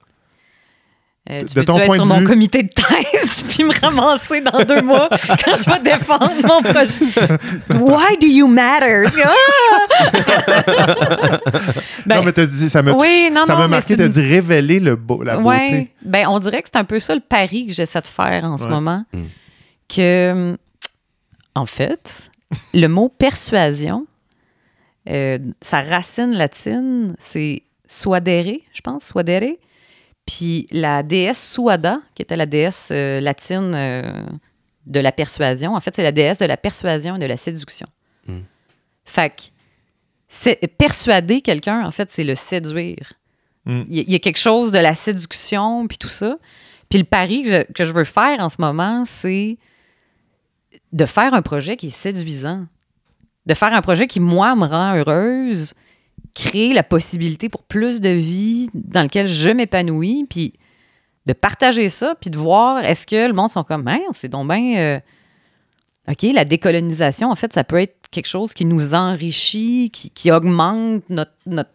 Euh, 1.30 1.42
de 1.42 1.46
tu 1.46 1.66
ton 1.66 1.78
être 1.78 1.86
point 1.86 1.96
sur 1.98 2.04
de 2.06 2.10
mon 2.10 2.18
vue- 2.20 2.26
comité 2.26 2.64
de 2.64 2.70
thèse 2.70 3.44
puis 3.48 3.64
me 3.64 3.80
ramasser 3.80 4.42
dans 4.42 4.64
deux 4.64 4.82
mois 4.82 5.08
quand 5.28 5.56
je 5.56 5.70
vais 5.72 5.80
défendre 5.80 6.32
mon 6.44 6.62
projet? 6.64 7.00
Why 7.80 8.18
do 8.20 8.26
you 8.28 8.48
matter? 8.48 9.04
Ah! 9.24 10.62
Ben, 12.06 12.16
non, 12.18 12.24
mais 12.24 12.32
t'as 12.32 12.46
dit, 12.48 12.70
ça 12.70 12.82
m'a 12.82 12.94
oui, 12.94 13.30
non, 13.32 13.46
ça 13.46 13.54
non, 13.54 13.60
m'a 13.60 13.68
mais 13.68 13.78
marqué, 13.78 13.96
t'as 13.96 14.08
dit 14.08 14.22
révéler 14.22 14.80
le 14.80 14.96
beau, 14.96 15.22
la 15.24 15.40
Ouais, 15.40 15.70
beauté. 15.70 15.92
ben 16.02 16.28
on 16.28 16.40
dirait 16.40 16.62
que 16.62 16.68
c'est 16.74 16.80
un 16.80 16.84
peu 16.84 16.98
ça 17.00 17.14
le 17.14 17.22
pari 17.22 17.68
que 17.68 17.74
j'essaie 17.74 18.02
de 18.02 18.08
faire 18.08 18.44
en 18.44 18.58
ce 18.58 18.64
Ouais. 18.64 18.70
moment. 18.72 19.06
Mm. 19.14 19.20
Que, 19.88 20.58
en 21.54 21.66
fait, 21.68 22.24
le 22.74 22.88
mot 22.88 23.10
persuasion, 23.10 24.08
euh, 25.10 25.38
sa 25.62 25.82
racine 25.82 26.32
latine, 26.34 27.16
c'est 27.20 27.62
suadere, 27.88 28.56
je 28.74 28.82
pense, 28.82 29.06
suadere. 29.06 29.58
Puis 30.26 30.68
la 30.72 31.04
déesse 31.04 31.52
Suada, 31.54 32.00
qui 32.16 32.22
était 32.22 32.36
la 32.36 32.46
déesse 32.46 32.90
euh, 32.92 33.20
latine 33.20 33.74
euh, 33.76 34.24
de 34.86 35.00
la 35.00 35.12
persuasion, 35.12 35.76
en 35.76 35.80
fait, 35.82 35.96
c'est 35.96 36.04
la 36.04 36.12
déesse 36.12 36.40
de 36.40 36.46
la 36.46 36.58
persuasion 36.58 37.16
et 37.16 37.20
de 37.20 37.26
la 37.26 37.38
séduction. 37.38 37.88
Mm. 38.28 38.40
Fait 39.06 39.30
que 39.32 39.42
c'est- 40.28 40.68
persuader 40.78 41.42
quelqu'un, 41.42 41.86
en 41.86 41.92
fait, 41.92 42.10
c'est 42.12 42.24
le 42.24 42.36
séduire. 42.36 43.14
Mm. 43.66 43.82
Il 43.90 43.96
y, 43.96 44.00
a- 44.00 44.04
il 44.04 44.12
y 44.12 44.16
a 44.16 44.20
quelque 44.20 44.40
chose 44.40 44.72
de 44.72 44.80
la 44.80 44.96
séduction, 44.96 45.88
puis 45.88 45.98
tout 45.98 46.08
ça. 46.08 46.38
Puis 46.90 47.00
le 47.00 47.06
pari 47.06 47.44
que 47.44 47.50
je, 47.50 47.72
que 47.74 47.84
je 47.86 47.92
veux 47.92 48.04
faire 48.04 48.40
en 48.40 48.50
ce 48.50 48.58
moment, 48.60 49.04
c'est 49.06 49.58
de 50.94 51.06
faire 51.06 51.34
un 51.34 51.42
projet 51.42 51.78
qui 51.78 51.88
est 51.88 51.90
séduisant. 51.90 52.66
De 53.46 53.54
faire 53.54 53.74
un 53.74 53.82
projet 53.82 54.08
qui, 54.08 54.20
moi, 54.20 54.56
me 54.56 54.66
rend 54.66 54.96
heureuse, 54.96 55.74
créer 56.34 56.74
la 56.74 56.84
possibilité 56.84 57.50
pour 57.50 57.63
plus 57.63 58.02
de 58.02 58.10
vie 58.10 58.70
dans 58.74 59.04
lequel 59.04 59.28
je 59.28 59.50
m'épanouis, 59.52 60.26
puis 60.30 60.54
de 61.26 61.34
partager 61.34 61.89
ça, 61.89 62.15
puis 62.20 62.30
de 62.30 62.38
voir 62.38 62.84
est-ce 62.84 63.06
que 63.06 63.28
le 63.28 63.34
monde 63.34 63.50
sont 63.52 63.63
comme, 63.63 63.88
Hein, 63.88 64.00
c'est 64.13 64.30
donc 64.30 64.48
bien. 64.48 64.78
euh, 64.78 65.00
OK, 66.08 66.24
la 66.34 66.46
décolonisation, 66.46 67.30
en 67.30 67.36
fait, 67.36 67.54
ça 67.54 67.63
peut 67.63 67.80
être 67.80 67.96
quelque 68.10 68.26
chose 68.28 68.54
qui 68.54 68.65
nous 68.65 68.96
enrichit, 68.96 69.91
qui, 69.91 70.10
qui 70.10 70.32
augmente 70.32 71.04
notre, 71.10 71.34
notre- 71.46 71.70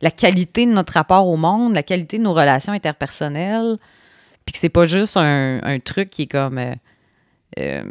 la 0.00 0.10
qualité 0.10 0.64
de 0.66 0.70
notre 0.72 0.92
rapport 0.92 1.26
au 1.26 1.36
monde, 1.36 1.74
la 1.74 1.82
qualité 1.82 2.18
de 2.18 2.22
nos 2.22 2.34
relations 2.34 2.72
interpersonnelles, 2.72 3.78
puis 4.46 4.52
que 4.52 4.58
c'est 4.58 4.68
pas 4.68 4.84
juste 4.84 5.16
un, 5.16 5.60
un 5.62 5.78
truc 5.80 6.10
qui 6.10 6.22
est 6.22 6.26
comme. 6.26 6.58
euh, 6.58 6.74
euh, 7.58 7.82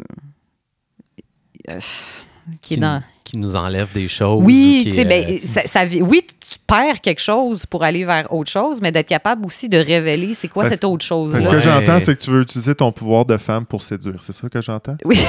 qui 2.60 2.74
est 2.74 2.78
dans. 2.78 3.02
Qui 3.24 3.38
nous 3.38 3.56
enlève 3.56 3.88
des 3.94 4.06
choses. 4.06 4.40
Oui, 4.44 4.86
qui 4.92 5.04
ben, 5.04 5.24
euh, 5.26 5.38
ça, 5.44 5.62
ça 5.66 5.84
oui, 6.02 6.26
tu 6.38 6.58
perds 6.66 7.00
quelque 7.00 7.20
chose 7.22 7.64
pour 7.66 7.82
aller 7.82 8.04
vers 8.04 8.30
autre 8.32 8.50
chose, 8.50 8.80
mais 8.82 8.92
d'être 8.92 9.08
capable 9.08 9.46
aussi 9.46 9.68
de 9.68 9.78
révéler 9.78 10.34
c'est 10.34 10.48
quoi 10.48 10.64
Parce- 10.64 10.74
cette 10.74 10.84
autre 10.84 11.04
chose. 11.04 11.32
Ce 11.32 11.38
Ouais. 11.38 11.52
que 11.54 11.60
j'entends, 11.60 11.98
c'est 12.00 12.16
que 12.16 12.22
tu 12.22 12.30
veux 12.30 12.42
utiliser 12.42 12.74
ton 12.74 12.92
pouvoir 12.92 13.24
de 13.24 13.36
femme 13.38 13.64
pour 13.64 13.82
séduire. 13.82 14.16
C'est 14.20 14.32
ça 14.32 14.48
que 14.48 14.60
j'entends? 14.60 14.96
Oui. 15.04 15.18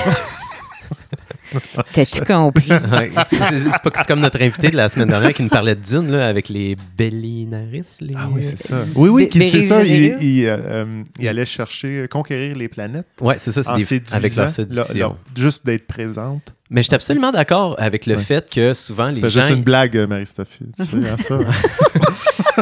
T'as 1.92 2.06
tout 2.06 2.26
compris. 2.26 2.70
ouais, 2.70 3.10
c'est- 3.10 3.36
c'est 3.36 3.60
c'est 3.60 3.82
pas 3.84 3.90
que 3.92 3.98
c'est 4.00 4.08
comme 4.08 4.20
notre 4.20 4.42
invité 4.42 4.70
de 4.70 4.76
la 4.76 4.90
semaine 4.90 5.08
dernière 5.08 5.34
qui 5.34 5.44
nous 5.44 5.50
parlait 5.50 5.76
de 5.76 5.82
Dune 5.82 6.12
là, 6.12 6.28
avec 6.28 6.50
les 6.50 6.76
Bellinaris. 6.98 7.84
Les... 8.02 8.14
Ah 8.18 8.28
oui, 8.32 8.44
c'est 8.44 8.58
ça. 8.68 8.86
Oui, 8.96 9.10
oui, 9.10 9.30
qu'il- 9.30 9.46
c'est 9.50 9.66
ça. 9.66 9.84
Il, 9.84 10.46
euh, 10.46 10.58
euh, 10.58 11.04
il 11.20 11.28
allait 11.28 11.46
chercher, 11.46 11.88
euh, 12.04 12.08
conquérir 12.08 12.56
les 12.56 12.68
planètes 12.68 13.06
Ouais, 13.22 13.36
c'est 13.40 13.52
ça, 13.52 13.64
c'est 13.64 13.70
en 13.70 13.78
des- 13.78 13.86
séduisant. 13.86 14.16
avec 14.18 14.36
leur 14.36 15.16
juste 15.36 15.66
d'être 15.66 15.88
présente. 15.88 16.42
Mais 16.70 16.82
je 16.82 16.88
suis 16.88 16.96
absolument 16.96 17.32
d'accord 17.32 17.76
avec 17.78 18.06
le 18.08 18.16
Ouais. 18.16 18.22
fait 18.24 18.50
que 18.50 18.74
souvent 18.74 19.10
les 19.10 19.22
C'est 19.22 19.30
gens. 19.30 19.42
juste 19.42 19.54
une 19.58 19.64
blague, 19.64 19.96
euh, 19.98 20.08
Marie-Sophie. 20.08 20.66
Tu 20.76 20.84
sais, 20.84 20.96
hein, 20.96 21.16
ça. 21.20 21.38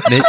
Mais, 0.09 0.21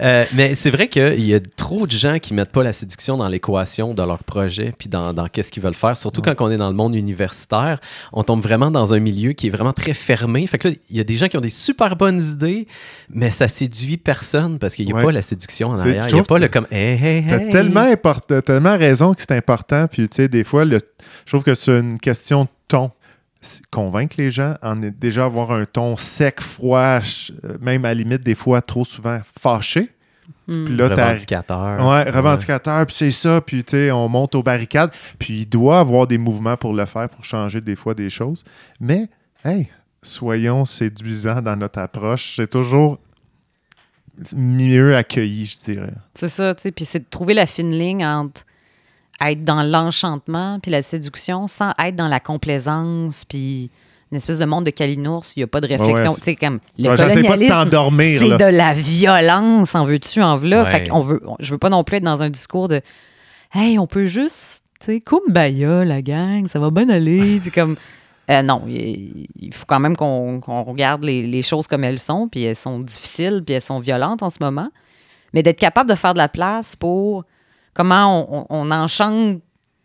Euh, 0.00 0.24
mais 0.34 0.54
c'est 0.54 0.70
vrai 0.70 0.88
qu'il 0.88 1.24
y 1.24 1.34
a 1.34 1.40
trop 1.56 1.86
de 1.86 1.90
gens 1.92 2.18
qui 2.18 2.34
mettent 2.34 2.52
pas 2.52 2.62
la 2.62 2.72
séduction 2.72 3.16
dans 3.16 3.28
l'équation 3.28 3.94
de 3.94 4.02
leur 4.02 4.22
projet, 4.22 4.72
puis 4.78 4.88
dans, 4.88 5.12
dans 5.12 5.26
qu'est-ce 5.28 5.50
qu'ils 5.50 5.62
veulent 5.62 5.74
faire. 5.74 5.96
Surtout 5.96 6.22
quand 6.22 6.34
on 6.40 6.50
est 6.50 6.56
dans 6.56 6.68
le 6.68 6.74
monde 6.76 6.94
universitaire, 6.94 7.80
on 8.12 8.22
tombe 8.22 8.42
vraiment 8.42 8.70
dans 8.70 8.94
un 8.94 9.00
milieu 9.00 9.32
qui 9.32 9.48
est 9.48 9.50
vraiment 9.50 9.72
très 9.72 9.94
fermé. 9.94 10.46
Fait 10.46 10.58
que 10.58 10.68
là, 10.68 10.74
il 10.90 10.96
y 10.96 11.00
a 11.00 11.04
des 11.04 11.16
gens 11.16 11.28
qui 11.28 11.36
ont 11.36 11.40
des 11.42 11.50
super 11.50 11.96
bonnes 11.96 12.22
idées, 12.22 12.66
mais 13.10 13.30
ça 13.30 13.48
séduit 13.48 13.96
personne 13.96 14.58
parce 14.58 14.74
qu'il 14.74 14.86
n'y 14.86 14.92
a 14.92 14.96
Ouais. 14.96 15.02
pas 15.04 15.12
la 15.12 15.22
séduction 15.22 15.68
en 15.70 15.78
arrière. 15.78 16.06
Il 16.08 16.14
n'y 16.14 16.20
a 16.20 16.24
pas 16.24 16.38
le 16.38 16.48
comme 16.48 16.66
hey, 16.70 16.98
hey, 17.02 17.24
T'as 17.28 17.38
hey. 17.40 17.50
tellement, 17.50 17.80
import- 17.80 18.22
tellement 18.44 18.76
raison 18.76 19.14
que 19.14 19.20
c'est 19.20 19.32
important. 19.32 19.86
Puis, 19.90 20.08
tu 20.08 20.16
sais, 20.16 20.28
des 20.28 20.44
fois, 20.44 20.64
le, 20.64 20.80
je 21.24 21.30
trouve 21.32 21.42
que 21.44 21.54
c'est 21.54 21.78
une 21.78 21.98
question 21.98 22.44
de 22.44 22.48
ton. 22.68 22.90
Convaincre 23.70 24.16
les 24.18 24.30
gens, 24.30 24.54
en 24.62 24.76
déjà 24.76 25.24
avoir 25.24 25.52
un 25.52 25.64
ton 25.64 25.96
sec, 25.96 26.40
froid, 26.40 27.00
euh, 27.44 27.56
même 27.60 27.84
à 27.84 27.88
la 27.88 27.94
limite, 27.94 28.22
des 28.22 28.34
fois, 28.34 28.60
trop 28.62 28.84
souvent 28.84 29.20
fâché. 29.40 29.90
Hmm. 30.48 30.64
Puis 30.64 30.76
là, 30.76 30.88
t'as. 30.88 31.06
revendicateur. 31.06 31.86
Ouais, 31.86 32.10
revendicateur, 32.10 32.86
puis 32.86 32.96
c'est 32.96 33.10
ça, 33.10 33.40
puis 33.40 33.62
tu 33.62 33.76
sais, 33.76 33.90
on 33.92 34.08
monte 34.08 34.34
aux 34.34 34.42
barricades. 34.42 34.90
Puis 35.18 35.40
il 35.40 35.46
doit 35.46 35.78
avoir 35.78 36.06
des 36.06 36.18
mouvements 36.18 36.56
pour 36.56 36.72
le 36.72 36.84
faire, 36.86 37.08
pour 37.08 37.24
changer 37.24 37.60
des 37.60 37.76
fois 37.76 37.94
des 37.94 38.10
choses. 38.10 38.44
Mais, 38.80 39.08
hey, 39.44 39.68
soyons 40.02 40.64
séduisants 40.64 41.42
dans 41.42 41.56
notre 41.56 41.78
approche. 41.78 42.34
C'est 42.36 42.50
toujours 42.50 42.98
mieux 44.34 44.96
accueilli, 44.96 45.44
je 45.44 45.72
dirais. 45.72 45.94
C'est 46.18 46.28
ça, 46.28 46.54
tu 46.54 46.62
sais. 46.62 46.72
Puis 46.72 46.84
c'est 46.84 47.00
de 47.00 47.06
trouver 47.08 47.34
la 47.34 47.46
fine 47.46 47.72
ligne 47.72 48.04
entre 48.04 48.42
être 49.20 49.44
dans 49.44 49.62
l'enchantement 49.62 50.58
puis 50.60 50.70
la 50.70 50.82
séduction 50.82 51.48
sans 51.48 51.72
être 51.78 51.96
dans 51.96 52.08
la 52.08 52.20
complaisance 52.20 53.24
puis 53.24 53.70
une 54.10 54.16
espèce 54.16 54.38
de 54.38 54.44
monde 54.46 54.64
de 54.64 54.70
calinours. 54.70 55.32
Il 55.36 55.40
n'y 55.40 55.44
a 55.44 55.46
pas 55.48 55.60
de 55.60 55.66
réflexion. 55.66 56.12
ouais, 56.26 56.36
comme 56.36 56.60
le 56.78 56.88
Ouais, 56.90 56.96
colonialisme, 56.96 58.28
c'est 58.38 58.38
de 58.38 58.56
la 58.56 58.72
violence, 58.72 59.74
en 59.74 59.84
veux-tu, 59.84 60.22
en 60.22 60.36
v'là. 60.36 60.62
Ouais. 60.62 60.70
Fait 60.70 60.88
qu'on 60.88 61.00
veut, 61.02 61.20
on- 61.26 61.36
je 61.40 61.50
veux 61.50 61.58
pas 61.58 61.68
non 61.68 61.84
plus 61.84 61.98
être 61.98 62.04
dans 62.04 62.22
un 62.22 62.30
discours 62.30 62.68
de 62.68 62.80
«Hey, 63.54 63.78
on 63.78 63.86
peut 63.86 64.04
juste, 64.06 64.62
tu 64.80 64.86
sais, 64.86 65.00
kumbaya, 65.00 65.84
la 65.84 66.00
gang, 66.00 66.46
ça 66.46 66.58
va 66.58 66.70
bien 66.70 66.88
aller.» 66.88 67.38
C'est 67.40 67.50
comme... 67.50 67.76
Euh, 68.30 68.42
non, 68.42 68.62
il, 68.66 69.26
il 69.40 69.52
faut 69.54 69.64
quand 69.66 69.80
même 69.80 69.96
qu'on 69.96 70.40
qu'on 70.40 70.62
regarde 70.62 71.02
les, 71.02 71.26
les 71.26 71.40
choses 71.42 71.66
comme 71.66 71.82
elles 71.84 71.98
sont, 71.98 72.28
puis 72.28 72.44
elles 72.44 72.56
sont 72.56 72.78
difficiles, 72.78 73.42
puis 73.44 73.54
elles 73.54 73.62
sont 73.62 73.80
violentes 73.80 74.22
en 74.22 74.28
ce 74.30 74.38
moment. 74.40 74.68
Mais 75.34 75.42
d'être 75.42 75.58
capable 75.58 75.88
de 75.90 75.94
faire 75.94 76.12
de 76.14 76.18
la 76.18 76.28
place 76.28 76.76
pour 76.76 77.24
comment 77.78 78.26
on, 78.30 78.46
on- 78.50 78.68
on 78.68 78.70
enchante 78.70 79.38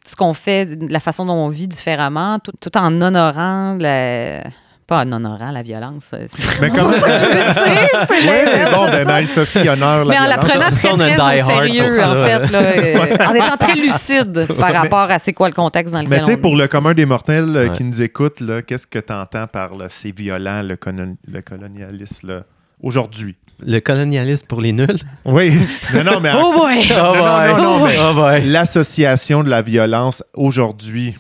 ce 0.06 0.18
qu'on 0.18 0.34
fait, 0.34 0.68
la 0.90 1.00
façon 1.00 1.26
dont 1.26 1.34
on 1.36 1.48
vit 1.48 1.68
différemment, 1.68 2.40
tout, 2.40 2.52
tout 2.60 2.78
en 2.78 3.02
honorant 3.02 3.78
la... 3.80 4.42
Pas 4.86 5.06
en 5.06 5.12
honorant 5.14 5.52
la 5.52 5.64
violence. 5.64 6.08
c'est- 6.10 6.28
c'est 6.28 6.60
Mais 6.60 6.70
comment 6.70 6.92
ça 6.92 7.08
que 7.08 7.14
je 7.14 7.26
veux 7.26 7.32
dire. 7.36 8.08
Oui, 8.12 8.72
bon, 8.74 8.86
ben. 8.88 9.08
Marie-Sophie 9.08 9.70
honore 9.70 10.06
Mais 10.06 10.16
la 10.16 10.24
en 10.24 10.28
la 10.28 10.38
violence. 10.38 10.50
prenant 10.50 10.98
très, 10.98 11.16
très 11.16 11.42
au 11.42 11.46
sérieux, 11.46 12.04
en 12.04 12.16
fait. 12.16 12.52
Là, 12.52 12.60
euh, 12.60 13.28
en 13.30 13.34
étant 13.34 13.56
très 13.58 13.76
lucide 13.76 14.46
par 14.60 14.74
rapport 14.74 15.10
à 15.10 15.20
c'est 15.20 15.32
quoi 15.32 15.48
le 15.48 15.54
contexte 15.56 15.94
dans 15.94 16.02
lequel 16.02 16.10
Mais 16.12 16.20
tu 16.20 16.26
sais, 16.26 16.36
pour 16.38 16.58
le 16.58 16.68
commun 16.68 16.94
des 16.94 17.06
mortels 17.06 17.56
euh, 17.56 17.68
Ouais. 17.70 17.74
qui 17.74 17.86
nous 17.86 18.02
écoutent, 18.02 18.42
là, 18.42 18.62
qu'est-ce 18.62 18.86
que 18.86 19.00
tu 19.00 19.14
entends 19.14 19.48
par 19.48 19.74
là, 19.76 19.86
c'est 19.88 20.12
violent, 20.14 20.62
le, 20.64 20.76
colon- 20.76 21.16
le 21.32 21.42
colonialisme, 21.42 22.28
là, 22.28 22.42
aujourd'hui? 22.82 23.36
Le 23.66 23.80
colonialisme 23.80 24.46
pour 24.48 24.60
les 24.62 24.74
nuls? 24.74 25.00
Oui. 25.26 25.52
non, 25.94 26.04
non, 26.04 26.20
mais 26.20 26.32
Oh 26.36 26.54
boy! 26.58 26.86
Oh 26.92 26.94
non, 26.96 27.14
boy. 27.14 27.48
non, 27.50 27.58
non, 27.80 27.86
mais- 27.86 27.98
Oh 28.00 28.14
boy. 28.14 28.42
l'association 28.46 29.44
de 29.44 29.50
la 29.50 29.62
violence 29.62 30.24
aujourd'hui, 30.34 31.16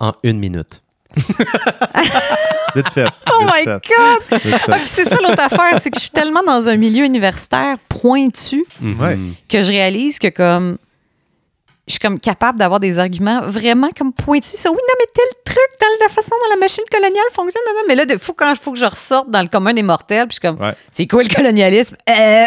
En 0.00 0.12
une 0.22 0.38
minute. 0.38 0.82
vite 2.74 2.88
fait. 2.90 3.06
Oh 3.32 3.40
vite 3.40 3.50
my 3.54 3.64
fait, 3.64 3.82
God! 3.88 4.40
Ah, 4.68 4.76
puis 4.76 4.86
c'est 4.86 5.04
ça 5.04 5.16
l'autre 5.16 5.40
affaire, 5.42 5.78
c'est 5.80 5.90
que 5.90 5.96
je 5.96 6.02
suis 6.02 6.10
tellement 6.10 6.42
dans 6.42 6.68
un 6.68 6.76
milieu 6.76 7.04
universitaire 7.04 7.76
pointu 7.88 8.64
que 9.48 9.62
je 9.62 9.70
réalise 9.70 10.18
que 10.18 10.28
comme 10.28 10.78
je 11.86 11.92
suis 11.92 12.00
comme 12.00 12.18
capable 12.18 12.58
d'avoir 12.58 12.80
des 12.80 12.98
arguments 12.98 13.42
vraiment 13.42 13.90
comme 13.96 14.12
pointus 14.12 14.58
sur 14.58 14.72
oui 14.72 14.78
non 14.78 14.94
mais 14.98 15.06
tel 15.14 15.54
truc 15.54 15.70
dans 15.80 16.04
la 16.06 16.08
façon 16.12 16.30
dont 16.30 16.50
la 16.54 16.56
machine 16.56 16.82
coloniale 16.90 17.24
fonctionne 17.32 17.62
non, 17.68 17.74
non, 17.74 17.80
mais 17.88 17.94
là 17.94 18.04
il 18.08 18.18
faut 18.18 18.32
quand 18.32 18.52
faut 18.60 18.72
que 18.72 18.78
je 18.78 18.84
ressorte 18.86 19.30
dans 19.30 19.40
le 19.40 19.46
commun 19.48 19.72
des 19.72 19.82
mortels 19.84 20.26
puis 20.26 20.36
je 20.42 20.46
suis 20.46 20.54
comme 20.54 20.60
Ouais. 20.60 20.74
c'est 20.90 21.06
quoi 21.06 21.22
le 21.22 21.28
colonialisme? 21.28 21.96
Euh, 22.08 22.12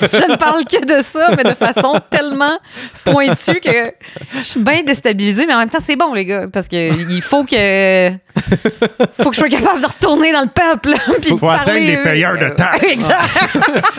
je 0.00 0.30
ne 0.32 0.36
parle 0.36 0.64
que 0.66 0.84
de 0.84 1.02
ça 1.02 1.30
mais 1.36 1.42
de 1.44 1.54
façon 1.54 1.94
tellement 2.10 2.58
pointue 3.04 3.60
que 3.60 3.92
je 4.34 4.40
suis 4.42 4.60
bien 4.60 4.82
déstabilisée 4.82 5.46
mais 5.46 5.54
en 5.54 5.58
même 5.58 5.70
temps 5.70 5.80
c'est 5.80 5.96
bon 5.96 6.12
les 6.14 6.24
gars 6.24 6.44
parce 6.52 6.68
que 6.68 6.76
il 7.10 7.22
faut 7.22 7.44
que 7.44 8.10
faut 9.22 9.30
que 9.30 9.36
je 9.36 9.40
sois 9.40 9.48
capable 9.48 9.80
de 9.80 9.86
retourner 9.86 10.32
dans 10.32 10.42
le 10.42 10.48
peuple 10.48 10.94
puis 11.20 11.32
de 11.32 11.36
Faut 11.36 11.46
parler, 11.46 11.60
atteindre 11.60 11.86
les 11.86 11.96
euh, 11.96 12.02
payeurs 12.02 12.38
de 12.38 12.48
taxes. 12.50 12.82
exact 12.92 13.58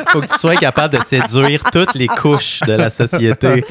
faut 0.09 0.21
que 0.21 0.27
tu 0.27 0.37
sois 0.37 0.55
capable 0.55 0.97
de 0.97 1.03
séduire 1.03 1.63
toutes 1.71 1.95
les 1.95 2.07
couches 2.07 2.61
de 2.61 2.73
la 2.73 2.89
société. 2.89 3.65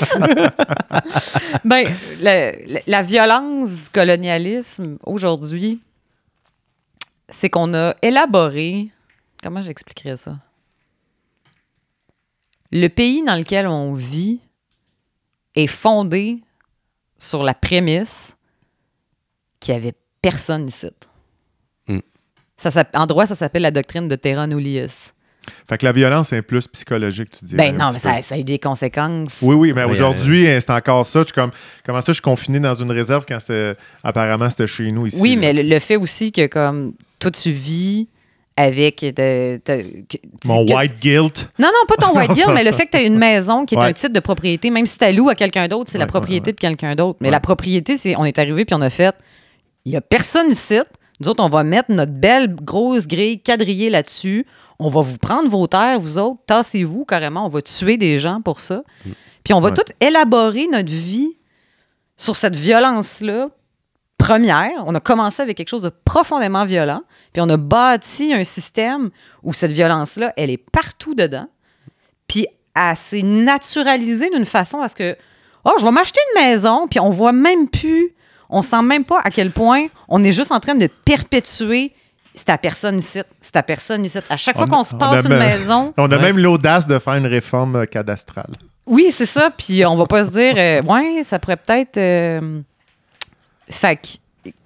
Ben, 1.65 1.89
la 2.87 3.03
violence 3.03 3.81
du 3.81 3.91
colonialisme 3.91 4.99
aujourd'hui, 5.05 5.81
c'est 7.29 7.51
qu'on 7.51 7.75
a 7.75 7.95
élaboré. 8.03 8.89
Comment 9.43 9.63
j'expliquerais 9.63 10.17
ça? 10.17 10.39
Le 12.71 12.89
pays 12.89 13.23
dans 13.23 13.37
lequel 13.37 13.67
on 13.67 13.95
vit 13.95 14.41
est 15.55 15.67
fondé 15.67 16.43
sur 17.19 17.43
la 17.43 17.55
prémisse 17.55 18.37
qu'il 19.61 19.75
n'y 19.75 19.81
avait 19.81 19.95
personne 20.31 20.69
ici. 20.69 20.89
Mm. 21.89 21.99
Ça, 22.57 22.71
s'app- 22.71 22.95
en 22.97 23.07
droit, 23.07 23.27
ça 23.27 23.35
s'appelle 23.35 23.63
la 23.63 23.71
doctrine 23.71 24.09
de 24.09 24.17
Terra 24.17 24.47
Nullius. 24.47 25.13
Fait 25.69 25.77
que 25.77 25.85
la 25.85 25.93
violence 25.93 26.33
est 26.33 26.41
plus 26.41 26.67
psychologique, 26.69 27.29
tu 27.39 27.45
dis. 27.45 27.55
Ben 27.55 27.77
non, 27.77 27.91
mais 27.93 27.99
ça, 27.99 28.23
ça 28.23 28.35
a 28.35 28.39
eu 28.39 28.45
des 28.45 28.59
conséquences. 28.59 29.37
Oui, 29.43 29.55
oui, 29.55 29.73
mais 29.75 29.85
Oui, 29.85 29.93
aujourd'hui, 29.93 30.47
c'est 30.47 30.71
encore 30.71 31.05
ça. 31.05 31.23
Je 31.29 31.35
comme, 31.35 31.51
comment 31.85 32.01
ça, 32.01 32.13
je 32.13 32.15
suis 32.15 32.23
confiné 32.23 32.59
dans 32.61 32.73
une 32.75 32.91
réserve 32.91 33.27
quand 33.29 33.39
c'était, 33.41 33.77
apparemment, 34.03 34.49
c'était 34.49 34.67
chez 34.67 34.89
nous 34.91 35.07
ici. 35.07 35.19
Oui, 35.21 35.35
là, 35.35 35.41
mais 35.53 35.63
le, 35.63 35.79
fait 35.81 35.97
aussi 35.97 36.33
que 36.33 36.47
comme 36.47 36.95
toi 37.19 37.31
tu 37.31 37.51
vis 37.51 38.09
avec 38.57 39.01
de- 39.03 39.57
de- 39.67 39.83
que- 40.09 40.17
Mon 40.47 40.65
que- 40.65 40.73
white 40.73 40.99
guilt. 41.01 41.49
Non, 41.59 41.69
non, 41.69 41.87
pas 41.89 41.97
ton 41.97 42.15
white 42.17 42.31
deal, 42.33 42.47
mais 42.55 42.65
le 42.65 42.73
fait 42.73 42.87
que 42.87 42.93
tu 42.93 42.97
as 42.97 43.03
une 43.03 43.19
maison 43.19 43.67
qui 43.67 43.75
est 43.75 43.79
Ouais. 43.79 43.85
un 43.89 43.93
titre 43.93 44.15
de 44.15 44.21
propriété, 44.21 44.71
même 44.71 44.87
si 44.87 44.97
tu 44.97 45.13
loues 45.13 45.29
à 45.29 45.35
quelqu'un 45.35 45.69
d'autre, 45.69 45.91
c'est 45.93 45.99
la 45.99 46.07
propriété 46.07 46.49
ouais, 46.49 46.53
de 46.55 46.61
quelqu'un 46.61 46.95
d'autre. 46.95 47.19
Mais 47.21 47.29
Ouais. 47.29 47.33
la 47.33 47.41
propriété, 47.41 47.99
c'est 47.99 48.17
on 48.17 48.25
est 48.25 48.39
arrivé 48.39 48.65
puis 48.65 48.75
on 48.75 48.81
a 48.81 48.89
fait 48.91 49.15
il 49.85 49.93
y 49.93 49.97
a 49.97 50.01
personne 50.01 50.51
ici. 50.51 50.79
Nous 51.21 51.29
autres, 51.29 51.43
on 51.45 51.49
va 51.49 51.63
mettre 51.63 51.93
notre 51.93 52.13
belle 52.13 52.55
grosse 52.55 53.07
grille 53.07 53.41
quadrillée 53.41 53.91
là-dessus. 53.91 54.47
On 54.79 54.89
va 54.89 55.01
vous 55.03 55.19
prendre 55.19 55.49
vos 55.49 55.67
terres, 55.67 56.01
vous 56.01 56.19
autres, 56.19 56.41
tassez-vous 56.47 57.05
carrément. 57.05 57.47
On 57.47 57.49
va 57.49 57.63
tuer 57.63 57.97
des 57.97 58.19
gens 58.19 58.41
pour 58.41 58.59
ça. 58.61 58.83
Puis 59.45 59.55
on 59.55 59.61
va 59.61 59.69
Ouais. 59.69 59.75
tout 59.75 59.93
élaborer 60.01 60.67
notre 60.67 60.91
vie 60.91 61.37
sur 62.17 62.35
cette 62.35 62.57
violence-là 62.57 63.49
première. 64.19 64.83
On 64.87 64.95
a 64.95 65.01
commencé 65.01 65.43
avec 65.43 65.57
quelque 65.57 65.69
chose 65.69 65.83
de 65.83 65.91
profondément 66.05 66.65
violent, 66.65 67.03
puis 67.33 67.43
on 67.43 67.49
a 67.49 67.57
bâti 67.57 68.33
un 68.33 68.43
système 68.45 69.11
où 69.43 69.53
cette 69.53 69.73
violence-là, 69.73 70.33
elle 70.37 70.51
est 70.51 70.57
partout 70.71 71.15
dedans, 71.15 71.49
puis 72.27 72.47
elle 72.75 72.97
s'est 72.97 73.23
naturalisée 73.23 74.31
d'une 74.31 74.47
façon 74.47 74.81
à 74.81 74.89
ce 74.89 74.97
que, 74.97 75.17
oh, 75.65 75.73
je 75.79 75.85
vais 75.85 75.91
m'acheter 75.91 76.21
une 76.37 76.43
maison, 76.43 76.87
puis 76.89 77.01
on 77.01 77.11
voit 77.11 77.33
même 77.33 77.69
plus, 77.69 78.14
on 78.51 78.63
sent 78.63 78.83
même 78.83 79.05
pas 79.05 79.21
à 79.25 79.31
quel 79.31 79.51
point 79.51 79.87
on 80.09 80.23
est 80.23 80.33
juste 80.33 80.53
en 80.53 80.61
train 80.61 80.75
de 80.75 80.87
perpétuer 81.05 81.93
c'est 82.37 82.47
ta 82.47 82.59
personne 82.59 82.99
ici, 82.99 83.21
c'est 83.41 83.53
ta 83.53 83.63
personne 83.63 84.05
ici. 84.05 84.19
À 84.29 84.37
chaque 84.37 84.57
fois 84.57 84.67
On- 84.67 84.71
qu'on 84.71 84.83
se 84.85 84.95
passe 84.97 85.23
une 85.25 85.29
même- 85.31 85.39
maison, 85.39 85.95
On 85.97 86.11
a 86.11 86.17
Ouais. 86.17 86.21
même 86.23 86.39
l'audace 86.39 86.85
de 86.89 86.99
faire 86.99 87.15
une 87.15 87.27
réforme 87.29 87.77
euh, 87.77 87.85
cadastrale. 87.87 88.51
oui, 88.87 89.13
c'est 89.13 89.25
ça. 89.27 89.51
Puis 89.57 89.87
on 89.87 89.95
va 89.95 90.05
pas 90.07 90.25
se 90.25 90.33
dire, 90.33 90.55
euh, 90.57 90.83
ouais, 90.83 91.23
ça 91.23 91.39
pourrait 91.39 91.57
peut-être. 91.59 91.97
euh, 91.97 92.61
Fait 93.71 93.97
que, 93.97 94.03
tu 94.09 94.19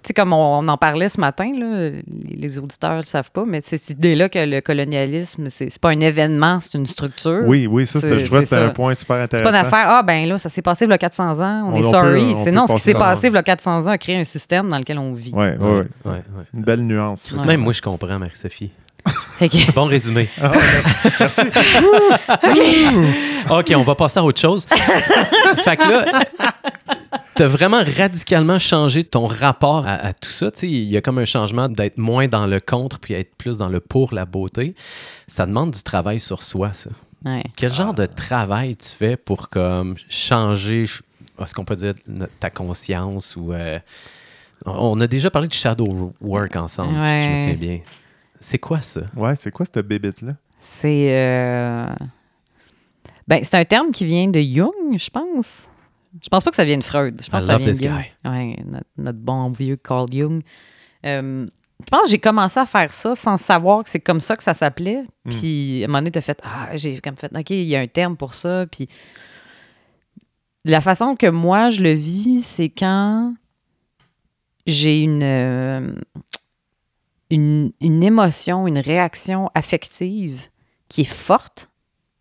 sais, 0.02 0.12
comme 0.12 0.32
on, 0.32 0.58
on 0.60 0.68
en 0.68 0.76
parlait 0.76 1.08
ce 1.08 1.20
matin, 1.20 1.50
là, 1.58 1.90
les, 2.28 2.58
auditeurs 2.58 2.94
ne 2.96 3.00
le 3.00 3.06
savent 3.06 3.30
pas, 3.30 3.44
mais 3.46 3.60
c'est 3.62 3.76
cette 3.76 3.90
idée-là 3.90 4.28
que 4.28 4.38
le 4.38 4.60
colonialisme, 4.60 5.48
c'est 5.50 5.70
c'est 5.70 5.80
pas 5.80 5.90
un 5.90 6.00
événement, 6.00 6.60
c'est 6.60 6.74
une 6.78 6.86
structure. 6.86 7.42
Oui, 7.44 7.66
oui, 7.66 7.86
ça, 7.86 8.00
c'est- 8.00 8.08
C'est- 8.08 8.18
je 8.20 8.24
trouvais 8.24 8.40
que 8.40 8.46
c'est 8.46 8.54
c'était 8.56 8.66
un 8.68 8.70
point 8.70 8.94
super 8.94 9.16
C'est 9.16 9.22
intéressant. 9.24 9.50
pas 9.50 9.58
une 9.58 9.66
affaire, 9.66 9.86
ah 9.88 10.02
ben 10.02 10.28
là, 10.28 10.38
ça 10.38 10.48
s'est 10.48 10.62
passé 10.62 10.84
il 10.86 10.90
y 10.90 10.94
a 10.94 10.98
400 10.98 11.40
ans, 11.40 11.64
on, 11.66 11.72
On- 11.72 11.76
est 11.76 11.86
on 11.86 11.90
sorry. 11.90 12.20
peut- 12.32 12.38
on 12.38 12.44
C'est 12.44 12.52
non, 12.52 12.66
ce 12.66 12.74
qui 12.74 12.80
s'est 12.80 12.94
passé 12.94 13.28
il 13.28 13.34
y 13.34 13.36
a 13.36 13.42
400 13.42 13.86
ans 13.86 13.90
a 13.90 13.98
créé 13.98 14.16
un 14.16 14.24
système 14.24 14.68
dans 14.68 14.78
lequel 14.78 14.98
on 14.98 15.12
vit. 15.12 15.32
Ouais, 15.32 15.56
ouais, 15.56 15.64
ouais. 15.70 15.76
Ouais, 16.04 16.12
ouais. 16.12 16.44
Une 16.54 16.62
belle 16.62 16.82
nuance. 16.86 17.30
Ouais. 17.32 17.46
Même 17.46 17.60
moi, 17.60 17.72
je 17.72 17.82
comprends, 17.82 18.18
Marie-Sophie. 18.18 18.70
Que- 19.40 19.72
Bon 19.72 19.84
résumé. 19.84 20.28
Ah, 20.40 20.50
ouais, 20.50 20.58
merci. 21.20 21.42
OK, 23.50 23.72
on 23.76 23.82
va 23.82 23.94
passer 23.94 24.18
à 24.18 24.24
autre 24.24 24.40
chose. 24.40 24.66
fait 25.64 25.76
que 25.76 25.88
là, 25.88 26.04
t'as 27.34 27.46
vraiment 27.46 27.82
radicalement 27.96 28.58
changé 28.58 29.04
ton 29.04 29.26
rapport 29.26 29.86
à, 29.86 29.94
à 29.94 30.12
tout 30.12 30.30
ça. 30.30 30.48
Il 30.62 30.84
y 30.84 30.96
a 30.96 31.00
comme 31.00 31.18
un 31.18 31.24
changement 31.24 31.68
d'être 31.68 31.98
moins 31.98 32.28
dans 32.28 32.46
le 32.46 32.60
contre 32.60 32.98
puis 32.98 33.14
être 33.14 33.34
plus 33.36 33.58
dans 33.58 33.68
le 33.68 33.80
pour 33.80 34.12
la 34.12 34.26
beauté. 34.26 34.74
Ça 35.28 35.46
demande 35.46 35.70
du 35.70 35.82
travail 35.82 36.20
sur 36.20 36.42
soi, 36.42 36.72
ça. 36.72 36.90
Ouais. 37.24 37.44
Quel 37.56 37.72
genre 37.72 37.94
de 37.94 38.06
travail 38.06 38.76
tu 38.76 38.88
fais 38.88 39.16
pour 39.16 39.48
comme 39.48 39.96
changer, 40.08 40.86
ch- 40.86 41.02
est-ce 41.42 41.54
qu'on 41.54 41.64
peut 41.64 41.76
dire 41.76 41.94
ta 42.40 42.50
conscience 42.50 43.34
ou 43.36 43.52
euh, 43.52 43.78
on 44.66 45.00
a 45.00 45.06
déjà 45.06 45.30
parlé 45.30 45.48
de 45.48 45.52
shadow 45.52 46.12
work 46.20 46.56
ensemble, 46.56 46.92
si 46.94 47.24
je 47.24 47.30
me 47.30 47.36
souviens 47.36 47.54
bien. 47.54 47.78
C'est 48.40 48.58
quoi 48.58 48.82
ça? 48.82 49.02
Ouais, 49.16 49.34
c'est 49.36 49.50
quoi 49.50 49.66
cette 49.66 49.86
bébite-là? 49.86 50.32
C'est. 50.60 51.08
euh, 51.12 51.86
Ben, 53.26 53.42
c'est 53.42 53.56
un 53.56 53.64
terme 53.64 53.90
qui 53.90 54.04
vient 54.04 54.28
de 54.28 54.40
Jung, 54.40 54.96
je 54.96 55.10
pense. 55.10 55.68
Je 56.22 56.28
pense 56.28 56.42
pas 56.42 56.50
que 56.50 56.56
ça 56.56 56.64
vient 56.64 56.78
de 56.78 56.84
Freud. 56.84 57.20
Je 57.22 57.30
pense 57.30 57.40
I 57.40 57.40
que 57.42 57.46
ça 57.46 57.52
love 57.52 57.62
vient 57.62 57.70
this 57.72 57.80
de 57.80 57.86
Jung. 57.86 57.96
guy. 57.96 58.28
Ouais, 58.28 58.56
notre, 58.64 58.86
notre 58.96 59.18
bon 59.18 59.50
vieux 59.50 59.76
Carl 59.76 60.06
Jung. 60.10 60.42
Euh, 61.06 61.46
je 61.80 61.86
pense 61.90 62.02
que 62.02 62.08
j'ai 62.08 62.18
commencé 62.18 62.58
à 62.58 62.66
faire 62.66 62.90
ça 62.92 63.14
sans 63.14 63.36
savoir 63.36 63.84
que 63.84 63.90
c'est 63.90 64.00
comme 64.00 64.20
ça 64.20 64.34
que 64.36 64.42
ça 64.42 64.54
s'appelait. 64.54 65.04
Puis, 65.28 65.82
à 65.82 65.84
un 65.84 65.88
moment 65.88 65.98
donné, 65.98 66.10
t'as 66.10 66.20
fait 66.22 66.40
Ah, 66.42 66.70
j'ai 66.74 66.98
comme 67.00 67.16
fait 67.16 67.30
OK, 67.36 67.50
il 67.50 67.62
y 67.64 67.76
a 67.76 67.80
un 67.80 67.86
terme 67.86 68.16
pour 68.16 68.34
ça. 68.34 68.66
Puis, 68.66 68.88
la 70.64 70.80
façon 70.80 71.14
que 71.14 71.28
moi, 71.28 71.70
je 71.70 71.82
le 71.82 71.92
vis, 71.92 72.42
c'est 72.42 72.68
quand 72.68 73.34
j'ai 74.66 75.00
une, 75.02 75.22
euh, 75.22 75.92
une, 77.30 77.72
émotion, 77.80 78.66
une 78.66 78.78
réaction 78.78 79.50
affective 79.54 80.48
qui 80.88 81.02
est 81.02 81.04
forte, 81.04 81.70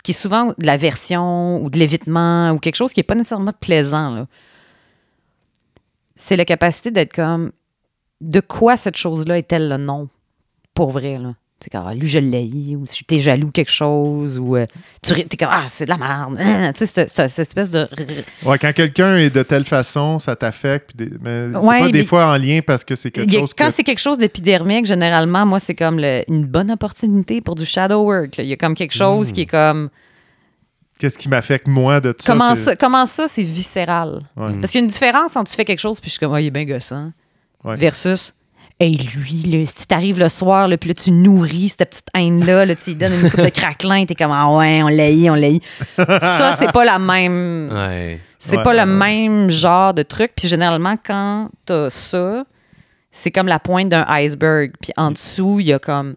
qui 0.04 0.12
est 0.12 0.14
souvent 0.14 0.48
de 0.58 0.66
l'aversion 0.66 1.64
ou 1.64 1.70
de 1.70 1.78
l'évitement 1.78 2.52
ou 2.52 2.60
quelque 2.60 2.76
chose 2.76 2.94
qui 2.94 3.00
n'est 3.00 3.06
pas 3.06 3.16
nécessairement 3.16 3.54
plaisant. 3.54 4.28
C'est 6.16 6.36
la 6.36 6.46
capacité 6.46 6.92
d'être 6.92 7.14
comme 7.14 7.52
de 8.22 8.40
quoi 8.40 8.78
cette 8.78 8.98
chose-là 8.98 9.38
est-elle 9.38 9.70
le 9.70 9.78
nom 9.78 10.10
pour 10.74 10.92
vrai. 10.92 11.18
Tu 11.60 11.64
sais, 11.64 11.70
comme, 11.72 11.88
ah, 11.88 11.96
lui, 11.96 12.08
je 12.08 12.20
l'ai, 12.20 12.76
ou 12.76 12.86
si 12.86 13.04
t'es 13.04 13.18
jaloux 13.18 13.50
quelque 13.50 13.72
chose, 13.72 14.38
ou 14.38 14.56
euh, 14.56 14.68
tu 15.02 15.16
t'es 15.26 15.38
comme, 15.38 15.48
ah, 15.52 15.64
c'est 15.68 15.86
de 15.86 15.90
la 15.90 15.98
merde. 15.98 16.38
tu 16.76 16.86
sais, 16.86 17.08
cette, 17.08 17.10
cette- 17.10 17.40
espèce 17.40 17.72
de. 17.72 17.88
Ouais, 18.46 18.60
quand 18.60 18.72
quelqu'un 18.74 19.18
est 19.18 19.32
de 19.32 19.42
telle 19.42 19.66
façon, 19.66 20.20
ça 20.20 20.36
t'affecte. 20.36 20.96
des- 20.96 21.10
Mais 21.20 21.48
c'est 21.60 21.66
Ouais, 21.66 21.80
pas 21.80 21.90
des 21.90 22.06
fois 22.06 22.26
en 22.28 22.38
lien 22.38 22.60
parce 22.66 22.86
que 22.86 22.96
c'est 22.96 23.10
quelque 23.10 23.36
a- 23.36 23.40
chose 23.40 23.54
quand 23.58 23.70
que... 23.70 23.74
c'est 23.74 23.84
quelque 23.84 23.98
chose 23.98 24.20
d'épidermique, 24.20 24.86
généralement, 24.86 25.48
moi, 25.48 25.60
c'est 25.60 25.74
comme 25.74 26.00
le- 26.00 26.24
une 26.28 26.46
bonne 26.46 26.70
opportunité 26.70 27.42
pour 27.42 27.56
du 27.56 27.66
shadow 27.66 28.04
work. 28.04 28.38
là. 28.38 28.44
Il 28.44 28.50
y 28.50 28.54
a 28.54 28.58
comme 28.58 28.76
quelque 28.76 28.94
chose 28.94 29.32
qui 29.32 29.42
est 29.42 29.46
comme. 29.48 29.90
Qu'est-ce 31.00 31.18
qui 31.18 31.28
m'affecte 31.30 31.68
moi 31.68 32.00
de 32.02 32.12
tout 32.12 32.24
ça? 32.24 32.34
comment, 32.34 32.54
ça, 32.56 32.76
comment 32.76 33.06
ça, 33.08 33.28
c'est 33.28 33.44
viscéral? 33.44 34.22
Ouais. 34.36 34.54
Parce 34.60 34.72
qu'il 34.72 34.80
y 34.80 34.84
a 34.84 34.86
une 34.86 34.92
différence 34.92 35.36
entre 35.36 35.50
tu 35.50 35.56
fais 35.56 35.66
quelque 35.66 35.80
chose 35.80 36.00
puis 36.00 36.10
je 36.10 36.14
suis 36.14 36.20
comme, 36.20 36.34
ah, 36.34 36.42
il 36.42 36.48
est 36.48 36.52
bien 36.52 36.66
gossant, 36.66 37.12
Ouais. 37.64 37.78
versus, 37.78 38.34
hey, 38.80 38.98
lui, 38.98 39.42
là, 39.44 39.66
si 39.66 39.88
tu 39.88 39.94
arrives 39.96 40.20
le 40.20 40.30
soir, 40.30 40.68
là, 40.68 40.78
puis 40.78 40.90
là, 40.90 40.94
tu 40.94 41.12
nourris 41.12 41.70
cette 41.70 41.90
petite 41.90 42.08
haine-là, 42.14 42.66
là, 42.66 42.76
tu 42.76 42.92
lui 42.92 42.96
donnes 42.98 43.14
une 43.22 43.30
coupe 43.30 43.42
de 43.42 43.50
craquelin, 43.50 44.06
t'es 44.06 44.16
comme, 44.16 44.32
ah 44.32 44.50
ouais, 44.56 44.82
on 44.84 44.88
l'a 44.88 45.10
on 45.32 45.36
l'a 45.36 46.20
Ça, 46.20 46.54
c'est 46.54 46.72
pas 46.72 46.86
la 46.86 47.00
même. 47.00 47.70
Ouais. 47.74 48.20
C'est 48.40 48.58
Ouais, 48.58 48.64
pas 48.64 48.70
ouais, 48.70 48.86
le 48.86 48.92
ouais. 48.92 48.98
même 48.98 49.50
genre 49.50 49.94
de 49.94 50.04
truc. 50.04 50.32
Puis 50.36 50.48
généralement, 50.48 50.96
quand 51.04 51.50
t'as 51.66 51.90
ça, 51.90 52.46
c'est 53.12 53.32
comme 53.32 53.48
la 53.48 53.60
pointe 53.60 53.90
d'un 53.90 54.06
iceberg. 54.08 54.72
Puis 54.80 54.94
en 54.96 55.12
dessous, 55.12 55.60
il 55.60 55.68
y 55.68 55.74
a 55.74 55.80
comme 55.80 56.16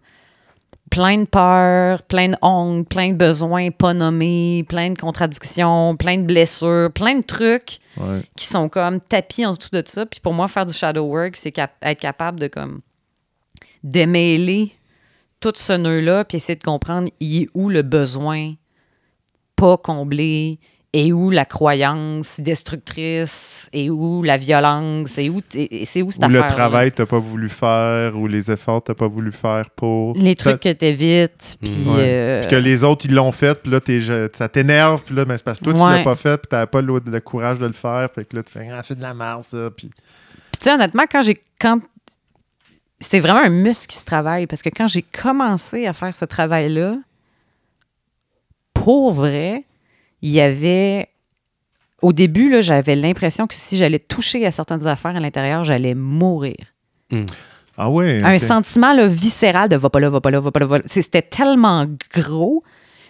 plein 0.91 1.19
de 1.19 1.25
peurs, 1.25 2.03
plein 2.03 2.29
de 2.29 2.35
honte, 2.43 2.87
plein 2.87 3.09
de 3.13 3.15
besoins 3.15 3.71
pas 3.71 3.93
nommés, 3.95 4.63
plein 4.69 4.91
de 4.91 4.99
contradictions, 4.99 5.95
plein 5.95 6.17
de 6.19 6.25
blessures, 6.25 6.91
plein 6.93 7.15
de 7.15 7.23
trucs 7.23 7.79
Ouais. 7.97 8.21
qui 8.37 8.45
sont 8.45 8.69
comme 8.69 8.99
tapis 9.01 9.45
en 9.45 9.53
dessous 9.53 9.69
de 9.71 9.81
ça. 9.85 10.05
Puis 10.05 10.19
pour 10.19 10.33
moi, 10.33 10.47
faire 10.47 10.65
du 10.65 10.73
shadow 10.73 11.03
work, 11.05 11.35
c'est 11.35 11.51
cap- 11.51 11.75
être 11.81 11.99
capable 11.99 12.39
de 12.39 12.47
comme 12.47 12.81
démêler 13.83 14.71
tout 15.39 15.53
ce 15.55 15.73
nœud-là, 15.73 16.23
puis 16.25 16.37
essayer 16.37 16.55
de 16.55 16.63
comprendre 16.63 17.09
il 17.19 17.43
est 17.43 17.49
où 17.53 17.69
le 17.69 17.81
besoin 17.81 18.53
pas 19.55 19.77
comblé, 19.77 20.59
et 20.93 21.13
où 21.13 21.29
la 21.29 21.45
croyance 21.45 22.41
destructrice, 22.41 23.69
et 23.71 23.89
où 23.89 24.23
la 24.23 24.37
violence, 24.37 25.17
et 25.17 25.29
où, 25.29 25.41
c'est 25.49 26.01
où 26.01 26.11
cette 26.11 26.25
Ou 26.25 26.27
le 26.27 26.41
travail 26.41 26.91
que 26.91 26.97
t'as 26.97 27.05
pas 27.05 27.19
voulu 27.19 27.47
faire, 27.47 28.17
ou 28.17 28.27
les 28.27 28.51
efforts 28.51 28.81
que 28.83 28.87
t'as 28.87 28.95
pas 28.95 29.07
voulu 29.07 29.31
faire 29.31 29.69
pour. 29.69 30.17
Les 30.17 30.35
trucs 30.35 30.59
que 30.59 30.73
t'évites, 30.73 31.57
puis... 31.61 31.71
Ouais. 31.87 31.95
euh, 31.97 32.41
Puis 32.41 32.49
que 32.51 32.55
les 32.57 32.83
autres, 32.83 33.05
ils 33.05 33.13
l'ont 33.13 33.31
fait, 33.31 33.61
puis 33.61 33.71
là, 33.71 33.79
t'es- 33.79 34.01
ça 34.35 34.49
t'énerve, 34.49 35.01
puis 35.05 35.15
là, 35.15 35.23
ben, 35.23 35.37
c'est 35.37 35.45
parce 35.45 35.59
que 35.59 35.63
toi, 35.63 35.73
tu 35.73 35.79
l'as 35.79 36.03
pas 36.03 36.15
fait, 36.15 36.37
puis 36.37 36.47
t'avais 36.49 36.67
pas 36.67 36.81
le, 36.81 36.99
le 37.05 37.19
courage 37.21 37.59
de 37.59 37.67
le 37.67 37.73
faire, 37.73 38.09
fait 38.13 38.25
que 38.25 38.35
là, 38.35 38.43
tu 38.43 38.51
fais, 38.51 38.67
ah, 38.69 38.81
c'est 38.83 38.95
de 38.97 39.01
la 39.01 39.13
merde, 39.13 39.43
ça, 39.43 39.69
puis... 39.75 39.89
Puis 40.51 40.59
tu 40.59 40.65
sais, 40.65 40.73
honnêtement, 40.73 41.03
quand 41.09 41.21
j'ai... 41.21 41.39
Quand... 41.59 41.79
C'est 42.99 43.19
vraiment 43.21 43.41
un 43.43 43.49
muscle 43.49 43.87
qui 43.87 43.97
se 43.97 44.05
travaille, 44.05 44.45
parce 44.45 44.61
que 44.61 44.69
quand 44.69 44.87
j'ai 44.87 45.01
commencé 45.03 45.87
à 45.87 45.93
faire 45.93 46.13
ce 46.13 46.25
travail-là, 46.25 46.97
pour 48.73 49.13
vrai, 49.13 49.63
il 50.21 50.31
y 50.31 50.41
avait... 50.41 51.07
Au 52.01 52.13
début, 52.13 52.49
là, 52.49 52.61
j'avais 52.61 52.95
l'impression 52.95 53.45
que 53.45 53.53
si 53.53 53.77
j'allais 53.77 53.99
toucher 53.99 54.45
à 54.45 54.51
certaines 54.51 54.87
affaires 54.87 55.15
à 55.15 55.19
l'intérieur, 55.19 55.63
j'allais 55.63 55.93
mourir. 55.93 56.57
Ah 57.77 57.89
ouais, 57.89 58.21
Un 58.23 58.37
sentiment 58.37 58.93
là, 58.93 59.07
viscéral 59.07 59.69
de 59.69 59.75
va 59.75 59.89
pas 59.89 59.99
là, 59.99 60.09
va 60.09 60.19
pas 60.19 60.31
là, 60.31 60.39
va 60.39 60.51
pas 60.51 60.59
là. 60.59 60.65
va 60.65 60.77
là. 60.79 60.83
C'était 60.87 61.21
tellement 61.21 61.85
gros. 62.13 62.63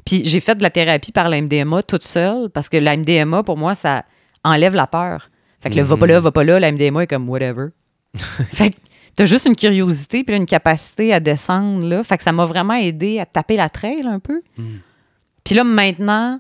Puis 0.06 0.24
j'ai 0.26 0.40
fait 0.40 0.56
de 0.56 0.64
la 0.64 0.70
thérapie 0.70 1.12
par 1.12 1.30
la 1.30 1.42
MDMA 1.42 1.84
toute 1.84 2.04
seule 2.04 2.50
parce 2.50 2.70
que 2.70 2.78
la 2.78 2.98
MDMA, 2.98 3.44
pour 3.44 3.58
moi, 3.58 3.76
ça 3.76 4.04
enlève 4.44 4.76
la 4.76 4.88
peur. 4.88 5.30
Fait 5.60 5.70
que 5.70 5.76
le 5.76 5.84
va 5.84 5.96
pas 5.96 6.08
là, 6.08 6.20
va 6.20 6.32
pas 6.32 6.44
là, 6.44 6.60
la 6.60 6.72
MDMA 6.72 7.04
est 7.04 7.08
comme 7.08 7.30
whatever. 7.30 7.68
fait 8.52 8.72
que 8.72 8.76
t'as 9.16 9.26
juste 9.26 9.46
une 9.46 9.56
curiosité 9.56 10.24
puis 10.24 10.36
une 10.36 10.48
capacité 10.48 11.14
à 11.14 11.20
descendre 11.20 11.86
là. 11.86 12.04
Fait 12.04 12.18
que 12.18 12.24
ça 12.24 12.32
m'a 12.32 12.46
vraiment 12.46 12.74
aidé 12.74 13.20
à 13.20 13.26
taper 13.26 13.58
la 13.58 13.70
trail 13.70 14.08
un 14.08 14.20
peu. 14.20 14.42
Puis 15.44 15.56
là, 15.56 15.64
maintenant, 15.64 16.40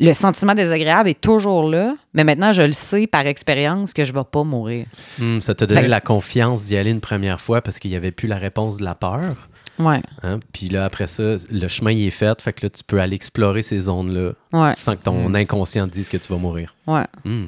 le 0.00 0.12
sentiment 0.12 0.54
désagréable 0.54 1.08
est 1.08 1.20
toujours 1.20 1.68
là, 1.68 1.94
mais 2.14 2.24
maintenant, 2.24 2.52
je 2.52 2.62
le 2.62 2.72
sais 2.72 3.06
par 3.06 3.26
expérience 3.26 3.92
que 3.92 4.04
je 4.04 4.12
vais 4.12 4.24
pas 4.30 4.44
mourir. 4.44 4.86
Hmm, 5.18 5.40
ça 5.40 5.54
t'a 5.54 5.66
donné 5.66 5.82
Fait- 5.82 5.88
la 5.88 6.00
confiance 6.00 6.64
d'y 6.64 6.76
aller 6.76 6.90
une 6.90 7.00
première 7.00 7.40
fois 7.40 7.60
parce 7.62 7.78
qu'il 7.78 7.90
n'y 7.90 7.96
avait 7.96 8.12
plus 8.12 8.28
la 8.28 8.36
réponse 8.38 8.76
de 8.78 8.84
la 8.84 8.94
peur. 8.94 9.48
Ouais, 9.78 10.02
hein? 10.24 10.40
Puis 10.52 10.68
là, 10.68 10.84
après 10.84 11.06
ça, 11.06 11.36
le 11.50 11.68
chemin 11.68 11.92
il 11.92 12.06
est 12.08 12.10
fait. 12.10 12.40
Fait 12.42 12.52
que 12.52 12.66
là, 12.66 12.70
tu 12.70 12.82
peux 12.84 13.00
aller 13.00 13.14
explorer 13.14 13.62
ces 13.62 13.78
zones-là 13.80 14.32
ouais, 14.52 14.74
sans 14.76 14.96
que 14.96 15.02
ton 15.02 15.32
inconscient 15.34 15.86
te 15.86 15.92
dise 15.92 16.08
que 16.08 16.16
tu 16.16 16.32
vas 16.32 16.38
mourir. 16.38 16.74
ouais. 16.86 17.04
Hmm. 17.24 17.46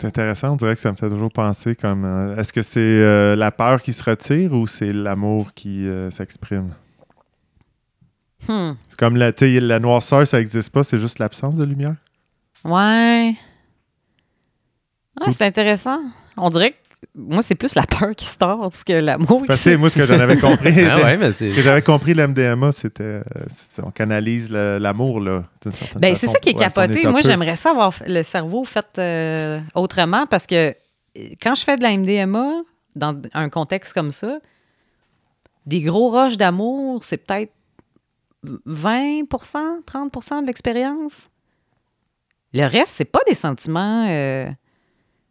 C'est 0.00 0.06
intéressant, 0.06 0.52
on 0.52 0.56
dirait 0.56 0.74
que 0.76 0.80
ça 0.80 0.90
me 0.92 0.96
fait 0.96 1.08
toujours 1.08 1.30
penser 1.32 1.74
comme... 1.74 2.04
euh, 2.04 2.36
Est-ce 2.36 2.52
que 2.52 2.62
c'est 2.62 2.78
euh, 2.80 3.34
la 3.36 3.50
peur 3.50 3.82
qui 3.82 3.92
se 3.92 4.02
retire 4.04 4.52
ou 4.52 4.66
c'est 4.68 4.92
l'amour 4.92 5.52
qui 5.54 5.86
euh, 5.88 6.08
s'exprime? 6.10 6.70
Hmm. 8.48 8.72
C'est 8.88 8.98
comme 8.98 9.16
la, 9.16 9.30
la 9.40 9.78
noirceur, 9.78 10.26
ça 10.26 10.38
n'existe 10.38 10.70
pas, 10.70 10.82
c'est 10.84 10.98
juste 10.98 11.18
l'absence 11.18 11.56
de 11.56 11.64
lumière. 11.64 11.94
Ouais. 12.64 13.34
Ouais, 15.20 15.32
c'est 15.32 15.44
intéressant. 15.44 15.98
On 16.36 16.48
dirait 16.48 16.72
que 16.72 16.76
moi, 17.14 17.42
c'est 17.42 17.54
plus 17.54 17.74
la 17.74 17.82
peur 17.84 18.14
qui 18.16 18.24
se 18.24 18.36
torse 18.36 18.82
que 18.84 18.92
l'amour 18.92 19.42
qui 19.42 19.46
Parce 19.48 19.62
que 19.62 19.76
moi, 19.76 19.90
ce 19.90 19.96
que 19.96 20.06
j'en 20.06 20.18
avais 20.18 20.36
compris, 20.40 20.84
Ah 20.84 20.96
ouais, 21.02 21.16
mais 21.16 21.32
c'est. 21.32 21.50
ce 21.50 21.56
que 21.56 21.62
j'avais 21.62 21.82
compris, 21.82 22.14
l'MDMA, 22.14 22.72
c'était... 22.72 23.20
c'est- 23.48 23.82
on 23.84 23.90
canalise 23.90 24.50
l'amour, 24.50 25.20
là, 25.20 25.44
d'une 25.62 25.72
certaine 25.72 26.00
Ben, 26.00 26.14
c'est 26.16 26.26
ça 26.26 26.38
qui 26.38 26.50
est 26.50 26.54
capoté. 26.54 27.06
Moi, 27.06 27.20
j'aimerais 27.20 27.56
ça 27.56 27.70
avoir 27.70 27.94
le 28.06 28.22
cerveau 28.22 28.64
fait 28.64 28.86
euh, 28.98 29.60
autrement 29.74 30.26
parce 30.26 30.46
que 30.46 30.74
quand 31.42 31.54
je 31.54 31.62
fais 31.64 31.76
de 31.76 31.82
la 31.82 31.96
MDMA, 31.96 32.62
dans 32.96 33.20
un 33.34 33.48
contexte 33.48 33.92
comme 33.92 34.12
ça, 34.12 34.38
des 35.66 35.82
gros 35.82 36.10
roches 36.10 36.36
d'amour, 36.36 37.04
c'est 37.04 37.18
peut-être 37.18 37.52
20% 38.44 39.24
30% 39.86 40.42
de 40.42 40.46
l'expérience? 40.46 41.28
Le 42.54 42.64
reste, 42.66 42.94
c'est 42.96 43.04
pas 43.04 43.20
des 43.28 43.34
sentiments. 43.34 44.06
euh, 44.08 44.48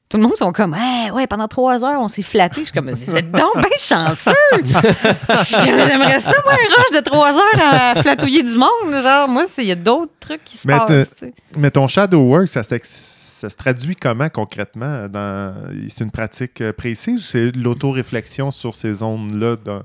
Tout 0.10 0.18
le 0.18 0.24
monde 0.24 0.36
sont 0.38 0.52
comme, 0.52 0.76
hey, 0.78 1.10
ouais, 1.12 1.26
pendant 1.28 1.48
trois 1.48 1.84
heures, 1.84 2.00
on 2.00 2.08
s'est 2.08 2.22
flatté. 2.22 2.62
Je 2.62 2.66
suis 2.66 2.74
comme, 2.74 2.92
vous 2.92 3.16
êtes 3.16 3.32
donc 3.32 3.56
bien 3.56 3.78
chanceux. 3.80 4.32
J'aimerais 4.62 6.20
ça, 6.20 6.34
moi, 6.46 6.54
un 6.54 6.82
rush 6.82 6.92
de 6.96 7.02
trois 7.04 7.34
heures 7.34 7.62
à 7.74 7.96
flatouiller 8.02 8.44
du 8.44 8.58
monde. 8.58 9.02
Genre, 9.02 9.28
moi, 9.28 9.46
il 9.58 9.64
y 9.66 9.72
a 9.72 9.76
d'autres 9.76 10.14
trucs 10.20 10.44
qui 10.44 10.58
se 10.58 10.68
Mais 10.68 10.78
passent. 10.78 11.24
Mais 11.58 11.72
ton 11.72 11.88
shadow 11.88 12.22
work, 12.22 12.48
ça, 12.50 12.62
ça 12.64 13.50
se 13.50 13.56
traduit 13.56 13.96
comment 13.96 14.30
concrètement? 14.30 15.08
Dans... 15.10 15.56
C'est 15.90 16.04
une 16.04 16.12
pratique 16.12 16.62
euh, 16.62 16.72
précise 16.74 17.16
ou 17.18 17.22
c'est 17.22 17.52
de 17.52 17.60
l'autoréflexion 17.60 18.52
sur 18.52 18.76
ces 18.76 18.94
zones-là 18.96 19.56
de- 19.56 19.82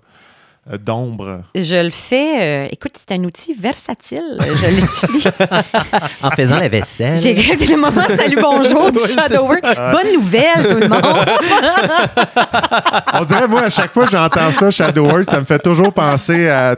d'ombre? 0.80 1.42
Je 1.54 1.76
le 1.82 1.90
fais. 1.90 2.66
euh, 2.66 2.68
écoute, 2.70 2.92
c'est 2.96 3.14
un 3.14 3.24
outil 3.24 3.54
versatile. 3.54 4.36
Je 4.40 4.66
l'utilise. 4.68 5.32
En 6.22 6.30
faisant 6.30 6.58
la 6.58 6.68
vaisselle. 6.68 7.18
J'ai 7.18 7.34
regardé 7.34 7.66
le 7.74 7.76
moment 7.76 8.06
salut 8.08 8.36
bonjour 8.40 8.90
du 8.92 8.98
Oui, 8.98 9.08
Shadow 9.12 9.42
Work. 9.44 9.62
Bonne 9.62 10.12
nouvelle, 10.14 10.68
tout 10.68 10.76
le 10.76 10.88
monde. 10.88 11.02
On 13.14 13.24
dirait, 13.24 13.48
moi, 13.48 13.62
à 13.62 13.70
chaque 13.70 13.92
fois 13.92 14.04
que 14.04 14.12
j'entends 14.12 14.52
ça, 14.52 14.70
shadow 14.70 15.06
work, 15.06 15.24
ça 15.24 15.40
me 15.40 15.44
fait 15.44 15.58
toujours 15.58 15.92
penser 15.92 16.48
à, 16.48 16.76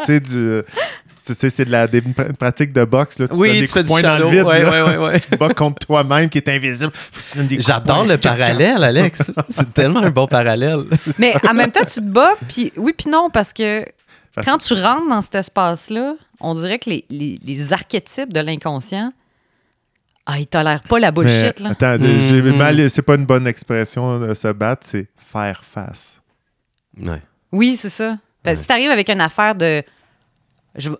tu 1.24 1.32
sais. 1.32 1.34
C'est, 1.34 1.34
c'est- 1.34 1.50
c'est 1.50 1.64
de 1.64 1.70
la 1.70 1.86
des- 1.86 1.98
une 1.98 2.12
pr- 2.12 2.28
une 2.28 2.36
pratique 2.36 2.72
de 2.72 2.84
boxe. 2.84 3.18
Là. 3.18 3.26
Tu 3.28 3.32
donnes 3.32 3.40
Oui, 3.40 3.60
des 3.60 3.66
tu 3.66 3.72
coups 3.72 3.72
fais 3.74 3.80
de 3.82 3.84
du 3.84 3.88
poing 3.92 4.02
dans 4.02 4.08
shadow. 4.18 4.24
le 4.30 4.36
vide. 4.36 4.44
Ouais, 4.46 4.62
là. 4.62 4.70
ouais, 4.70 4.82
ouais, 4.82 5.04
ouais. 5.06 5.20
Tu 5.20 5.28
te 5.28 5.36
bats 5.36 5.48
contre 5.54 5.86
toi-même 5.86 6.28
qui 6.28 6.38
est 6.38 6.48
invisible. 6.48 6.92
J'adore 7.58 8.04
le 8.04 8.18
parallèle, 8.18 8.82
Alex. 8.84 9.30
C'est 9.48 9.72
tellement 9.72 10.00
un 10.02 10.10
bon 10.10 10.26
parallèle. 10.26 10.84
Mais 11.18 11.34
en 11.48 11.54
même 11.54 11.70
temps, 11.70 11.84
tu 11.84 12.00
te 12.00 12.00
bats, 12.00 12.34
puis 12.48 12.72
oui, 12.76 12.92
puis 12.96 13.10
non, 13.10 13.30
parce 13.30 13.52
que 13.52 13.84
Parce- 14.34 14.46
quand 14.46 14.58
tu 14.58 14.74
rentres 14.74 15.08
dans 15.08 15.22
cet 15.22 15.34
espace-là, 15.36 16.14
on 16.40 16.54
dirait 16.54 16.78
que 16.78 16.90
les, 16.90 17.04
les- 17.10 17.38
les 17.42 17.72
archétypes 17.72 18.32
de 18.32 18.40
l'inconscient, 18.40 19.12
ah, 20.26 20.38
ils 20.38 20.46
tolèrent 20.46 20.82
pas 20.82 20.98
la 20.98 21.08
Mais, 21.08 21.12
bullshit, 21.12 21.60
là. 21.60 21.70
attends, 21.70 21.98
Mhm. 21.98 22.18
j'ai 22.28 22.42
mal, 22.42 22.90
c'est 22.90 23.02
pas 23.02 23.14
une 23.16 23.26
bonne 23.26 23.46
expression 23.46 24.18
de 24.20 24.32
se 24.34 24.48
battre, 24.48 24.86
c'est 24.88 25.06
faire 25.32 25.62
face. 25.64 26.20
Ouais. 27.00 27.20
Oui, 27.52 27.76
c'est 27.76 27.88
ça. 27.90 28.16
Parce 28.42 28.56
que 28.56 28.62
si 28.62 28.68
t'arrives 28.68 28.90
avec 28.90 29.08
une 29.08 29.20
affaire 29.20 29.54
de 29.54 29.82
je, 30.76 30.90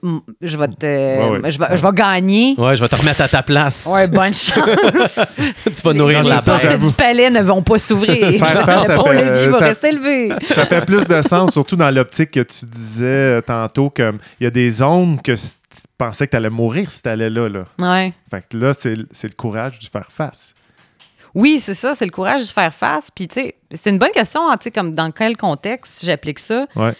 je 0.40 0.56
vais 0.56 0.68
te. 0.68 0.86
Ouais, 0.86 1.38
ouais. 1.40 1.50
Je, 1.50 1.58
vais, 1.58 1.66
je 1.76 1.82
vais 1.82 1.92
gagner. 1.92 2.54
Ouais, 2.56 2.76
je 2.76 2.80
vais 2.80 2.88
te 2.88 2.94
remettre 2.96 3.20
à 3.22 3.28
ta 3.28 3.42
place. 3.42 3.86
Ouais, 3.86 4.06
bonne 4.06 4.32
chance. 4.32 4.54
tu 5.64 5.82
vas 5.82 5.92
nourrir 5.92 6.22
Non, 6.22 6.28
la 6.28 6.38
j'avoue. 6.40 6.86
du 6.86 6.92
palais 6.92 7.30
ne 7.30 7.40
vont 7.42 7.62
pas 7.62 7.78
s'ouvrir. 7.78 8.38
Faire 8.38 8.64
face, 8.64 8.86
ça 8.86 8.88
Le 8.88 8.94
fait- 8.94 9.02
pont-levis 9.02 9.46
va 9.48 9.58
ça- 9.58 9.64
rester 9.64 9.88
élevé. 9.88 10.32
Ça 10.50 10.66
fait 10.66 10.84
plus 10.84 11.06
de 11.06 11.22
sens, 11.22 11.52
surtout 11.52 11.76
dans 11.76 11.92
l'optique 11.92 12.30
que 12.32 12.40
tu 12.40 12.66
disais 12.66 13.04
euh, 13.04 13.40
tantôt, 13.40 13.90
qu'il 13.90 14.12
y 14.40 14.46
a 14.46 14.50
des 14.50 14.70
zones 14.70 15.20
que 15.20 15.32
tu 15.32 15.40
pensais 15.98 16.26
que 16.26 16.30
tu 16.32 16.36
allais 16.36 16.50
mourir 16.50 16.88
si 16.90 17.02
tu 17.02 17.08
allais 17.08 17.30
là, 17.30 17.48
là. 17.48 17.64
Ouais. 17.78 18.12
Fait 18.30 18.44
que 18.48 18.56
là, 18.56 18.74
c'est 18.78 18.94
c'est 19.10 19.28
le 19.28 19.34
courage 19.34 19.78
de 19.80 19.86
faire 19.86 20.06
face. 20.10 20.54
Oui, 21.34 21.58
c'est 21.58 21.74
ça, 21.74 21.96
c'est 21.96 22.04
le 22.04 22.12
courage 22.12 22.42
de 22.42 22.52
faire 22.52 22.72
face. 22.72 23.08
Puis, 23.12 23.26
tu 23.26 23.40
sais, 23.40 23.56
c'est 23.72 23.90
une 23.90 23.98
bonne 23.98 24.12
question, 24.12 24.48
hein, 24.48 24.56
tu 24.56 24.64
sais, 24.64 24.70
comme 24.70 24.94
dans 24.94 25.10
quel 25.10 25.36
contexte 25.36 25.94
j'applique 26.04 26.38
ça. 26.38 26.66
Ouais. 26.76 26.92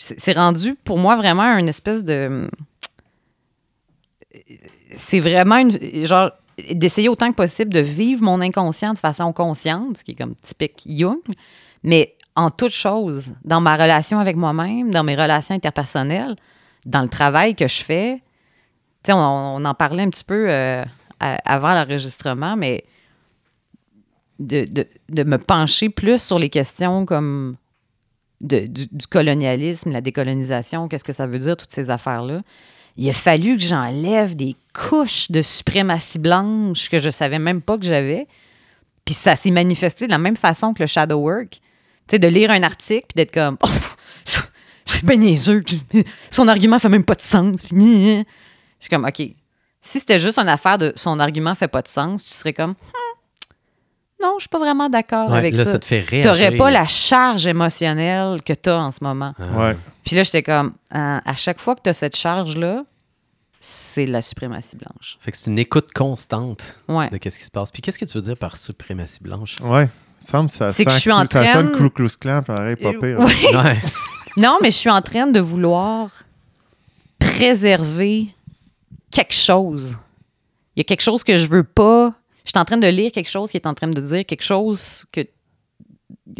C'est 0.00 0.32
rendu 0.34 0.76
pour 0.84 0.96
moi 0.96 1.16
vraiment 1.16 1.56
une 1.58 1.68
espèce 1.68 2.04
de. 2.04 2.48
C'est 4.94 5.20
vraiment 5.20 5.56
une. 5.56 6.06
Genre, 6.06 6.30
d'essayer 6.72 7.08
autant 7.08 7.30
que 7.30 7.36
possible 7.36 7.72
de 7.72 7.80
vivre 7.80 8.22
mon 8.22 8.40
inconscient 8.40 8.92
de 8.92 8.98
façon 8.98 9.32
consciente, 9.32 9.98
ce 9.98 10.04
qui 10.04 10.12
est 10.12 10.14
comme 10.14 10.34
typique 10.36 10.84
Jung, 10.88 11.18
mais 11.82 12.16
en 12.36 12.50
toute 12.50 12.70
chose, 12.72 13.32
dans 13.44 13.60
ma 13.60 13.76
relation 13.76 14.18
avec 14.20 14.36
moi-même, 14.36 14.90
dans 14.90 15.02
mes 15.02 15.16
relations 15.16 15.54
interpersonnelles, 15.54 16.36
dans 16.86 17.02
le 17.02 17.08
travail 17.08 17.54
que 17.56 17.66
je 17.66 17.82
fais. 17.82 18.22
Tu 19.02 19.10
sais, 19.10 19.12
on, 19.12 19.64
en 19.64 19.74
parlait 19.74 20.02
un 20.04 20.10
petit 20.10 20.24
peu 20.24 20.48
euh, 20.48 20.84
avant 21.18 21.74
l'enregistrement, 21.74 22.56
mais 22.56 22.84
de, 24.38 24.64
de- 24.64 24.86
de 25.08 25.22
me 25.24 25.38
pencher 25.38 25.88
plus 25.88 26.22
sur 26.22 26.38
les 26.38 26.50
questions 26.50 27.04
comme 27.04 27.56
du, 28.40 28.88
colonialisme, 29.10 29.90
la 29.90 30.00
décolonisation, 30.00 30.88
qu'est-ce 30.88 31.04
que 31.04 31.12
ça 31.12 31.26
veut 31.26 31.38
dire, 31.38 31.56
toutes 31.56 31.72
ces 31.72 31.90
affaires-là. 31.90 32.42
Il 32.96 33.08
a 33.08 33.12
fallu 33.12 33.56
que 33.56 33.62
j'enlève 33.62 34.34
des 34.34 34.56
couches 34.74 35.30
de 35.30 35.42
suprématie 35.42 36.18
blanche 36.18 36.88
que 36.88 36.98
je 36.98 37.10
savais 37.10 37.38
même 37.38 37.62
pas 37.62 37.78
que 37.78 37.84
j'avais. 37.84 38.26
Puis 39.04 39.14
ça 39.14 39.36
s'est 39.36 39.50
manifesté 39.50 40.06
de 40.06 40.10
la 40.10 40.18
même 40.18 40.36
façon 40.36 40.74
que 40.74 40.82
le 40.82 40.86
shadow 40.86 41.18
work. 41.18 41.60
Tu 42.08 42.16
sais, 42.16 42.18
de 42.18 42.28
lire 42.28 42.50
un 42.50 42.62
article 42.62 43.06
puis 43.08 43.14
d'être 43.16 43.32
comme 43.32 43.56
oh, 43.62 43.68
c'est 44.84 45.04
ben 45.04 45.20
niaiseux. 45.20 45.62
Son 46.30 46.48
argument 46.48 46.78
fait 46.78 46.88
même 46.88 47.04
pas 47.04 47.14
de 47.14 47.20
sens. 47.20 47.62
Je 47.70 48.24
suis 48.80 48.90
comme 48.90 49.04
OK. 49.04 49.22
Si 49.80 50.00
c'était 50.00 50.18
juste 50.18 50.38
une 50.38 50.48
affaire 50.48 50.76
de 50.76 50.92
son 50.96 51.18
argument 51.20 51.54
fait 51.54 51.68
pas 51.68 51.82
de 51.82 51.88
sens, 51.88 52.24
tu 52.24 52.30
serais 52.30 52.52
comme 52.52 52.72
Hmm, 52.72 53.07
non, 54.22 54.34
je 54.38 54.42
suis 54.42 54.48
pas 54.48 54.58
vraiment 54.58 54.88
d'accord 54.88 55.30
Ouais, 55.30 55.38
avec 55.38 55.56
là, 55.56 55.64
ça. 55.64 55.72
ça 55.72 55.78
te 55.78 55.84
fait 55.84 56.00
réagir. 56.00 56.30
T'aurais 56.32 56.56
pas 56.56 56.70
la 56.70 56.86
charge 56.86 57.46
émotionnelle 57.46 58.42
que 58.42 58.52
t'as 58.52 58.78
en 58.78 58.90
ce 58.92 58.98
moment. 59.02 59.34
Ah. 59.38 59.58
Ouais. 59.58 59.76
Puis 60.04 60.16
là, 60.16 60.22
j'étais 60.22 60.42
comme, 60.42 60.72
euh, 60.94 61.18
à 61.24 61.36
chaque 61.36 61.60
fois 61.60 61.74
que 61.76 61.82
t'as 61.82 61.92
cette 61.92 62.16
charge-là, 62.16 62.84
c'est 63.60 64.06
la 64.06 64.22
suprématie 64.22 64.76
blanche. 64.76 65.18
Fait 65.20 65.30
que 65.32 65.36
c'est 65.36 65.50
une 65.50 65.58
écoute 65.58 65.88
constante 65.94 66.78
Ouais. 66.88 67.10
de 67.10 67.16
qu'est-ce 67.18 67.38
qui 67.38 67.44
se 67.44 67.50
passe. 67.50 67.70
Puis 67.70 67.82
qu'est-ce 67.82 67.98
que 67.98 68.04
tu 68.04 68.16
veux 68.18 68.22
dire 68.22 68.36
par 68.36 68.56
suprématie 68.56 69.18
blanche? 69.20 69.56
Ouais. 69.62 69.88
semble 70.24 70.50
ça 70.50 70.68
C'est 70.68 70.84
que 70.84 70.90
je 70.90 70.98
suis 70.98 71.12
en 71.12 71.24
ça 71.26 71.42
train 71.44 71.52
sonne 71.52 71.68
de- 71.72 71.76
Ku 71.76 71.90
Klux 71.90 72.10
Klan, 72.20 72.42
pareil, 72.42 72.76
pas 72.76 72.88
Euh, 72.88 72.98
pire. 73.00 73.20
Ouais. 73.20 73.76
Non, 74.36 74.58
mais 74.62 74.70
je 74.70 74.76
suis 74.76 74.90
en 74.90 75.00
train 75.02 75.26
de 75.26 75.40
vouloir 75.40 76.10
préserver 77.18 78.28
quelque 79.10 79.34
chose. 79.34 79.96
Il 80.76 80.80
y 80.80 80.82
a 80.82 80.84
quelque 80.84 81.00
chose 81.02 81.24
que 81.24 81.36
je 81.36 81.46
veux 81.46 81.64
pas. 81.64 82.12
Je 82.48 82.52
suis 82.52 82.58
en 82.58 82.64
train 82.64 82.78
de 82.78 82.86
lire 82.86 83.12
quelque 83.12 83.28
chose 83.28 83.50
qui 83.50 83.58
est 83.58 83.66
en 83.66 83.74
train 83.74 83.88
de 83.88 84.00
dire 84.00 84.24
quelque 84.24 84.42
chose 84.42 85.04
que, 85.12 85.20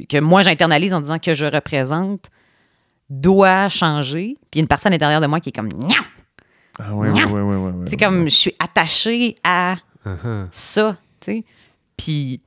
que 0.08 0.18
moi 0.20 0.40
j'internalise 0.40 0.94
en 0.94 1.02
disant 1.02 1.18
que 1.18 1.34
je 1.34 1.44
représente 1.44 2.30
doit 3.10 3.68
changer. 3.68 4.38
Puis 4.50 4.54
il 4.54 4.56
y 4.56 4.60
a 4.60 4.62
une 4.62 4.68
personne 4.68 4.92
à 4.92 4.94
l'intérieur 4.94 5.20
de 5.20 5.26
moi 5.26 5.38
qui 5.40 5.50
est 5.50 5.52
comme 5.52 5.68
Nya! 5.68 5.98
Ah 6.78 6.94
ouais, 6.94 7.10
ouais, 7.10 7.24
ouais, 7.24 7.32
ouais, 7.42 7.42
ouais, 7.42 7.56
ouais, 7.56 7.72
C'est 7.84 7.98
comme 7.98 8.24
je 8.24 8.34
suis 8.34 8.54
attachée 8.58 9.36
à 9.44 9.76
Uh-huh. 10.06 10.46
ça, 10.52 10.96
tu 11.20 11.32
sais. 11.32 11.44
Puis 11.98 12.40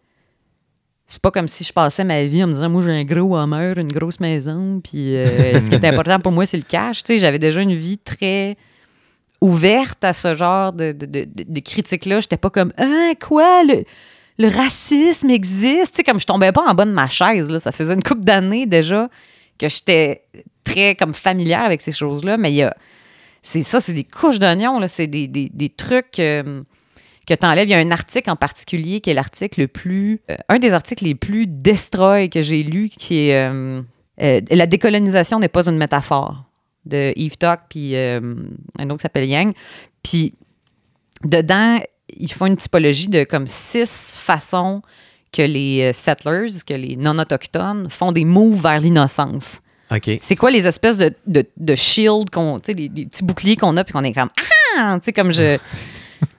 c'est 1.05 1.21
pas 1.21 1.29
comme 1.29 1.49
si 1.49 1.63
je 1.63 1.71
passais 1.71 2.03
ma 2.03 2.23
vie 2.23 2.43
en 2.43 2.47
me 2.47 2.53
disant 2.53 2.69
moi 2.69 2.81
j'ai 2.81 2.91
un 2.93 3.03
gros 3.03 3.35
hammer, 3.35 3.73
une 3.77 3.91
grosse 3.91 4.19
maison, 4.19 4.79
puis 4.81 5.15
euh, 5.15 5.59
ce 5.61 5.69
qui 5.69 5.75
est 5.75 5.85
important 5.85 6.19
pour 6.19 6.31
moi 6.31 6.47
c'est 6.47 6.57
le 6.57 6.63
cash, 6.63 7.03
tu 7.03 7.13
sais, 7.13 7.17
j'avais 7.19 7.37
déjà 7.37 7.61
une 7.61 7.75
vie 7.75 7.99
très 7.99 8.57
ouverte 9.41 10.03
à 10.03 10.13
ce 10.13 10.33
genre 10.33 10.71
de, 10.71 10.91
de, 10.91 11.05
de, 11.05 11.25
de 11.25 11.59
critiques-là. 11.59 12.19
J'étais 12.19 12.37
pas 12.37 12.49
comme 12.49 12.71
Ah, 12.77 13.11
quoi, 13.19 13.63
le, 13.63 13.83
le 14.37 14.47
racisme 14.47 15.29
existe, 15.29 15.93
tu 15.93 15.97
sais, 15.97 16.03
comme 16.03 16.19
je 16.19 16.25
tombais 16.25 16.51
pas 16.51 16.63
en 16.67 16.73
bas 16.73 16.85
de 16.85 16.91
ma 16.91 17.07
chaise, 17.09 17.49
là. 17.49 17.59
Ça 17.59 17.71
faisait 17.71 17.93
une 17.93 18.03
couple 18.03 18.21
d'années 18.23 18.65
déjà 18.65 19.09
que 19.57 19.67
j'étais 19.67 20.23
très 20.63 20.95
comme 20.95 21.13
familière 21.13 21.61
avec 21.63 21.81
ces 21.81 21.91
choses-là, 21.91 22.37
mais 22.37 22.51
il 22.51 22.55
y 22.55 22.63
a. 22.63 22.75
C'est 23.43 23.63
ça, 23.63 23.81
c'est 23.81 23.93
des 23.93 24.03
couches 24.03 24.37
d'oignons, 24.39 24.79
là. 24.79 24.87
C'est 24.87 25.07
des, 25.07 25.27
des, 25.27 25.49
des 25.51 25.69
trucs. 25.69 26.19
euh, 26.19 26.61
que 27.27 27.35
tu 27.35 27.45
enlèves. 27.45 27.67
Il 27.67 27.71
y 27.71 27.75
a 27.75 27.77
un 27.77 27.91
article 27.91 28.31
en 28.31 28.35
particulier 28.35 28.99
qui 28.99 29.11
est 29.11 29.13
l'article 29.13 29.61
le 29.61 29.67
plus. 29.67 30.21
euh, 30.31 30.35
un 30.49 30.57
des 30.57 30.73
articles 30.73 31.03
les 31.03 31.13
plus 31.13 31.45
destroy 31.47 32.29
que 32.29 32.41
j'ai 32.41 32.63
lu, 32.63 32.89
qui 32.89 33.29
est 33.29 33.35
euh, 33.35 33.81
La 34.49 34.65
décolonisation 34.65 35.37
n'est 35.39 35.47
pas 35.47 35.67
une 35.69 35.77
métaphore 35.77 36.43
de 36.85 37.13
Eve 37.15 37.37
Tuck, 37.37 37.59
puis 37.69 37.95
euh, 37.95 38.19
un 38.79 38.85
autre 38.89 38.97
qui 38.97 39.01
s'appelle 39.03 39.29
Yang. 39.29 39.53
Puis 40.03 40.33
dedans, 41.23 41.79
ils 42.17 42.31
font 42.31 42.47
une 42.47 42.57
typologie 42.57 43.07
de 43.07 43.23
comme 43.23 43.47
six 43.47 44.11
façons 44.15 44.81
que 45.31 45.41
les 45.41 45.81
euh, 45.81 45.93
settlers, 45.93 46.49
que 46.67 46.73
les 46.73 46.95
non-autochtones 46.95 47.89
font 47.89 48.11
des 48.11 48.25
moves 48.25 48.61
vers 48.61 48.79
l'innocence. 48.81 49.61
OK. 49.93 50.09
C'est 50.21 50.35
quoi 50.35 50.51
les 50.51 50.67
espèces 50.67 50.97
de, 50.97 51.13
de, 51.27 51.43
de 51.57 51.75
shield 51.75 52.29
qu'on, 52.29 52.59
tu 52.59 52.67
sais, 52.67 52.73
les, 52.73 52.89
les 52.93 53.05
petits 53.05 53.23
boucliers 53.23 53.55
qu'on 53.55 53.75
a, 53.77 53.83
puis 53.83 53.93
qu'on 53.93 54.03
est 54.03 54.13
comme 54.13 54.29
ah, 54.77 54.95
tu 54.99 55.05
sais 55.05 55.13
comme 55.13 55.31
je, 55.31 55.57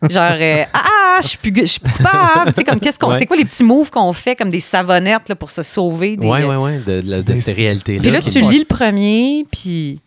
genre 0.10 0.32
euh, 0.38 0.64
ah, 0.72 0.82
ah, 0.84 1.18
je 1.22 1.28
suis 1.28 1.38
plus, 1.38 1.52
je 1.56 1.64
suis 1.66 1.80
coupable, 1.80 2.46
tu 2.48 2.54
sais 2.54 2.64
comme 2.64 2.80
qu'est-ce 2.80 2.98
qu'on, 2.98 3.10
Ouais. 3.10 3.18
c'est 3.18 3.26
quoi 3.26 3.36
les 3.36 3.44
petits 3.44 3.64
moves 3.64 3.90
qu'on 3.90 4.12
fait 4.12 4.36
comme 4.36 4.48
des 4.50 4.60
savonnettes 4.60 5.28
là, 5.28 5.36
pour 5.36 5.50
se 5.50 5.62
sauver 5.62 6.16
des. 6.16 6.26
Ouais, 6.26 6.44
ouais, 6.44 6.56
ouais, 6.56 6.78
de, 6.80 7.00
de, 7.02 7.22
de 7.22 7.34
ces 7.34 7.52
réalités-là. 7.52 8.00
Puis 8.02 8.10
là, 8.10 8.20
tu 8.22 8.40
lis 8.40 8.58
le 8.60 8.64
premier, 8.64 9.46
puis 9.52 10.00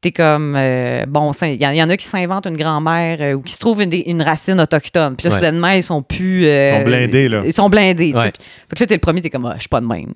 t'es 0.00 0.12
comme, 0.12 0.54
euh, 0.56 1.04
bon, 1.06 1.32
il 1.42 1.60
y, 1.62 1.66
en- 1.66 1.70
il 1.70 1.76
y 1.76 1.82
en 1.82 1.90
a 1.90 1.96
qui 1.96 2.06
s'inventent 2.06 2.46
une 2.46 2.56
grand-mère 2.56 3.18
euh, 3.20 3.32
ou 3.34 3.42
qui 3.42 3.52
se 3.52 3.58
trouvent 3.58 3.82
une, 3.82 4.22
racine 4.22 4.60
autochtone. 4.60 5.16
Puis 5.16 5.26
là, 5.26 5.30
Ouais. 5.30 5.36
soudainement, 5.36 5.68
ils 5.70 5.82
sont 5.82 6.02
plus. 6.02 6.46
euh, 6.46 6.70
Ils 6.72 6.78
sont 6.78 6.84
blindés, 6.84 7.28
là. 7.28 7.42
Ils 7.44 7.52
sont 7.52 7.68
blindés, 7.70 8.12
tu 8.12 8.18
sais. 8.18 8.24
Ouais. 8.24 8.32
Puis- 8.32 8.44
Fait 8.70 8.76
que 8.76 8.82
là, 8.82 8.86
t'es 8.86 8.94
le 8.94 9.00
premier, 9.00 9.20
t'es 9.20 9.30
comme, 9.30 9.46
ah, 9.46 9.52
je 9.56 9.60
suis 9.60 9.68
pas 9.68 9.80
de 9.80 9.86
même. 9.86 10.14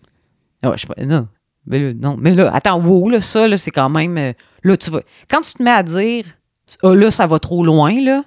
Ah, 0.63 0.71
je 0.73 0.79
suis 0.79 0.87
pas. 0.87 0.95
Non. 1.05 1.29
Mais 1.67 1.79
là, 1.79 1.93
non. 2.01 2.17
Mais 2.19 2.35
là, 2.35 2.51
attends, 2.55 2.81
wow, 2.81 3.09
là, 3.11 3.21
ça, 3.21 3.47
là, 3.49 3.57
c'est 3.57 3.71
quand 3.71 3.89
même. 3.91 4.33
là, 4.63 4.77
tu 4.77 4.91
vas. 4.91 5.01
Quand 5.31 5.41
tu 5.43 5.53
te 5.55 5.63
mets 5.63 5.71
à 5.71 5.83
dire, 5.83 6.25
ah, 6.83 6.95
là, 6.95 7.11
ça 7.11 7.27
va 7.27 7.39
trop 7.39 7.65
loin, 7.65 7.93
là, 8.03 8.23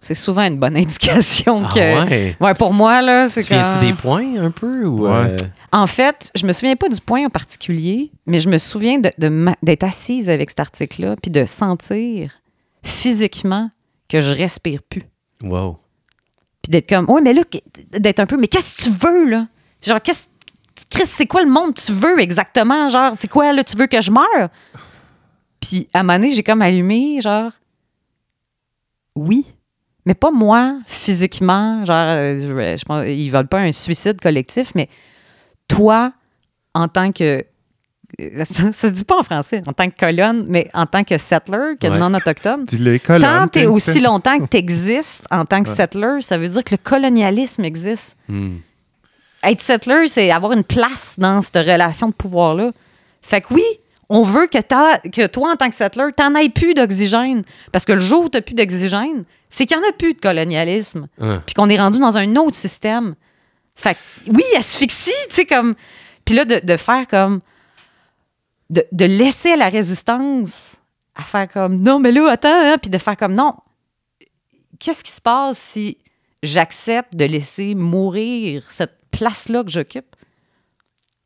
c'est 0.00 0.14
souvent 0.14 0.42
une 0.46 0.58
bonne 0.58 0.76
indication 0.76 1.62
Ah 1.64 1.70
que. 1.74 2.08
ouais? 2.08 2.36
Ouais, 2.40 2.54
pour 2.54 2.72
moi, 2.72 3.02
là, 3.02 3.28
c'est 3.28 3.42
Tu 3.42 3.52
viens-tu 3.52 3.74
quand- 3.74 3.80
des 3.80 3.92
points 3.92 4.36
un 4.42 4.50
peu? 4.50 4.84
Ou, 4.84 5.06
Ouais. 5.08 5.10
euh, 5.30 5.36
en 5.72 5.86
fait, 5.86 6.30
je 6.34 6.46
me 6.46 6.52
souviens 6.52 6.76
pas 6.76 6.88
du 6.88 7.00
point 7.00 7.26
en 7.26 7.30
particulier, 7.30 8.10
mais 8.26 8.40
je 8.40 8.48
me 8.48 8.58
souviens 8.58 8.98
de- 8.98 9.12
de 9.18 9.28
ma- 9.28 9.56
d'être 9.62 9.84
assise 9.84 10.30
avec 10.30 10.50
cet 10.50 10.60
article-là, 10.60 11.16
puis 11.20 11.30
de 11.30 11.44
sentir 11.46 12.32
physiquement 12.82 13.70
que 14.08 14.20
je 14.20 14.30
respire 14.34 14.82
plus. 14.82 15.02
Wow. 15.42 15.78
Puis 16.62 16.70
d'être 16.70 16.88
comme, 16.88 17.08
ouais, 17.10 17.20
mais 17.20 17.32
là, 17.32 17.42
d'être 17.92 18.20
un 18.20 18.26
peu, 18.26 18.36
mais 18.36 18.48
qu'est-ce 18.48 18.76
que 18.78 18.82
tu 18.84 18.90
veux, 18.90 19.24
là? 19.28 19.46
Genre, 19.84 20.00
qu'est-ce. 20.02 20.26
Chris, 20.90 21.06
c'est 21.06 21.26
quoi 21.26 21.42
le 21.42 21.50
monde 21.50 21.74
que 21.74 21.80
tu 21.82 21.92
veux 21.92 22.18
exactement? 22.20 22.88
Genre, 22.88 23.12
c'est 23.18 23.28
quoi, 23.28 23.52
là, 23.52 23.62
tu 23.62 23.76
veux 23.76 23.86
que 23.88 24.00
je 24.00 24.10
meure? 24.10 24.48
Puis 25.60 25.86
à 25.92 26.00
un 26.00 26.02
moment 26.02 26.18
donné, 26.18 26.32
j'ai 26.32 26.42
comme 26.42 26.62
allumé, 26.62 27.20
genre, 27.20 27.50
oui, 29.16 29.46
mais 30.08 30.14
pas 30.14 30.30
moi, 30.30 30.78
physiquement. 30.86 31.84
Genre, 31.84 31.94
euh, 31.96 32.36
je, 32.74 32.78
je 32.78 32.84
pense, 32.84 33.04
ils 33.06 33.28
veulent 33.28 33.46
pas 33.46 33.58
un 33.60 33.72
suicide 33.72 34.18
collectif, 34.20 34.72
mais 34.74 34.88
toi, 35.68 36.12
en 36.74 36.88
tant 36.88 37.12
que. 37.12 37.44
Ça 38.42 38.72
se 38.72 38.86
dit 38.86 39.04
pas 39.04 39.18
en 39.18 39.22
français, 39.22 39.60
en 39.66 39.74
tant 39.74 39.88
que 39.90 39.94
colonne, 39.96 40.46
mais 40.48 40.70
en 40.72 40.86
tant 40.86 41.04
que 41.04 41.18
settler, 41.18 41.74
que 41.78 41.88
Ouais. 41.88 41.98
non-autochtone. 41.98 42.64
Tant 43.06 43.48
et 43.54 43.66
aussi 43.66 44.00
longtemps 44.00 44.38
que 44.38 44.46
tu 44.46 44.56
existes 44.56 45.22
en 45.30 45.44
tant 45.44 45.62
que 45.62 45.68
Ouais. 45.68 45.74
settler, 45.76 46.22
ça 46.22 46.38
veut 46.38 46.48
dire 46.48 46.64
que 46.64 46.72
le 46.74 46.78
colonialisme 46.82 47.64
existe. 47.66 48.16
Hmm. 48.28 48.56
Être 49.44 49.60
settler, 49.60 50.08
c'est 50.08 50.30
avoir 50.30 50.52
une 50.52 50.64
place 50.64 51.16
dans 51.18 51.42
cette 51.42 51.56
relation 51.56 52.08
de 52.08 52.14
pouvoir-là. 52.14 52.72
Fait 53.20 53.42
que 53.42 53.52
oui, 53.52 53.62
on 54.08 54.22
veut 54.22 54.46
que, 54.46 54.58
t'as- 54.58 54.98
que 55.00 55.26
toi, 55.26 55.52
en 55.52 55.56
tant 55.56 55.68
que 55.68 55.74
settler, 55.76 56.06
t'en 56.16 56.34
aies 56.34 56.48
plus 56.48 56.72
d'oxygène. 56.72 57.42
Parce 57.72 57.84
que 57.84 57.92
le 57.92 57.98
jour 58.00 58.24
où 58.24 58.28
t'as 58.30 58.40
plus 58.40 58.54
d'oxygène, 58.54 59.24
c'est 59.50 59.66
qu'il 59.66 59.76
n'y 59.78 59.84
en 59.84 59.88
a 59.88 59.92
plus 59.92 60.14
de 60.14 60.20
colonialisme. 60.20 61.08
Puis 61.46 61.54
qu'on 61.54 61.68
est 61.68 61.78
rendu 61.78 61.98
dans 61.98 62.16
un 62.18 62.36
autre 62.36 62.56
système. 62.56 63.14
Fait 63.74 63.94
que 63.94 64.30
oui, 64.30 64.44
asphyxie, 64.56 65.10
tu 65.28 65.34
sais, 65.36 65.46
comme. 65.46 65.74
Puis 66.24 66.34
là, 66.34 66.44
de, 66.44 66.60
de 66.62 66.76
faire 66.76 67.06
comme. 67.06 67.40
De, 68.70 68.84
de 68.92 69.04
laisser 69.06 69.56
la 69.56 69.68
résistance 69.70 70.76
à 71.14 71.22
faire 71.22 71.48
comme 71.50 71.80
non, 71.80 71.98
mais 71.98 72.12
là, 72.12 72.30
attends, 72.30 72.48
hein, 72.52 72.78
puis 72.78 72.90
de 72.90 72.98
faire 72.98 73.16
comme 73.16 73.32
non. 73.32 73.54
Qu'est-ce 74.78 75.02
qui 75.02 75.12
se 75.12 75.20
passe 75.20 75.58
si 75.58 75.98
j'accepte 76.42 77.16
de 77.16 77.24
laisser 77.24 77.74
mourir 77.74 78.70
cette 78.70 78.98
place-là 79.10 79.64
que 79.64 79.70
j'occupe? 79.70 80.14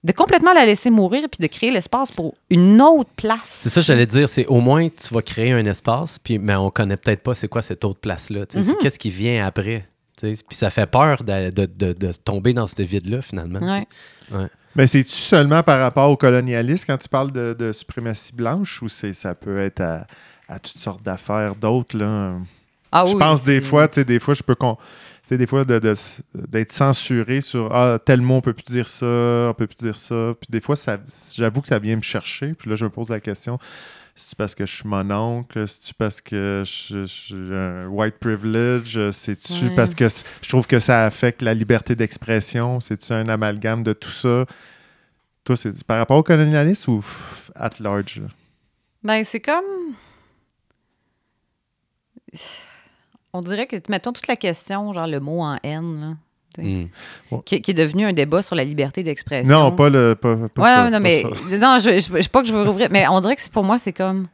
De 0.04 0.12
complètement 0.12 0.52
la 0.52 0.66
laisser 0.66 0.90
mourir 0.90 1.28
puis 1.30 1.40
de 1.40 1.46
créer 1.52 1.70
l'espace 1.70 2.10
pour 2.10 2.34
une 2.50 2.80
autre 2.82 3.10
place. 3.16 3.58
C'est 3.62 3.68
ça, 3.68 3.80
j'allais 3.80 4.06
dire, 4.06 4.28
c'est 4.28 4.46
au 4.46 4.60
moins 4.60 4.88
tu 4.88 5.14
vas 5.14 5.22
créer 5.22 5.52
un 5.52 5.64
espace, 5.66 6.18
puis, 6.18 6.38
mais 6.38 6.54
on 6.56 6.70
connaît 6.70 6.96
peut-être 6.96 7.22
pas 7.22 7.34
c'est 7.34 7.48
quoi 7.48 7.62
cette 7.62 7.84
autre 7.84 8.00
sais, 8.54 8.62
c'est 8.62 8.70
Mhm. 8.72 8.78
Qu'est-ce 8.80 8.98
qui 8.98 9.10
vient 9.10 9.46
après? 9.46 9.86
Puis 10.20 10.36
ça 10.50 10.70
fait 10.70 10.86
peur 10.86 11.22
de, 11.24 11.50
de- 11.50 11.66
de- 11.66 11.92
de 11.92 12.12
tomber 12.12 12.52
dans 12.52 12.66
ce 12.68 12.80
vide-là, 12.82 13.22
finalement. 13.22 13.58
tu 13.60 13.66
sais. 13.66 14.36
Ouais. 14.36 14.46
Mais 14.76 14.86
c'est-tu 14.86 15.12
seulement 15.14 15.62
par 15.62 15.80
rapport 15.80 16.08
au 16.10 16.16
colonialisme 16.16 16.84
quand 16.86 16.96
tu 16.96 17.08
parles 17.08 17.30
de, 17.32 17.54
de 17.58 17.72
suprématie 17.72 18.32
blanche 18.32 18.80
ou 18.82 18.88
c'est 18.88 19.12
ça 19.14 19.34
peut 19.34 19.58
être 19.60 19.80
à, 19.80 20.06
à 20.48 20.58
toutes 20.58 20.78
sortes 20.78 21.02
d'affaires 21.02 21.54
d'autres? 21.56 21.96
là? 21.98 22.34
Ah 22.90 23.04
je 23.06 23.12
oui, 23.14 23.18
pense 23.18 23.42
des 23.42 23.60
fois, 23.60 23.88
tu 23.88 23.96
sais, 23.96 24.04
des 24.04 24.20
fois, 24.20 24.34
je 24.34 24.42
peux 24.42 24.54
con- 24.54 24.76
sais, 25.28 25.38
des 25.38 25.46
fois 25.46 25.64
de- 25.64 25.78
de- 25.78 25.94
d'être 26.48 26.72
censuré 26.72 27.40
sur 27.40 27.74
ah, 27.74 27.98
tel 28.04 28.20
mot, 28.20 28.34
on 28.36 28.40
peut 28.40 28.52
plus 28.52 28.64
dire 28.64 28.88
ça, 28.88 29.06
on 29.50 29.54
peut 29.56 29.66
plus 29.66 29.76
dire 29.76 29.96
ça. 29.96 30.34
Puis 30.40 30.48
des 30.50 30.60
fois, 30.60 30.76
ça, 30.76 30.98
j'avoue 31.34 31.60
que 31.62 31.68
ça 31.68 31.78
vient 31.78 31.96
me 31.96 32.02
chercher. 32.02 32.54
Puis 32.54 32.68
là, 32.68 32.76
je 32.76 32.84
me 32.84 32.90
pose 32.90 33.08
la 33.08 33.20
question. 33.20 33.58
C'est-tu 34.14 34.36
parce 34.36 34.54
que 34.54 34.66
je 34.66 34.74
suis 34.76 34.86
mon 34.88 35.10
oncle? 35.10 35.66
C'est-tu 35.66 35.94
parce 35.94 36.20
que 36.20 36.64
je, 36.66 37.06
j'ai 37.06 37.34
un 37.56 37.86
white 37.86 38.18
privilege? 38.18 39.10
C'est-tu 39.12 39.52
Ouais. 39.68 39.74
parce 39.74 39.94
que 39.94 40.06
je 40.42 40.48
trouve 40.50 40.66
que 40.66 40.78
ça 40.78 41.06
affecte 41.06 41.40
la 41.40 41.54
liberté 41.54 41.94
d'expression? 41.96 42.78
C'est-tu 42.80 43.10
un 43.14 43.26
amalgame 43.30 43.82
de 43.82 43.94
tout 43.94 44.10
ça? 44.10 44.44
Toi, 45.44 45.56
c'est 45.56 45.82
par 45.84 45.96
rapport 45.98 46.18
au 46.18 46.22
colonialisme 46.22 46.90
ou 46.90 47.04
at 47.54 47.70
large? 47.80 48.18
là? 48.20 48.28
Ben, 49.02 49.24
c'est 49.24 49.40
comme. 49.40 49.64
On 53.32 53.40
dirait 53.40 53.66
que, 53.66 53.76
mettons 53.88 54.12
toute 54.12 54.26
la 54.28 54.36
question, 54.36 54.92
genre 54.92 55.06
le 55.06 55.20
mot 55.20 55.40
en 55.42 55.56
haine, 55.62 56.00
là, 56.00 56.16
Mm. 56.58 56.84
qui, 57.46 57.62
qui 57.62 57.70
est 57.70 57.74
devenu 57.74 58.04
un 58.04 58.12
débat 58.12 58.42
sur 58.42 58.54
la 58.54 58.62
liberté 58.64 59.02
d'expression. 59.02 59.50
Non, 59.58 59.72
pas 59.72 59.88
le. 59.88 60.14
Pas, 60.14 60.36
pas 60.50 60.62
ouais, 60.62 60.68
ça, 60.68 60.84
non, 60.84 60.90
pas 60.90 61.00
mais. 61.00 61.22
ça. 61.22 61.28
Non, 61.58 61.78
je, 61.78 61.98
je, 61.98 62.14
je 62.14 62.20
sais 62.20 62.28
pas 62.28 62.42
que 62.42 62.46
je 62.48 62.52
veux 62.52 62.62
rouvrir, 62.62 62.88
mais 62.90 63.08
on 63.08 63.20
dirait 63.20 63.36
que 63.36 63.40
c'est- 63.40 63.50
pour 63.50 63.64
moi, 63.64 63.78
c'est 63.78 63.94
comme. 63.94 64.28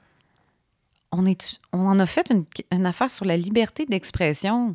On, 1.12 1.24
est, 1.26 1.60
on 1.72 1.86
en 1.86 2.00
a 2.00 2.06
fait 2.06 2.28
une, 2.30 2.44
une 2.72 2.86
affaire 2.86 3.08
sur 3.08 3.24
la 3.24 3.36
liberté 3.36 3.86
d'expression. 3.86 4.74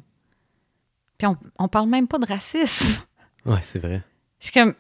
Puis 1.18 1.28
on, 1.28 1.36
on 1.60 1.68
parle 1.68 1.90
même 1.90 2.08
pas 2.08 2.18
de 2.18 2.26
racisme. 2.26 2.88
Ouais, 3.46 3.60
c'est 3.62 3.80
vrai. 3.80 4.02
Je 4.40 4.46
suis 4.46 4.54
comme. 4.54 4.74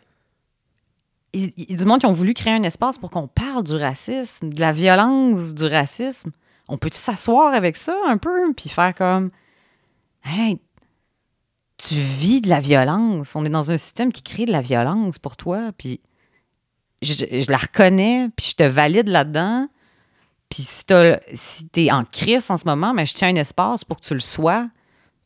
Il 1.33 1.51
il 1.57 1.71
y 1.71 1.73
a 1.73 1.77
du 1.77 1.83
monde 1.83 1.99
qui 1.99 2.05
ont 2.05 2.13
voulu 2.13 2.33
créer 2.33 2.53
un 2.53 2.63
espace 2.63 2.97
pour 2.97 3.09
qu'on 3.11 3.27
parle 3.27 3.63
du 3.65 3.75
racisme, 3.75 4.47
de 4.53 4.59
la 4.61 4.71
violence 4.71 5.53
du 5.53 5.65
racisme. 5.65 6.31
On 6.67 6.77
peut-tu 6.77 6.97
s'asseoir 6.97 7.53
avec 7.53 7.77
ça 7.77 7.95
un 8.07 8.17
peu, 8.17 8.53
puis 8.53 8.69
faire 8.69 8.95
comme. 8.95 9.31
Tu 11.77 11.95
vis 11.95 12.41
de 12.41 12.49
la 12.49 12.59
violence. 12.59 13.35
On 13.35 13.43
est 13.43 13.49
dans 13.49 13.71
un 13.71 13.77
système 13.77 14.11
qui 14.11 14.23
crée 14.23 14.45
de 14.45 14.51
la 14.51 14.61
violence 14.61 15.19
pour 15.19 15.35
toi, 15.35 15.71
puis 15.77 15.99
je, 17.01 17.51
la 17.51 17.57
reconnais, 17.57 18.29
puis 18.35 18.47
je 18.51 18.55
te 18.55 18.63
valide 18.63 19.09
là-dedans. 19.09 19.67
Puis 20.49 20.63
si 20.63 20.83
si 21.33 21.65
t'es 21.69 21.91
en 21.91 22.05
crise 22.05 22.49
en 22.49 22.57
ce 22.57 22.65
moment, 22.65 22.93
mais 22.93 23.05
je 23.05 23.13
tiens 23.15 23.29
un 23.29 23.35
espace 23.35 23.83
pour 23.83 23.99
que 23.99 24.05
tu 24.05 24.13
le 24.13 24.19
sois. 24.19 24.69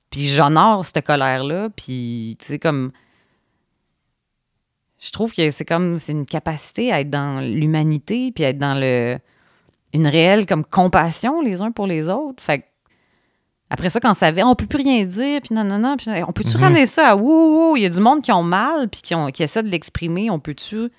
Puis 0.09 0.25
j'honore 0.25 0.85
cette 0.85 1.05
colère-là. 1.05 1.69
Puis, 1.69 2.37
tu 2.39 2.45
sais, 2.45 2.59
comme. 2.59 2.91
Je 4.99 5.11
trouve 5.11 5.33
que 5.33 5.49
c'est 5.51 5.65
comme. 5.65 5.97
C'est 5.97 6.13
une 6.13 6.25
capacité 6.25 6.91
à 6.91 7.01
être 7.01 7.09
dans 7.09 7.41
l'humanité, 7.43 8.31
puis 8.31 8.45
à 8.45 8.49
être 8.49 8.57
dans 8.57 8.79
le. 8.79 9.19
Une 9.97 10.07
réelle, 10.07 10.45
comme, 10.45 10.63
compassion 10.63 11.41
les 11.41 11.61
uns 11.61 11.71
pour 11.71 11.87
les 11.87 12.07
autres. 12.07 12.41
Fait 12.41 12.59
que 12.59 12.63
après 13.69 13.89
ça, 13.89 13.99
quand 13.99 14.13
ça 14.13 14.31
va, 14.31 14.47
on 14.47 14.55
peut 14.55 14.65
plus 14.65 14.77
rien 14.81 15.03
dire, 15.03 15.41
puis 15.41 15.53
non, 15.53 15.65
non, 15.65 15.77
non. 15.77 15.97
Puis 15.97 16.07
on 16.25 16.31
peut-tu 16.31 16.55
Mhm. 16.55 16.63
ramener 16.63 16.85
ça 16.85 17.09
à 17.09 17.15
wouh, 17.17 17.71
wouh, 17.71 17.75
il 17.77 17.83
y 17.83 17.85
a 17.85 17.89
du 17.89 17.99
monde 17.99 18.21
qui 18.21 18.31
ont 18.31 18.43
mal, 18.43 18.87
puis 18.87 19.01
qui, 19.01 19.13
ont, 19.13 19.29
qui 19.29 19.43
essaient 19.43 19.63
de 19.63 19.67
l'exprimer. 19.67 20.29
On 20.29 20.39
peut-tu 20.39 20.89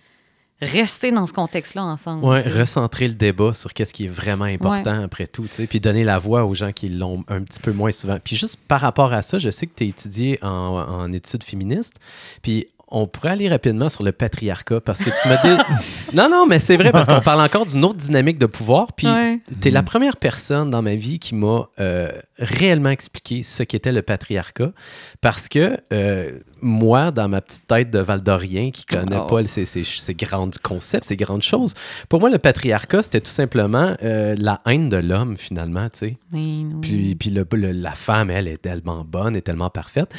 rester 0.61 1.11
dans 1.13 1.27
ce 1.27 1.33
contexte-là 1.33 1.85
ensemble? 1.85 2.43
Sais? 2.43 2.49
recentrer 2.51 3.09
le 3.09 3.15
débat 3.15 3.55
sur 3.55 3.73
qu'est-ce 3.73 3.95
qui 3.95 4.07
est 4.07 4.09
vraiment 4.11 4.45
important 4.45 5.03
après 5.05 5.29
tout, 5.29 5.45
tu 5.45 5.53
sais, 5.55 5.67
puis 5.69 5.79
donner 5.81 6.03
la 6.05 6.19
voix 6.19 6.45
aux 6.45 6.53
gens 6.55 6.73
qui 6.73 6.89
l'ont 6.89 7.25
un 7.29 7.43
petit 7.43 7.61
peu 7.61 7.73
moins 7.73 7.93
souvent. 7.93 8.19
Puis 8.23 8.35
juste 8.37 8.57
par 8.69 8.81
rapport 8.81 9.13
à 9.13 9.23
ça, 9.23 9.39
je 9.39 9.51
sais 9.51 9.67
que 9.69 9.75
tu 9.77 9.85
as 9.85 9.87
étudié 9.87 10.39
en, 10.43 10.49
en 10.49 11.13
études 11.13 11.45
féministes, 11.45 11.95
puis 12.43 12.67
on 12.91 13.07
pourrait 13.07 13.31
aller 13.31 13.49
rapidement 13.49 13.89
sur 13.89 14.03
le 14.03 14.13
patriarcat 14.13 14.81
parce 14.81 15.01
que 15.01 15.11
tu 15.11 15.29
m'as 15.29 15.37
dit... 15.43 15.63
non, 16.15 16.29
non, 16.31 16.47
mais 16.47 16.59
c'est 16.59 16.77
vrai 16.77 16.91
parce 16.93 17.07
qu'on 17.07 17.21
parle 17.21 17.41
encore 17.43 17.67
d'une 17.67 17.85
autre 17.85 17.99
dynamique 17.99 18.39
de 18.39 18.47
pouvoir, 18.47 18.93
puis 18.95 19.07
Ouais. 19.07 19.41
tu 19.61 19.69
es 19.69 19.71
la 19.71 19.83
première 19.83 20.17
personne 20.17 20.71
dans 20.71 20.83
ma 20.83 20.95
vie 20.95 21.19
qui 21.19 21.35
m'a 21.35 21.69
euh, 21.81 22.11
réellement 22.39 22.91
expliqué 22.91 23.43
ce 23.43 23.63
qu'était 23.63 23.93
le 23.93 24.03
patriarcat 24.03 24.73
parce 25.21 25.49
que 25.49 25.77
euh, 25.93 26.39
moi, 26.63 27.11
dans 27.11 27.29
ma 27.29 27.41
petite 27.41 27.67
tête 27.67 27.91
de 27.91 27.99
Valdorien 27.99 28.71
qui 28.71 28.85
connaît 28.85 29.17
Oh. 29.21 29.27
pas 29.27 29.45
ces, 29.47 29.65
ces, 29.65 29.85
ces 29.85 30.15
grands 30.15 30.51
concepts, 30.63 31.05
ces 31.05 31.17
grandes 31.17 31.43
choses, 31.43 31.75
pour 32.09 32.21
moi, 32.21 32.31
le 32.31 32.39
patriarcat, 32.39 33.03
c'était 33.03 33.21
tout 33.21 33.31
simplement 33.31 33.95
euh, 34.03 34.35
la 34.39 34.61
haine 34.67 34.89
de 34.89 34.97
l'homme, 34.97 35.37
finalement, 35.37 35.89
tu 35.91 35.99
sais. 35.99 36.17
Puis, 36.83 37.15
puis 37.19 37.31
le- 37.31 37.47
le- 37.53 37.73
la 37.73 37.93
femme, 37.93 38.31
elle, 38.31 38.49
est 38.49 38.63
tellement 38.63 39.05
bonne, 39.09 39.37
est 39.37 39.41
tellement 39.43 39.71
parfaite. 39.71 40.11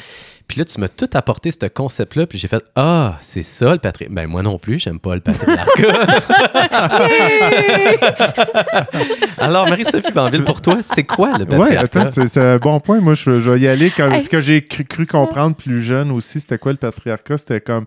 Puis 0.48 0.58
là, 0.58 0.64
tu 0.64 0.80
m'as 0.80 0.88
tout 0.88 1.08
apporté 1.14 1.50
ce 1.52 1.66
concept-là, 1.66 2.26
puis 2.26 2.36
j'ai 2.38 2.48
fait 2.48 2.64
Ah, 2.74 3.16
c'est 3.20 3.44
ça 3.44 3.70
le 3.72 3.78
patriarcat. 3.78 4.12
Ben, 4.14 4.26
moi 4.28 4.42
non 4.42 4.58
plus, 4.58 4.80
j'aime 4.80 4.98
pas 4.98 5.14
le 5.14 5.20
patriarcat. 5.20 5.70
Alors, 9.38 9.68
Marie-Sophie 9.68 10.12
Banville, 10.12 10.44
pour 10.44 10.60
toi, 10.60 10.78
c'est 10.82 11.04
quoi 11.04 11.38
le 11.38 11.44
Ouais, 11.44 11.58
patriarcat? 11.58 12.00
attends, 12.00 12.10
c'est 12.10 12.28
c'est 12.28 12.40
un 12.40 12.58
bon 12.58 12.80
point. 12.80 13.00
Moi, 13.00 13.14
je, 13.14 13.40
je 13.40 13.50
vais 13.50 13.60
y 13.60 13.68
aller. 13.68 13.90
Ce 13.90 14.28
que 14.28 14.40
j'ai 14.40 14.62
cru, 14.64 14.84
cru 14.84 15.06
comprendre 15.06 15.56
plus 15.56 15.82
jeune 15.82 16.10
aussi, 16.10 16.29
c'était 16.38 16.58
quoi 16.58 16.70
le 16.72 16.78
patriarcat? 16.78 17.38
C'était 17.38 17.60
comme, 17.60 17.86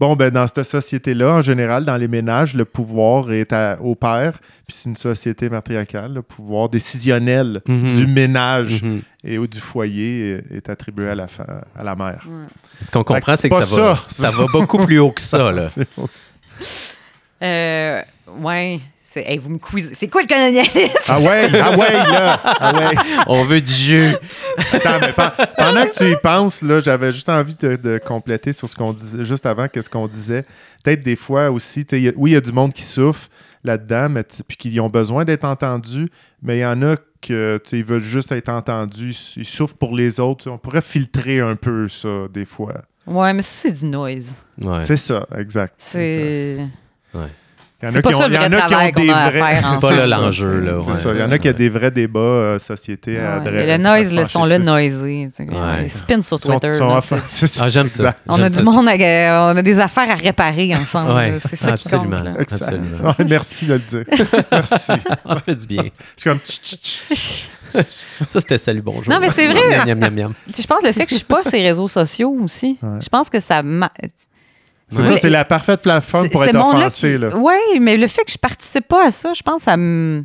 bon, 0.00 0.16
ben 0.16 0.30
dans 0.30 0.46
cette 0.46 0.62
société-là, 0.64 1.34
en 1.34 1.40
général, 1.42 1.84
dans 1.84 1.96
les 1.96 2.08
ménages, 2.08 2.54
le 2.54 2.64
pouvoir 2.64 3.30
est 3.32 3.52
à- 3.52 3.78
au 3.82 3.94
père. 3.94 4.38
Puis 4.66 4.76
c'est 4.78 4.88
une 4.88 4.96
société 4.96 5.50
matriarcale. 5.50 6.14
Le 6.14 6.22
pouvoir 6.22 6.68
décisionnel 6.70 7.60
Mhm. 7.68 7.90
du 7.90 8.06
ménage 8.06 8.82
Mhm. 8.82 9.02
et 9.24 9.36
ou 9.38 9.46
du 9.46 9.60
foyer 9.60 10.30
est, 10.50 10.56
est 10.56 10.68
attribué 10.70 11.08
à 11.10 11.14
la, 11.14 11.26
fa- 11.26 11.64
à 11.78 11.84
la 11.84 11.94
mère. 11.94 12.26
Ce 12.80 12.90
qu'on 12.90 13.04
comprend, 13.04 13.36
c'est 13.36 13.50
que 13.50 13.56
ça 13.56 13.64
va, 13.66 13.98
ça 14.08 14.30
va 14.30 14.46
beaucoup 14.52 14.78
plus 14.86 14.98
haut 15.00 15.10
que 15.12 15.20
ça. 15.20 15.52
Là. 15.52 15.68
Euh, 17.42 18.00
ouais. 18.38 18.80
C'est, 19.14 19.22
hey, 19.30 19.38
vous 19.38 19.48
me. 19.48 19.58
C'est 19.92 20.08
quoi 20.08 20.22
le 20.22 20.26
colonialisme? 20.26 20.90
Ah 21.06 21.20
ouais, 21.20 21.48
ah 21.62 21.70
ouais, 21.78 21.92
là! 21.92 22.40
Ah 22.42 22.76
ouais! 22.76 22.96
On 23.28 23.44
veut 23.44 23.60
du 23.60 23.72
jus. 23.72 24.12
Attends, 24.72 24.98
mais 25.00 25.12
pen- 25.12 25.30
pendant 25.56 25.86
que 25.86 25.92
tu 25.96 26.10
y 26.10 26.16
penses, 26.16 26.62
là, 26.62 26.80
j'avais 26.80 27.12
juste 27.12 27.28
envie 27.28 27.54
de, 27.54 27.76
de 27.76 27.98
compléter 28.04 28.52
sur 28.52 28.68
ce 28.68 28.74
qu'on 28.74 28.92
disait 28.92 29.24
juste 29.24 29.46
avant, 29.46 29.68
qu'est-ce 29.68 29.88
qu'on 29.88 30.08
disait. 30.08 30.42
Peut-être 30.82 31.02
des 31.02 31.14
fois 31.14 31.52
aussi, 31.52 31.86
tu 31.86 31.94
sais, 31.94 32.00
il 32.02 32.04
y 32.06 32.08
a- 32.08 32.12
oui, 32.16 32.32
il 32.32 32.34
y 32.34 32.36
a 32.36 32.40
du 32.40 32.50
monde 32.50 32.72
qui 32.72 32.82
souffre 32.82 33.28
là-dedans, 33.62 34.08
mais 34.08 34.24
puis 34.48 34.56
qui 34.56 34.80
ont 34.80 34.90
besoin 34.90 35.24
d'être 35.24 35.44
entendus, 35.44 36.08
mais 36.42 36.56
il 36.58 36.62
y 36.62 36.66
en 36.66 36.82
a 36.82 36.96
que 37.22 37.62
ils 37.70 37.84
veulent 37.84 38.02
juste 38.02 38.32
être 38.32 38.48
entendus, 38.48 39.14
ils, 39.36 39.44
souffrent 39.44 39.76
pour 39.76 39.94
les 39.94 40.18
autres. 40.18 40.50
On 40.50 40.58
pourrait 40.58 40.82
filtrer 40.82 41.38
un 41.38 41.54
peu 41.54 41.88
ça, 41.88 42.26
des 42.32 42.44
fois. 42.46 42.82
Ouais, 43.06 43.32
mais 43.32 43.42
ça, 43.42 43.68
c'est 43.68 43.78
du 43.80 43.86
noise. 43.86 44.42
Ouais. 44.60 44.82
C'est 44.82 44.96
ça, 44.96 45.24
exact. 45.38 45.74
C'est. 45.78 46.58
Il 47.84 47.86
y 47.86 47.88
en 47.88 47.92
C'est 47.92 47.98
a 47.98 48.02
pas 48.02 48.10
qui 48.12 48.16
ça 48.18 48.24
ont, 48.26 48.30
y 48.30 48.38
en 48.38 48.52
a 48.52 48.90
qui 48.90 49.02
des 49.02 49.10
a 49.10 49.16
à 49.16 49.30
vrais. 49.30 49.38
faire 49.40 49.56
C'est 49.56 49.62
pas 49.62 49.74
ensemble. 49.94 49.96
là 49.96 50.06
l'enjeu. 50.18 50.60
Là, 50.60 50.72
C'est 50.80 50.88
ouais. 50.88 50.94
ça. 50.94 51.10
Il 51.12 51.18
y 51.18 51.22
en 51.22 51.30
a 51.30 51.38
qui 51.38 51.48
ont 51.48 51.52
des 51.52 51.68
vrais 51.68 51.90
débats 51.90 52.18
euh, 52.20 52.58
société 52.58 53.18
à 53.18 53.40
le 53.44 53.76
noise, 53.76 54.12
le 54.14 54.24
son 54.24 54.44
là, 54.44 54.58
noisy. 54.58 55.28
Ouais. 55.38 55.50
J'ai 55.80 55.88
spin 55.88 56.20
sur 56.22 56.40
Sont, 56.40 56.58
Twitter. 56.58 56.72
sont 56.72 57.68
j'aime 57.68 57.88
ça. 57.88 58.14
On 58.28 58.42
a 58.42 58.48
du 58.48 58.62
monde, 58.62 58.86
on 58.88 59.56
a 59.56 59.62
des 59.62 59.80
affaires 59.80 60.10
à 60.10 60.14
réparer 60.14 60.74
ensemble. 60.80 61.38
C'est 61.40 61.56
ça 61.56 61.72
absolument. 61.72 62.16
qui 62.16 62.24
compte. 62.24 62.52
Absolument. 62.52 63.14
Merci 63.28 63.66
de 63.66 63.72
le 63.74 63.78
dire. 63.80 64.04
merci. 64.50 64.92
Ça 65.26 65.36
fait 65.44 65.54
du 65.56 65.66
bien. 65.66 65.82
Je 66.16 66.20
suis 66.20 66.30
comme. 66.30 66.38
Ça, 68.28 68.40
c'était 68.40 68.58
salut, 68.58 68.82
bonjour. 68.82 69.12
Non, 69.12 69.18
mais 69.20 69.30
c'est 69.30 69.46
vrai. 69.48 69.60
Miam, 69.84 69.98
miam, 69.98 69.98
miam, 69.98 70.14
miam. 70.14 70.32
Je 70.56 70.64
pense 70.64 70.80
que 70.80 70.86
le 70.86 70.92
fait 70.92 71.04
que 71.06 71.10
je 71.10 71.16
suis 71.16 71.24
pas 71.24 71.42
sur 71.42 71.52
les 71.52 71.62
réseaux 71.66 71.88
sociaux 71.88 72.36
aussi, 72.42 72.78
Ouais. 72.80 73.00
je 73.02 73.08
pense 73.08 73.28
que 73.28 73.40
ça 73.40 73.62
m'a. 73.64 73.90
C'est 74.94 75.00
Ouais. 75.02 75.08
ça, 75.08 75.16
c'est 75.18 75.30
la 75.30 75.44
parfaite 75.44 75.80
plateforme 75.82 76.28
pour 76.30 76.42
être 76.44 76.54
offensé. 76.56 77.18
qui-. 77.18 77.36
Oui, 77.36 77.78
mais 77.80 77.96
le 77.96 78.06
fait 78.06 78.24
que 78.24 78.30
je 78.32 78.38
participe 78.38 78.86
pas 78.88 79.06
à 79.06 79.10
ça, 79.10 79.32
je 79.34 79.42
pense 79.42 79.66
me. 79.66 80.24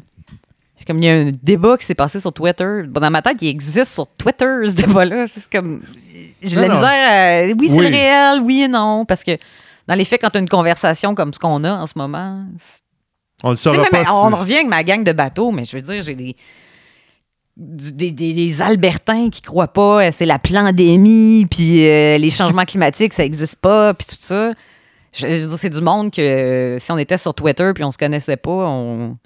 c'est 0.78 0.86
Comme 0.86 0.98
il 1.00 1.06
y 1.06 1.10
a 1.10 1.14
un 1.14 1.32
débat 1.44 1.78
qui 1.78 1.86
s'est 1.86 1.96
passé 1.96 2.20
sur 2.20 2.32
Twitter. 2.32 2.84
Bon, 2.88 3.00
dans 3.02 3.10
ma 3.12 3.22
tête, 3.22 3.38
il 3.42 3.48
existe 3.50 3.94
sur 3.94 4.08
Twitter 4.08 4.46
ce 4.68 4.74
débat-là. 4.74 5.26
C'est 5.30 5.50
comme. 5.52 5.82
J'ai 6.42 6.56
de 6.56 6.62
la 6.62 6.68
Non, 6.68 6.74
misère 6.76 6.90
à. 7.52 7.54
Oui, 7.58 7.68
c'est 7.68 7.74
Oui. 7.76 7.84
le 7.86 7.88
réel, 7.96 8.40
oui 8.42 8.62
et 8.64 8.68
non. 8.68 9.06
Parce 9.06 9.24
que 9.24 9.38
dans 9.88 9.96
les 9.96 10.06
faits, 10.06 10.22
quand 10.22 10.30
tu 10.30 10.38
as 10.38 10.42
une 10.42 10.48
conversation 10.50 11.16
comme 11.16 11.34
ce 11.34 11.40
qu'on 11.40 11.64
a 11.64 11.72
en 11.74 11.86
ce 11.88 11.94
moment, 11.98 12.46
On 13.44 13.52
le 13.52 13.56
saura 13.56 13.86
pas. 13.86 14.04
on 14.12 14.30
revient 14.30 14.56
avec 14.56 14.68
ma 14.68 14.84
gang 14.84 15.04
de 15.04 15.12
bateaux, 15.12 15.52
mais 15.52 15.66
je 15.66 15.76
veux 15.76 15.82
dire, 15.82 16.02
j'ai 16.02 16.16
des, 16.16 16.36
des, 17.60 18.12
des- 18.12 18.34
des 18.34 18.62
Albertains 18.62 19.30
qui 19.30 19.42
croient 19.42 19.74
pas, 19.74 20.06
euh, 20.08 20.10
c'est 20.14 20.26
la 20.26 20.40
pandémie, 20.40 21.46
puis 21.50 21.86
euh, 21.88 22.18
les 22.18 22.30
changements 22.30 22.64
climatiques, 22.66 23.14
ça 23.14 23.26
existe 23.26 23.58
pas, 23.58 23.94
puis 23.94 24.08
tout 24.08 24.16
ça. 24.20 24.52
Je, 25.14 25.28
je 25.28 25.42
veux 25.42 25.48
dire, 25.50 25.58
c'est 25.58 25.70
du 25.70 25.82
monde 25.82 26.12
que 26.12 26.22
euh, 26.22 26.80
si 26.80 26.92
on 26.92 26.98
était 26.98 27.18
sur 27.18 27.34
Twitter 27.34 27.72
puis 27.76 27.84
on 27.84 27.92
se 27.92 27.98
connaissait 27.98 28.38
pas, 28.38 28.50
on, 28.52 29.18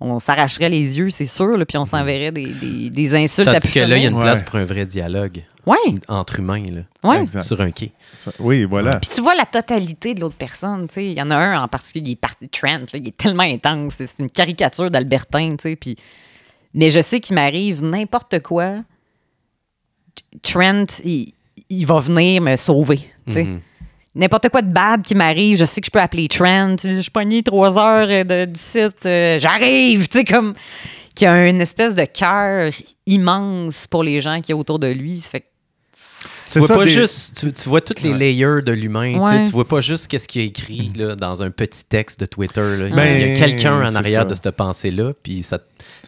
on 0.00 0.18
s'arracherait 0.18 0.70
les 0.70 0.98
yeux, 0.98 1.10
c'est 1.10 1.26
sûr, 1.26 1.56
là, 1.56 1.64
puis 1.64 1.78
on 1.78 1.84
s'enverrait 1.84 2.32
des, 2.32 2.46
des, 2.46 2.90
des 2.90 3.14
insultes 3.14 3.46
à 3.48 3.52
Tandis 3.60 3.68
plus 3.70 3.80
que 3.80 3.86
là, 3.86 3.96
il 3.96 4.02
y 4.02 4.06
a 4.06 4.10
une 4.10 4.18
place 4.20 4.40
Ouais. 4.40 4.44
pour 4.46 4.56
un 4.56 4.64
vrai 4.64 4.84
dialogue 4.86 5.42
Ouais, 5.64 5.76
entre 6.08 6.40
humains, 6.40 6.64
là, 6.72 7.08
ouais. 7.08 7.22
Exact. 7.22 7.42
sur 7.44 7.60
un 7.60 7.70
quai. 7.70 7.92
Ça- 8.14 8.32
Oui, 8.40 8.64
voilà. 8.64 8.98
Puis 8.98 9.10
tu 9.14 9.20
vois 9.20 9.36
la 9.36 9.46
totalité 9.46 10.12
de 10.14 10.20
l'autre 10.20 10.34
personne, 10.36 10.88
tu 10.88 10.94
sais. 10.94 11.04
Il 11.06 11.12
y 11.12 11.22
en 11.22 11.30
a 11.30 11.36
un 11.36 11.62
en 11.62 11.68
particulier, 11.68 12.04
il 12.08 12.12
est 12.14 12.16
parti 12.16 12.48
Trent, 12.48 12.78
là, 12.92 12.98
il 12.98 13.06
est 13.06 13.16
tellement 13.16 13.44
intense. 13.44 13.94
C'est 13.98 14.06
c'est 14.06 14.18
une 14.18 14.30
caricature 14.30 14.90
d'Albertin, 14.90 15.50
tu 15.50 15.70
sais. 15.70 15.76
Puis... 15.76 15.94
Mais 16.74 16.90
je 16.90 17.00
sais 17.00 17.20
qu'il 17.20 17.34
m'arrive 17.34 17.82
n'importe 17.82 18.40
quoi. 18.40 18.82
Trent, 20.42 20.86
il, 21.04 21.32
il 21.68 21.86
va 21.86 21.98
venir 21.98 22.42
me 22.42 22.56
sauver. 22.56 23.00
Mhm. 23.26 23.60
N'importe 24.14 24.50
quoi 24.50 24.60
de 24.60 24.70
bad 24.70 25.02
qui 25.02 25.14
m'arrive, 25.14 25.56
je 25.56 25.64
sais 25.64 25.80
que 25.80 25.86
je 25.86 25.90
peux 25.90 26.00
appeler 26.00 26.28
Trent. 26.28 26.76
Je 26.82 27.10
pogné 27.10 27.42
trois 27.42 27.78
heures 27.78 28.08
euh, 28.10 28.24
de 28.24 28.44
d'ici, 28.44 28.80
euh, 29.06 29.38
j'arrive, 29.38 30.08
tu 30.08 30.18
sais, 30.18 30.24
comme 30.24 30.52
qui 31.14 31.26
a 31.26 31.48
une 31.48 31.60
espèce 31.60 31.94
de 31.94 32.04
cœur 32.04 32.72
immense 33.06 33.86
pour 33.86 34.02
les 34.02 34.20
gens 34.20 34.40
qui 34.40 34.52
est 34.52 34.54
autour 34.54 34.78
de 34.78 34.88
lui. 34.88 35.20
Ça 35.20 35.30
fait 35.30 35.40
que 35.40 35.46
Tu 36.50 36.58
vois 36.58 36.68
ça, 36.68 36.74
pas 36.76 36.84
des- 36.84 36.90
juste, 36.90 37.38
tu, 37.40 37.52
tu 37.52 37.68
vois 37.68 37.80
tous 37.80 38.02
les 38.02 38.10
Ouais. 38.12 38.18
layers 38.18 38.62
de 38.62 38.72
l'humain. 38.72 39.12
tu 39.12 39.18
sais, 39.18 39.36
Ouais. 39.38 39.42
Tu 39.42 39.50
vois 39.50 39.66
pas 39.66 39.80
juste 39.80 40.06
qu'est-ce 40.08 40.28
qu'il 40.28 40.42
a 40.42 40.44
écrit 40.44 40.92
là, 40.96 41.14
dans 41.16 41.42
un 41.42 41.50
petit 41.50 41.84
texte 41.88 42.20
de 42.20 42.26
Twitter. 42.26 42.60
là. 42.60 42.86
Il 42.88 42.92
y 42.92 42.96
Ben, 42.96 43.36
a 43.36 43.38
quelqu'un 43.38 43.86
en 43.86 43.94
arrière 43.94 44.22
ça. 44.22 44.28
de 44.28 44.34
cette 44.34 44.50
pensée-là, 44.50 45.12
puis 45.22 45.42
ça, 45.42 45.58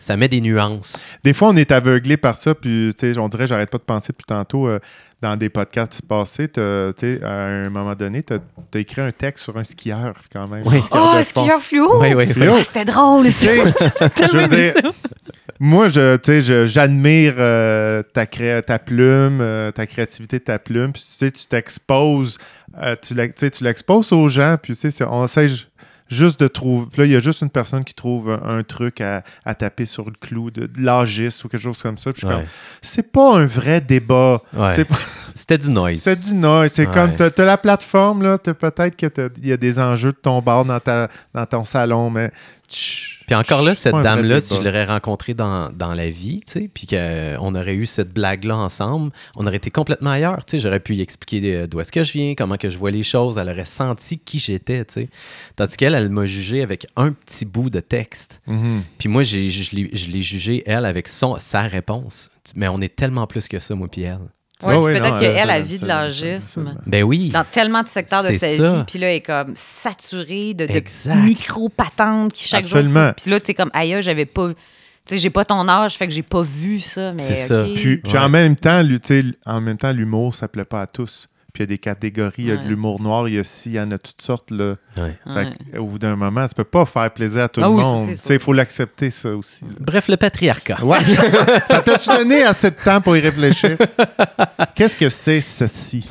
ça 0.01 0.17
met 0.17 0.29
des 0.29 0.41
nuances. 0.41 0.97
Des 1.25 1.33
fois, 1.33 1.49
on 1.49 1.57
est 1.57 1.73
aveuglé 1.73 2.17
par 2.17 2.37
ça, 2.37 2.55
puis 2.55 2.91
tu 2.99 3.13
sais, 3.15 3.19
on 3.19 3.29
dirait, 3.29 3.47
j'arrête 3.47 3.71
pas 3.71 3.79
de 3.79 3.83
penser 3.85 4.13
depuis 4.13 4.27
tantôt, 4.27 4.69
euh, 4.69 4.79
dans 5.23 5.37
des 5.37 5.49
podcasts 5.49 6.03
passés, 6.03 6.51
à 6.59 7.31
un 7.31 7.71
moment 7.71 7.95
donné, 7.95 8.23
tu 8.23 8.35
as, 8.35 8.79
écrit 8.79 9.01
un 9.01 9.11
texte 9.13 9.45
sur 9.45 9.57
un 9.57 9.65
skieur, 9.65 10.13
quand 10.31 10.47
même. 10.49 10.63
Oui. 10.67 10.77
Un 10.77 10.83
skieur 10.83 11.03
Oh, 11.15 11.23
fond. 11.23 11.43
skieur 11.43 11.61
fluo! 11.63 12.01
Oui, 12.03 12.09
oui, 12.13 12.25
oui. 12.27 12.33
Fluo? 12.35 12.55
Ah, 12.59 12.65
c'était 12.65 12.85
drôle, 12.85 13.31
ça! 13.31 13.47
je 13.51 14.37
veux 14.37 14.47
dire. 14.47 14.75
Moi, 15.67 15.89
je, 15.89 16.19
je- 16.27 16.67
j'admire 16.67 17.35
euh, 17.39 18.03
ta, 18.13 18.27
cré- 18.27 18.63
ta 18.63 18.79
plume, 18.79 19.39
euh, 19.41 19.71
ta 19.73 19.87
créativité 19.87 20.39
de 20.39 20.45
ta 20.45 20.59
plume. 20.59 20.93
Puis, 20.93 21.03
tu 21.03 21.09
sais, 21.09 21.31
tu 21.31 21.47
t'exposes, 21.47 22.37
euh, 22.83 22.95
tu 23.01 23.15
l'ex- 23.15 23.35
tu 23.35 23.41
sais, 23.47 23.51
tu 23.51 23.65
l'exposes 23.65 24.13
aux 24.13 24.29
gens. 24.29 24.57
Puis, 24.63 24.77
tu 24.77 24.91
sais, 24.91 25.05
on 25.09 25.25
essaie 25.25 25.49
ju- 25.49 25.65
juste 26.11 26.39
de 26.39 26.49
trouver. 26.49 26.87
Puis 26.93 27.01
là, 27.01 27.07
il 27.07 27.13
y 27.13 27.17
a 27.17 27.21
juste 27.21 27.41
une 27.41 27.49
personne 27.49 27.83
qui 27.83 27.95
trouve 27.95 28.31
un, 28.31 28.59
un 28.59 28.63
truc 28.63 29.01
à, 29.01 29.23
à 29.47 29.55
taper 29.55 29.87
sur 29.87 30.05
le 30.05 30.13
clou 30.21 30.51
de, 30.51 30.67
de 30.67 30.81
l'âgiste 30.83 31.43
ou 31.45 31.49
quelque 31.49 31.63
chose 31.63 31.81
comme 31.81 31.97
ça. 31.97 32.13
Puis, 32.13 32.21
je 32.21 32.27
suis 32.27 32.35
Ouais. 32.35 32.43
comme, 32.43 32.51
c'est 32.83 33.11
pas 33.11 33.37
un 33.39 33.47
vrai 33.47 33.81
débat. 33.81 34.43
Ouais. 34.53 34.69
C'est 34.75 34.85
pas- 34.85 34.99
C'était 35.35 35.59
du 35.59 35.71
noise. 35.71 36.01
c'est 36.03 36.21
du 36.21 36.35
noise. 36.35 36.73
C'est 36.73 36.87
Ouais. 36.87 36.93
comme, 36.93 37.17
t'as 37.17 37.31
as 37.37 37.45
la 37.45 37.57
plateforme, 37.57 38.23
là. 38.23 38.37
t'as 38.37 38.53
Peut-être 38.55 38.97
qu'il 38.97 39.11
y 39.43 39.53
a 39.53 39.57
des 39.57 39.79
enjeux 39.79 40.13
de 40.13 40.17
ton 40.21 40.43
bar 40.43 40.67
dans, 40.67 40.79
ta, 40.79 41.09
dans 41.33 41.47
ton 41.47 41.65
salon, 41.65 42.11
mais. 42.11 42.31
tch, 42.69 43.14
Puis 43.27 43.35
encore 43.35 43.63
là, 43.63 43.75
cette 43.75 43.95
dame-là, 43.95 44.41
si 44.41 44.55
je 44.55 44.63
l'aurais 44.63 44.85
rencontrée 44.85 45.35
dans, 45.35 45.71
dans 45.71 45.95
la 45.95 46.11
vie, 46.11 46.43
tu 46.47 46.53
sais, 46.53 46.71
puis 46.73 46.87
qu'on 46.87 47.55
aurait 47.55 47.75
eu 47.75 47.87
cette 47.87 48.13
blague-là 48.13 48.57
ensemble, 48.57 49.13
on 49.37 49.47
aurait 49.47 49.57
été 49.57 49.71
complètement 49.71 50.11
ailleurs. 50.11 50.45
tu 50.45 50.53
sais. 50.53 50.59
J'aurais 50.59 50.81
pu 50.81 50.95
y 50.95 51.01
expliquer 51.01 51.57
euh, 51.57 51.67
d'où 51.67 51.81
est-ce 51.81 51.93
que 51.93 52.05
je 52.05 52.13
viens, 52.13 52.35
comment 52.35 52.57
que 52.57 52.69
je 52.69 52.79
vois 52.79 52.91
les 52.91 53.03
choses. 53.03 53.39
Elle 53.39 53.49
aurait 53.49 53.65
senti 53.65 54.19
qui 54.19 54.39
j'étais. 54.39 54.85
tu 54.85 54.95
sais. 54.95 55.09
Tandis 55.57 55.77
qu'elle, 55.77 55.95
elle 55.95 56.11
m'a 56.11 56.27
jugé 56.27 56.63
avec 56.63 56.87
un 56.97 57.13
petit 57.13 57.45
bout 57.45 57.71
de 57.71 57.81
texte. 57.81 58.41
Mhm. 58.47 58.83
Puis 58.99 59.09
moi, 59.09 59.23
je 59.23 59.37
l'ai 59.37 59.51
je 59.51 60.11
l'ai 60.11 60.23
jugé, 60.23 60.63
elle, 60.67 60.85
avec 60.85 61.09
son, 61.09 61.37
sa 61.39 61.63
réponse. 61.63 62.31
Mais 62.55 62.69
on 62.69 62.79
est 62.79 62.95
tellement 62.95 63.27
plus 63.27 63.49
que 63.49 63.59
ça, 63.59 63.75
moi 63.75 63.89
puis 63.89 64.03
elle. 64.03 64.19
Ouais, 64.63 64.77
Ouais, 64.77 64.95
peut-être 64.99 65.19
qu'elle, 65.21 65.51
elle 65.51 65.63
vit 65.63 65.79
de 65.81 65.87
l'âgisme. 65.87 66.75
Ben 66.87 67.03
oui. 67.03 67.29
dans 67.31 67.45
tellement 67.45 67.83
de 67.83 67.89
secteurs 67.89 68.23
de 68.23 68.33
sa 68.33 68.47
ça. 68.47 68.77
vie, 68.77 68.85
puis 68.87 68.99
là, 68.99 69.09
elle 69.11 69.17
est 69.17 69.21
comme 69.21 69.53
saturée 69.57 70.55
de, 70.55 70.67
de 70.67 71.25
micro-patentes 71.27 72.33
qui 72.33 72.49
chaque 72.49 72.65
Absolument. 72.65 73.05
jour... 73.07 73.15
Puis 73.21 73.31
là, 73.31 73.41
t'es 73.41 73.55
comme, 73.55 73.71
aïe, 73.75 73.97
j'avais 74.01 74.27
pas... 74.27 74.49
Tu 75.07 75.15
sais, 75.15 75.21
j'ai 75.21 75.29
pas 75.31 75.45
ton 75.45 75.69
âge, 75.69 75.97
fait 75.97 76.07
que 76.07 76.15
j'ai 76.15 76.23
pas 76.23 76.41
vu 76.43 76.81
ça, 76.81 77.13
mais 77.13 77.23
C'est 77.23 77.37
ça. 77.49 77.65
Puis, 77.75 77.99
puis 77.99 78.13
Ouais. 78.13 78.19
en 78.19 78.29
même 78.31 78.57
temps, 78.57 78.81
en 79.45 79.61
même 79.61 79.77
temps, 79.77 79.93
l'humour, 79.93 80.35
ça 80.35 80.49
plaît 80.49 80.65
pas 80.65 80.83
à 80.83 80.87
tous. 80.87 81.29
Puis 81.55 81.63
il 81.63 81.67
y 81.67 81.69
a 81.69 81.75
des 81.75 81.79
catégories, 81.79 82.35
il 82.39 82.47
y 82.47 82.51
a 82.51 82.57
de 82.57 82.67
l'humour 82.67 83.01
noir, 83.01 83.29
il 83.29 83.37
y 83.37 83.39
a 83.39 83.45
ci, 83.45 83.71
il 83.71 83.75
y 83.77 83.81
en 83.81 83.89
a 83.93 83.97
toutes 83.97 84.21
sortes. 84.21 84.51
Là. 84.51 84.75
Ouais. 84.99 85.17
Fait 85.33 85.53
que, 85.73 85.79
au 85.79 85.87
bout 85.87 85.99
d'un 86.01 86.17
moment, 86.17 86.49
ça 86.49 86.53
peut 86.55 86.65
pas 86.65 86.85
faire 86.85 87.09
plaisir 87.15 87.45
à 87.45 87.49
tout 87.49 87.61
Ah 87.63 87.69
le 87.69 87.71
oui, 87.75 87.83
monde. 87.83 88.11
Il 88.29 88.39
faut 88.41 88.53
l'accepter, 88.53 89.09
ça 89.11 89.31
aussi. 89.37 89.65
là. 89.65 89.71
Bref, 89.79 90.09
le 90.09 90.17
patriarcat. 90.17 90.85
Ouais. 90.85 90.99
ça 91.69 91.81
t'a-tu 91.81 92.09
donné 92.09 92.43
assez 92.43 92.71
de 92.73 92.77
temps 92.77 93.01
pour 93.01 93.17
y 93.17 93.21
réfléchir? 93.21 93.77
Qu'est-ce 94.75 94.97
que 94.97 95.09
c'est, 95.09 95.41
ceci? 95.41 96.11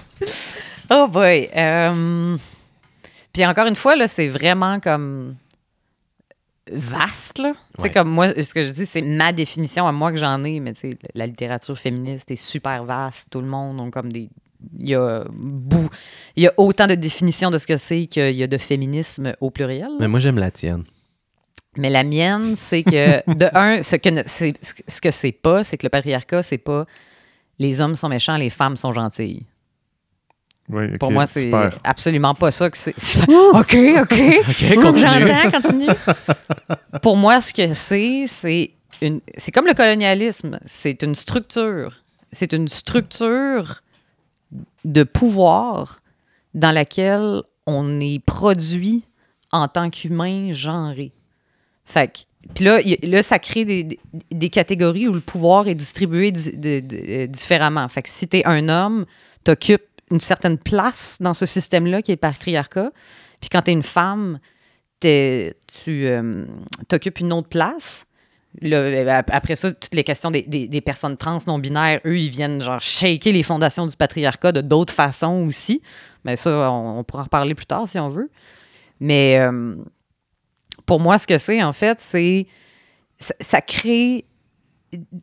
Oh 0.90 1.08
boy. 1.10 1.50
euh, 1.56 2.38
Puis 3.34 3.46
encore 3.46 3.68
une 3.68 3.76
fois, 3.76 3.98
là, 3.98 4.08
c'est 4.08 4.30
vraiment 4.30 4.80
comme 4.80 5.36
vaste, 6.72 7.40
là. 7.40 7.52
Tu 7.52 7.58
sais, 7.78 7.82
Ouais. 7.84 7.92
comme 7.92 8.10
moi, 8.10 8.30
ce 8.42 8.54
que 8.54 8.64
je 8.64 8.70
dis, 8.72 8.86
c'est 8.86 9.02
ma 9.02 9.34
définition 9.34 9.86
à 9.88 9.92
moi 9.92 10.12
que 10.12 10.18
j'en 10.18 10.42
ai, 10.46 10.62
mais 10.62 10.72
tu 10.74 10.92
sais, 10.92 10.98
la 11.14 11.28
littérature 11.28 11.78
féministe 11.78 12.32
est 12.32 12.38
super 12.38 12.86
vaste. 12.86 13.28
Tout 13.30 13.42
le 13.42 13.48
monde 13.48 13.82
ont 13.82 13.92
comme 13.92 14.10
des... 14.12 14.30
Il 14.80 14.90
y 14.90 14.96
a, 14.96 15.24
bou- 15.32 15.90
il 16.36 16.44
y 16.44 16.48
a 16.48 16.54
autant 16.58 16.88
de 16.88 16.96
définitions 16.96 17.50
de 17.52 17.58
ce 17.58 17.68
que 17.68 17.78
c'est 17.78 18.06
qu'il 18.06 18.36
y 18.36 18.44
a 18.44 18.48
de 18.48 18.58
féminisme 18.58 19.34
au 19.42 19.50
pluriel. 19.50 19.90
Mais 20.00 20.08
moi, 20.08 20.20
j'aime 20.20 20.38
la 20.40 20.52
tienne. 20.52 20.84
Mais 21.78 21.90
la 21.90 22.04
mienne, 22.04 22.56
c'est 22.56 22.84
que, 22.84 23.28
de 23.36 23.50
un, 23.58 23.82
ce 23.84 23.96
que 23.96 24.10
ne- 24.10 24.24
ce 24.24 25.02
que 25.02 25.12
c'est 25.12 25.32
pas, 25.32 25.64
c'est 25.64 25.78
que 25.78 25.86
le 25.86 25.90
patriarcat, 25.90 26.44
c'est 26.44 26.58
pas 26.58 26.86
les 27.60 27.82
hommes 27.82 27.96
sont 27.96 28.10
méchants, 28.10 28.38
les 28.38 28.50
femmes 28.50 28.78
sont 28.78 28.92
gentilles. 28.94 29.46
Oui, 30.70 30.98
Pour 30.98 31.12
moi, 31.12 31.28
c'est 31.28 31.52
absolument 31.84 32.34
pas 32.34 32.52
ça 32.52 32.70
que 32.70 32.78
c'est. 32.78 32.94
c'est- 32.98 33.22
OK, 33.54 33.76
OK. 34.02 34.14
OK, 34.50 34.76
continue. 34.82 35.00
J'entends, 35.02 35.52
continue. 35.62 35.88
Pour 37.02 37.18
moi, 37.18 37.42
ce 37.42 37.54
que 37.54 37.74
c'est, 37.74 38.24
c'est 38.28 38.72
une. 39.02 39.20
C'est 39.38 39.52
comme 39.52 39.68
le 39.68 39.74
colonialisme. 39.74 40.60
C'est 40.66 41.04
une 41.04 41.16
structure. 41.16 42.02
C'est 42.32 42.54
une 42.54 42.68
structure 42.68 43.83
de 44.86 45.04
pouvoir 45.04 46.00
dans 46.54 46.72
laquelle 46.72 47.42
on 47.66 48.00
est 48.00 48.20
produit 48.24 49.06
en 49.52 49.68
tant 49.68 49.90
qu'humain 49.90 50.52
genré. 50.52 51.12
Fait 51.86 52.08
que. 52.12 52.20
Puis 52.54 52.66
là, 52.66 52.80
là, 53.04 53.24
ça 53.24 53.40
crée 53.40 53.64
des, 53.64 53.98
des- 54.32 54.50
catégories 54.50 55.08
où 55.08 55.14
le 55.14 55.22
pouvoir 55.22 55.70
est 55.70 55.76
distribué 55.76 56.34
euh, 56.66 57.28
différemment. 57.28 57.88
Fait 57.88 58.02
que 58.02 58.10
si 58.10 58.28
tu 58.28 58.38
es 58.38 58.46
un 58.46 58.68
homme, 58.68 59.06
tu 59.46 59.52
occupes 59.52 59.86
une 60.12 60.20
certaine 60.20 60.58
place 60.58 61.16
dans 61.22 61.34
ce 61.34 61.46
système-là 61.46 62.02
qui 62.02 62.12
est 62.12 62.16
le 62.16 62.20
patriarcat. 62.20 62.92
Puis 63.40 63.50
quand 63.50 63.62
tu 63.62 63.72
es 63.72 63.74
une 63.74 63.82
femme, 63.84 64.40
t'es- 65.00 65.56
tu 65.86 66.10
occupes 66.92 67.20
une 67.22 67.32
autre 67.32 67.48
place. 67.48 68.06
Là, 68.62 69.18
ap- 69.18 69.30
après 69.34 69.56
ça, 69.56 69.72
toutes 69.72 69.94
les 69.96 70.04
questions 70.04 70.30
des, 70.32 70.44
des- 70.44 70.68
des 70.68 70.82
personnes 70.82 71.18
trans 71.18 71.40
non-binaires, 71.48 72.00
eux, 72.06 72.18
ils 72.20 72.30
viennent 72.30 72.62
genre 72.62 72.80
shaker 72.80 73.34
les 73.34 73.44
fondations 73.44 73.86
du 73.88 73.96
patriarcat 73.96 74.52
de 74.52 74.62
d'autres 74.62 74.94
façons 74.94 75.46
aussi. 75.48 75.82
Mais 76.24 76.36
ça, 76.36 76.72
on, 76.72 77.00
on 77.00 77.04
pourra 77.04 77.22
en 77.22 77.26
reparler 77.26 77.56
plus 77.56 77.66
tard 77.66 77.88
si 77.88 77.98
on 78.00 78.10
veut. 78.10 78.30
Mais 79.00 79.38
euh, 79.40 79.76
pour 80.86 81.00
moi, 81.00 81.18
ce 81.18 81.26
que 81.28 81.38
c'est, 81.38 81.64
en 81.64 81.74
fait, 81.74 82.00
c'est 82.00 82.46
ça, 83.20 83.34
ça 83.40 83.62
crée 83.62 84.26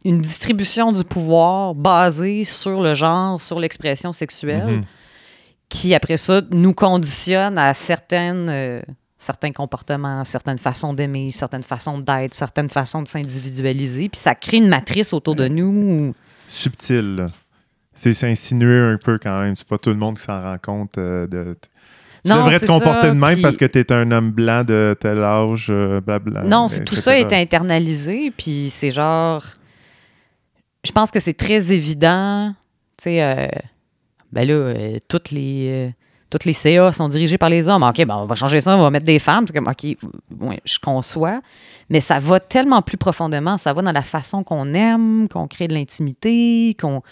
une 0.05 0.21
distribution 0.21 0.91
du 0.93 1.05
pouvoir 1.05 1.75
basée 1.77 2.43
sur 2.45 2.81
le 2.83 2.95
genre, 2.95 3.41
sur 3.41 3.61
l'expression 3.61 4.13
sexuelle, 4.13 4.67
Mhm. 4.79 4.83
qui, 5.69 5.95
après 5.95 6.17
ça, 6.17 6.41
nous 6.51 6.75
conditionne 6.75 7.57
à 7.59 7.73
certaines, 7.75 8.49
euh, 8.49 8.83
certains 9.21 9.53
comportements, 9.53 10.25
certaines 10.25 10.59
façons 10.59 10.93
d'aimer, 10.95 11.29
certaines 11.29 11.63
façons 11.63 11.99
d'être, 11.99 12.35
certaines 12.35 12.71
façons 12.71 13.03
de 13.03 13.07
s'individualiser. 13.09 14.09
Puis 14.09 14.19
ça 14.21 14.35
crée 14.35 14.57
une 14.57 14.69
matrice 14.69 15.13
autour 15.13 15.37
de 15.37 15.47
nous. 15.47 16.15
Subtil, 16.49 17.17
là. 17.17 17.27
C'est 17.95 18.25
insinué 18.25 18.79
un 18.79 18.97
peu 18.97 19.19
quand 19.19 19.41
même. 19.43 19.55
C'est 19.55 19.69
pas 19.69 19.77
tout 19.77 19.91
le 19.91 19.97
monde 19.97 20.17
qui 20.17 20.23
s'en 20.25 20.41
rend 20.43 20.57
compte. 20.61 20.97
euh, 20.97 21.27
de... 21.27 21.55
Tu 22.25 22.31
Non, 22.31 22.37
devrais 22.39 22.57
te 22.57 22.61
c'est 22.61 22.67
comporter 22.67 23.09
ça, 23.09 23.09
de 23.11 23.19
même 23.19 23.33
puis- 23.35 23.43
parce 23.43 23.57
que 23.59 23.67
tu 23.67 23.79
es 23.79 23.93
un 23.93 24.11
homme 24.11 24.31
blanc 24.31 24.65
de 24.65 24.97
tel 24.99 25.23
âge, 25.23 25.67
euh, 25.71 26.01
blabla. 26.01 26.43
Non, 26.45 26.67
tout 26.87 26.95
ça 26.97 27.19
est 27.19 27.33
internalisé, 27.33 28.31
puis 28.37 28.69
c'est 28.71 28.91
genre. 28.91 29.45
Je 30.85 30.93
pense 30.93 31.11
que 31.11 31.21
c'est 31.21 31.33
très 31.35 31.73
évident. 31.73 32.55
Tu 32.97 33.05
sais, 33.05 33.23
euh, 33.23 33.49
ben 34.33 34.47
là, 34.49 34.99
toutes 35.09 35.31
les. 35.31 35.95
Toutes 36.31 36.45
les 36.45 36.53
CA 36.53 36.93
sont 36.93 37.09
dirigées 37.09 37.39
par 37.39 37.49
les 37.49 37.69
hommes. 37.69 37.83
OK, 37.83 38.05
ben 38.07 38.17
on 38.17 38.27
va 38.27 38.35
changer 38.35 38.61
ça, 38.61 38.77
on 38.77 38.83
va 38.83 38.91
mettre 38.91 39.07
des 39.07 39.19
femmes. 39.19 39.47
Comme, 39.53 39.69
OK, 39.69 39.97
je 40.65 40.79
conçois. 40.79 41.41
Mais 41.91 42.01
ça 42.01 42.21
va 42.21 42.39
tellement 42.39 42.83
plus 42.83 42.97
profondément. 42.97 43.57
Ça 43.57 43.73
va 43.73 43.83
dans 43.83 43.91
la 43.91 44.03
façon 44.03 44.45
qu'on 44.45 44.75
aime, 44.75 45.29
qu'on 45.29 45.49
crée 45.49 45.67
de 45.67 45.75
l'intimité, 45.75 46.77
qu'on 46.81 47.03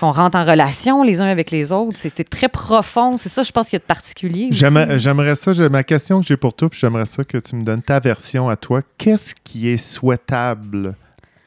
rentre 0.00 0.36
en 0.36 0.44
relation 0.44 1.02
les 1.02 1.20
uns 1.20 1.26
avec 1.26 1.50
les 1.50 1.72
autres. 1.72 1.96
C'était 1.96 2.22
très 2.22 2.48
profond. 2.48 3.18
C'est 3.18 3.28
ça, 3.28 3.42
je 3.42 3.50
pense 3.50 3.68
qu'il 3.68 3.76
y 3.76 3.80
a 3.80 3.80
de 3.80 3.84
particulier. 3.84 4.48
J'aimerais 4.52 5.34
ça, 5.34 5.52
ma 5.68 5.82
question 5.82 6.20
que 6.20 6.26
j'ai 6.26 6.36
pour 6.36 6.54
toi, 6.54 6.70
puis 6.70 6.78
j'aimerais 6.78 7.06
ça 7.06 7.24
que 7.24 7.38
tu 7.38 7.56
me 7.56 7.64
donnes 7.64 7.82
ta 7.82 7.98
version 7.98 8.48
à 8.48 8.54
toi. 8.54 8.80
Qu'est-ce 8.96 9.34
qui 9.42 9.68
est 9.68 9.76
souhaitable 9.76 10.94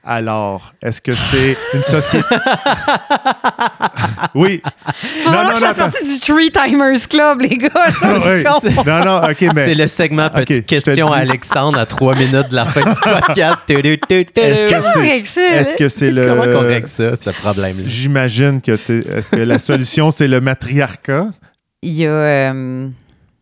Alors, 0.08 0.74
est-ce 0.84 1.02
que 1.02 1.16
c'est 1.16 1.58
une 1.74 1.82
société? 1.82 2.28
oui. 4.36 4.62
Faut 5.24 5.30
vraiment 5.32 5.50
que 5.50 5.56
je 5.56 5.60
fasse 5.66 5.76
partie 5.78 6.14
du 6.14 6.20
Three 6.20 6.52
Timers 6.52 7.08
Club, 7.10 7.42
les 7.42 7.58
gars. 7.58 7.70
Oui. 8.04 8.44
Non, 8.86 9.04
non, 9.06 9.18
OK, 9.30 9.42
mais. 9.56 9.66
C'est 9.66 9.74
le 9.76 9.88
segment 9.88 10.30
Petite 10.30 10.66
te 10.68 10.76
question 10.76 11.12
à. 11.12 11.18
Alexandre 11.18 11.80
à 11.80 11.86
trois 11.88 12.14
minutes 12.16 12.50
de 12.50 12.56
la 12.56 12.66
fin 12.66 12.82
du 12.82 13.00
podcast. 13.00 13.60
Est-ce 13.68 14.66
que 14.66 14.70
Comment 14.70 14.82
c'est. 14.94 15.00
règle 15.02 15.28
ça, 15.28 15.42
Est-ce 15.42 15.70
là? 15.72 15.76
que 15.78 15.90
c'est 15.90 16.12
le. 16.12 16.28
Comment 16.28 16.44
qu'on 16.44 16.60
règle 16.68 16.88
ça, 16.88 17.16
ce 17.16 17.42
problème-là? 17.42 17.84
J'imagine 17.88 18.62
que, 18.62 18.74
est-ce 18.74 19.32
que 19.32 19.38
la 19.38 19.58
solution, 19.60 20.12
c'est 20.12 20.28
le 20.28 20.40
matriarcat? 20.40 21.28
Il 21.82 21.94
y 21.94 22.06
a. 22.06 22.10
euh, 22.10 22.90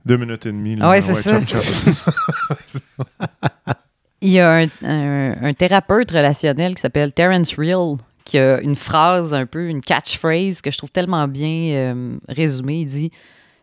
Deux 0.05 0.17
minutes 0.17 0.45
et 0.45 0.51
demie. 0.51 0.75
là. 0.77 0.89
Ouais, 0.89 1.01
c'est 1.01 1.13
ça. 1.15 1.39
Il 4.23 4.29
y 4.29 4.39
a 4.39 4.51
un, 4.51 4.67
un- 4.83 5.43
un 5.43 5.53
thérapeute 5.53 6.09
relationnel 6.11 6.73
qui 6.75 6.81
s'appelle 6.81 7.11
Terence 7.11 7.53
Real 7.55 7.97
qui 8.25 8.37
a 8.39 8.61
une 8.61 8.77
phrase 8.77 9.33
un 9.33 9.45
peu, 9.45 9.67
une 9.67 9.81
catchphrase 9.81 10.61
que 10.61 10.71
je 10.71 10.77
trouve 10.77 10.89
tellement 10.91 11.27
bien 11.27 11.73
euh, 11.75 12.17
résumée. 12.29 12.79
Il 12.81 12.85
dit 12.85 13.11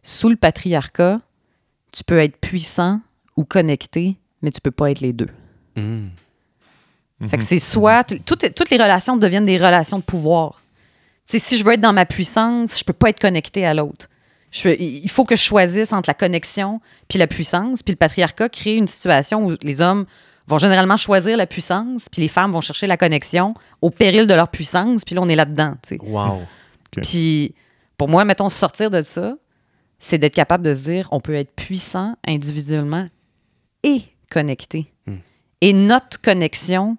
Sous 0.03 0.29
le 0.29 0.37
patriarcat, 0.37 1.21
tu 1.93 2.05
peux 2.05 2.19
être 2.19 2.37
puissant 2.37 3.01
ou 3.37 3.45
connecté, 3.45 4.17
mais 4.43 4.51
tu 4.51 4.61
peux 4.61 4.71
pas 4.71 4.91
être 4.91 5.01
les 5.01 5.15
deux. 5.15 5.31
Hmm. 5.77 6.09
Fait 7.27 7.39
que 7.39 7.45
c'est 7.45 7.59
soit. 7.59 8.05
Toutes, 8.25 8.55
toutes 8.55 8.71
les 8.71 8.77
relations 8.77 9.17
deviennent 9.17 9.45
des 9.45 9.57
relations 9.59 9.99
de 9.99 10.03
pouvoir. 10.05 10.63
Tu 11.27 11.39
sais, 11.39 11.39
si 11.39 11.57
je 11.57 11.65
veux 11.65 11.73
être 11.73 11.81
dans 11.81 11.93
ma 11.93 12.05
puissance, 12.07 12.79
je 12.79 12.85
peux 12.85 12.93
pas 12.93 13.09
être 13.11 13.21
connecté 13.21 13.65
à 13.65 13.73
l'autre. 13.75 14.09
Il 14.65 15.09
faut 15.11 15.25
que 15.25 15.37
je 15.37 15.43
choisisse 15.43 15.93
entre 15.93 16.09
la 16.11 16.15
connexion 16.15 16.81
puis 17.09 17.19
la 17.19 17.27
puissance. 17.27 17.83
Puis 17.83 17.93
le 17.93 17.97
patriarcat 17.97 18.49
crée 18.49 18.77
une 18.77 18.87
situation 18.89 19.47
où 19.47 19.55
les 19.63 19.81
hommes 19.81 20.07
vont 20.51 20.59
généralement 20.59 20.97
choisir 20.97 21.37
la 21.37 21.47
puissance, 21.47 22.07
puis 22.11 22.21
les 22.23 22.29
femmes 22.29 22.51
vont 22.53 22.61
chercher 22.61 22.87
la 22.87 22.97
connexion 22.97 23.55
au 23.81 23.91
péril 23.91 24.27
de 24.27 24.35
leur 24.35 24.49
puissance. 24.49 25.05
Puis 25.05 25.15
là, 25.15 25.23
on 25.23 25.29
est 25.29 25.37
là-dedans. 25.37 25.75
tu 25.83 25.97
sais. 25.97 25.99
Wow. 26.03 26.43
Ok. 26.97 27.03
Puis 27.03 27.55
pour 27.97 28.09
moi, 28.09 28.25
mettons, 28.25 28.49
sortir 28.49 28.91
de 28.91 29.01
ça, 29.01 29.35
c'est 29.99 30.19
d'être 30.19 30.35
capable 30.35 30.65
de 30.65 30.75
se 30.75 30.85
dire 30.85 31.09
on 31.13 31.21
peut 31.21 31.35
être 31.35 31.53
puissant 31.55 32.17
individuellement 32.27 33.07
et 33.85 34.03
connecté. 34.31 34.93
Hmm. 35.07 35.17
Et 35.61 35.73
notre 35.73 36.21
connexion 36.21 36.97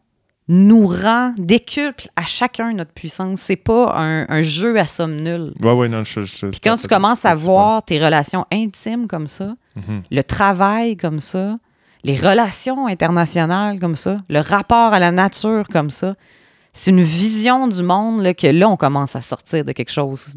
nous 0.48 0.86
rend, 0.88 1.34
décuple 1.38 2.10
à 2.16 2.24
chacun 2.26 2.74
notre 2.74 2.92
puissance. 2.92 3.40
C'est 3.42 3.56
pas 3.56 3.94
un, 3.96 4.26
un 4.30 4.42
jeu 4.42 4.78
à 4.78 4.86
somme 4.86 5.16
nulle. 5.16 5.54
Ouais, 5.62 5.72
ouais, 5.72 5.88
non, 5.88 6.04
je. 6.04 6.22
je 6.22 6.48
Puis 6.48 6.60
quand 6.60 6.78
tu 6.78 6.88
commences 6.88 7.24
à 7.26 7.34
voir 7.36 7.84
tes 7.84 8.04
relations 8.04 8.46
intimes 8.52 9.08
comme 9.08 9.28
ça, 9.28 9.56
Mhm. 9.76 10.04
le 10.12 10.24
travail 10.24 10.98
comme 10.98 11.22
ça, 11.22 11.58
les 12.04 12.16
relations 12.16 12.88
internationales 12.88 13.80
comme 13.80 13.96
ça, 13.96 14.18
le 14.30 14.40
rapport 14.40 14.94
à 14.94 15.00
la 15.00 15.12
nature 15.12 15.68
comme 15.68 15.90
ça, 15.90 16.16
c'est 16.74 16.92
une 16.92 17.02
vision 17.02 17.68
du 17.68 17.84
monde 17.84 18.22
là, 18.22 18.34
que 18.34 18.48
là, 18.48 18.70
on 18.70 18.78
commence 18.78 19.16
à 19.16 19.22
sortir 19.22 19.66
de 19.66 19.72
quelque 19.72 19.92
chose 19.92 20.34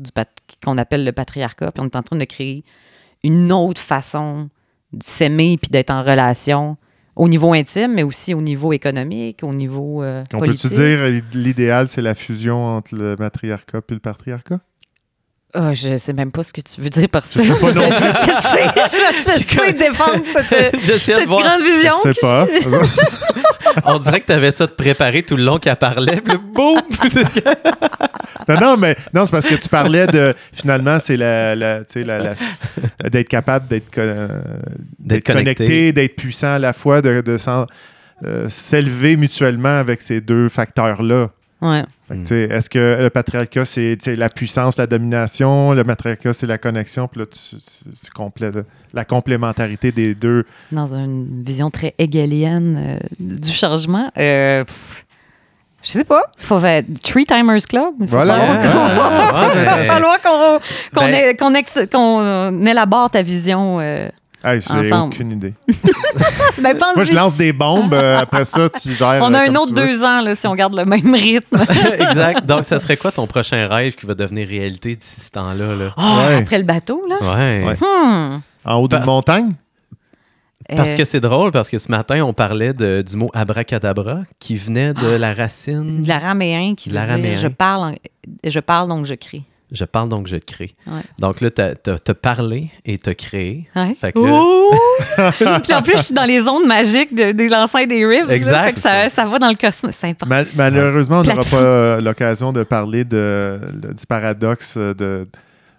qu'on 0.62 0.78
appelle 0.78 1.04
le 1.04 1.12
patriarcat, 1.12 1.72
puis 1.72 1.80
on 1.82 1.86
est 1.86 1.96
en 1.96 2.02
train 2.02 2.16
de 2.16 2.24
créer 2.24 2.64
une 3.22 3.52
autre 3.52 3.80
façon 3.80 4.48
de 4.92 5.02
s'aimer 5.02 5.56
puis 5.60 5.70
d'être 5.70 5.90
en 5.90 6.02
relation 6.02 6.76
au 7.16 7.28
niveau 7.28 7.52
intime, 7.52 7.94
mais 7.94 8.02
aussi 8.02 8.34
au 8.34 8.40
niveau 8.40 8.72
économique, 8.72 9.40
au 9.42 9.54
niveau 9.54 10.02
euh, 10.02 10.24
On 10.32 10.38
politique. 10.38 10.70
peut-tu 10.70 10.82
dire 10.82 11.22
l'idéal, 11.32 11.88
c'est 11.88 12.02
la 12.02 12.14
fusion 12.14 12.76
entre 12.76 12.94
le 12.96 13.14
matriarcat 13.16 13.80
et 13.88 13.94
le 13.94 14.00
patriarcat? 14.00 14.58
Ah, 15.56 15.72
je 15.72 15.96
sais 15.96 16.12
même 16.12 16.32
pas 16.32 16.42
ce 16.42 16.52
que 16.52 16.60
tu 16.60 16.80
veux 16.80 16.90
dire 16.90 17.08
par 17.08 17.24
ça. 17.24 17.40
sais 17.42 17.48
pas 17.54 17.70
je, 17.70 17.78
non 17.78 17.90
je 17.90 18.04
vais 18.04 18.12
te 18.12 18.26
laisser, 18.26 19.44
je 19.54 19.60
laisser 19.60 19.72
défendre 19.72 20.22
cette, 20.98 21.26
voir. 21.28 21.42
grande 21.42 21.62
vision. 21.62 21.92
Je 22.04 22.12
sais 22.12 22.20
pas. 22.20 22.46
On 23.84 23.98
dirait 24.00 24.20
que 24.20 24.26
tu 24.26 24.32
avais 24.32 24.50
ça 24.50 24.66
de 24.66 24.72
préparer 24.72 25.22
tout 25.22 25.36
le 25.36 25.44
long 25.44 25.58
qu'elle 25.58 25.76
parlait. 25.76 26.20
Puis 26.20 26.36
boum! 26.52 26.80
non, 28.48 28.60
non, 28.60 28.76
mais 28.76 28.96
non, 29.12 29.24
c'est 29.24 29.30
parce 29.32 29.46
que 29.46 29.54
tu 29.54 29.68
parlais 29.68 30.06
de 30.06 30.34
finalement, 30.52 30.98
c'est 30.98 31.16
la, 31.16 31.54
la, 31.54 31.78
tu 31.84 32.00
sais, 32.00 32.04
la- 32.04 32.18
la- 32.18 33.10
d'être 33.10 33.28
capable 33.28 33.68
d'être 33.68 33.90
co- 33.94 34.00
euh, 34.00 34.28
d'être 34.98 35.24
connecté. 35.24 35.54
connecté, 35.54 35.92
d'être 35.92 36.16
puissant 36.16 36.54
à 36.54 36.58
la 36.58 36.72
fois, 36.72 37.00
de, 37.00 37.20
de 37.20 37.38
s'en- 37.38 37.66
euh, 38.24 38.48
s'élever 38.48 39.16
mutuellement 39.16 39.78
avec 39.78 40.02
ces 40.02 40.20
deux 40.20 40.48
facteurs-là. 40.48 41.30
Ouais. 41.62 41.82
Fait 42.08 42.14
que, 42.16 42.20
tu 42.20 42.26
sais, 42.26 42.42
Est-ce 42.42 42.68
que 42.68 42.98
le 43.02 43.08
patriarcat, 43.10 43.64
c'est 43.64 43.96
la 44.16 44.28
puissance, 44.28 44.76
la 44.76 44.86
domination, 44.86 45.72
le 45.72 45.82
matriarcat, 45.84 46.34
c'est 46.34 46.46
la 46.46 46.58
connexion, 46.58 47.08
puis 47.08 47.20
là, 47.20 47.26
tu, 47.26 47.56
tu- 47.56 47.90
tu 48.04 48.10
complètes 48.12 48.56
la 48.92 49.04
complémentarité 49.06 49.90
des 49.92 50.14
deux? 50.14 50.44
Dans 50.72 50.94
une 50.94 51.42
vision 51.42 51.70
très 51.70 51.94
hégélienne 51.98 52.76
euh, 52.78 52.98
du 53.18 53.50
changement. 53.50 54.10
Euh, 54.18 54.64
pff, 54.64 55.04
je 55.82 55.92
sais 55.92 56.04
pas. 56.04 56.22
Il 56.38 56.44
faut 56.44 56.58
faire 56.58 56.82
Three 57.02 57.24
Timers 57.24 57.66
Club. 57.68 57.94
Il 58.00 58.08
faut 58.08 58.16
Voilà. 58.16 58.36
va 58.36 59.84
falloir 59.84 60.20
qu'on 60.20 60.58
qu'on 60.94 61.06
Ben- 61.08 61.36
qu'on 61.90 62.66
élabore 62.66 63.10
ta 63.10 63.22
vision. 63.22 63.78
euh. 63.80 64.08
Hey, 64.44 64.60
j'ai 64.60 64.92
aucune 64.92 65.32
idée. 65.32 65.54
Ben. 66.62 66.76
Moi, 66.94 67.04
je 67.04 67.12
lance 67.12 67.34
des 67.34 67.52
bombes, 67.52 67.92
euh, 67.92 68.18
après 68.20 68.44
ça, 68.44 68.68
tu 68.70 68.94
gères. 68.94 69.20
On 69.22 69.34
a 69.34 69.44
euh, 69.46 69.50
un 69.50 69.54
autre 69.56 69.72
deux 69.72 70.02
ans 70.04 70.20
là, 70.20 70.34
si 70.34 70.46
on 70.46 70.54
garde 70.54 70.76
le 70.78 70.84
même 70.84 71.12
rythme. 71.14 71.56
exact. 71.98 72.46
Donc, 72.46 72.64
ça 72.64 72.78
serait 72.78 72.96
quoi 72.96 73.10
ton 73.10 73.26
prochain 73.26 73.66
rêve 73.66 73.94
qui 73.96 74.06
va 74.06 74.14
devenir 74.14 74.46
réalité 74.48 74.94
d'ici 74.94 75.20
ce 75.20 75.30
temps-là? 75.30 75.74
Là? 75.74 75.94
Ah, 75.96 76.26
Ouais. 76.28 76.34
Après 76.36 76.58
le 76.58 76.64
bateau, 76.64 77.02
là? 77.08 77.16
Ouais. 77.20 77.64
Ouais. 77.66 77.74
Hmm. 77.80 78.40
En 78.64 78.76
haut 78.76 78.88
d'une 78.88 79.00
Pa- 79.00 79.06
montagne? 79.06 79.52
Parce 80.74 80.92
Euh, 80.92 80.96
que 80.96 81.04
c'est 81.04 81.20
drôle, 81.20 81.50
parce 81.50 81.68
que 81.68 81.76
ce 81.78 81.90
matin, 81.90 82.22
on 82.22 82.32
parlait 82.32 82.72
de- 82.72 83.02
du 83.02 83.16
mot 83.16 83.30
abracadabra 83.34 84.20
qui 84.38 84.56
venait 84.56 84.94
de 84.94 85.08
la 85.08 85.34
racine. 85.34 86.02
de 86.02 86.08
l'araméen 86.08 86.74
qui 86.76 86.88
De 86.88 86.94
veut 86.94 87.00
dire 87.00 87.08
l'araméen. 87.08 87.36
je 87.36 87.48
parle, 87.48 87.82
en- 87.92 87.94
je 88.48 88.60
parle 88.60 88.88
donc 88.88 89.04
je 89.06 89.14
crée. 89.14 89.42
Je 89.72 89.84
parle 89.84 90.08
donc 90.08 90.26
je 90.28 90.36
crée. 90.36 90.74
Ouais. 90.86 91.00
Donc 91.18 91.40
là, 91.40 91.50
t'as 91.50 91.70
as, 91.86 92.14
parlé 92.14 92.70
et 92.84 92.98
t'as 92.98 93.14
créé. 93.14 93.68
Ouais. 93.74 93.94
Fait 93.98 94.12
que 94.12 94.18
là- 94.20 94.32
Ouh! 94.32 95.60
Puis 95.64 95.74
en 95.74 95.82
plus, 95.82 95.96
je 95.96 96.02
suis 96.02 96.14
dans 96.14 96.24
les 96.24 96.46
ondes 96.46 96.66
magiques 96.66 97.14
de, 97.14 97.32
des 97.32 97.48
lancers 97.48 97.86
des 97.86 98.06
ribs. 98.06 98.28
là, 98.28 98.34
Exact, 98.34 98.64
fait 98.66 98.72
que 98.74 98.80
c'est 98.80 98.88
ça, 98.88 99.10
ça 99.10 99.24
va 99.24 99.38
dans 99.38 99.48
le 99.48 99.54
cosmos. 99.56 99.94
C'est 99.98 100.08
important. 100.10 100.34
Mal- 100.34 100.48
malheureusement, 100.54 101.20
on 101.20 101.24
n'aura 101.24 101.44
pas 101.44 101.56
euh, 101.56 102.00
l'occasion 102.00 102.52
de 102.52 102.62
parler 102.62 103.04
de, 103.04 103.58
le- 103.82 103.94
du 103.94 104.06
paradoxe 104.06 104.74
euh, 104.76 104.94
de, 104.94 105.26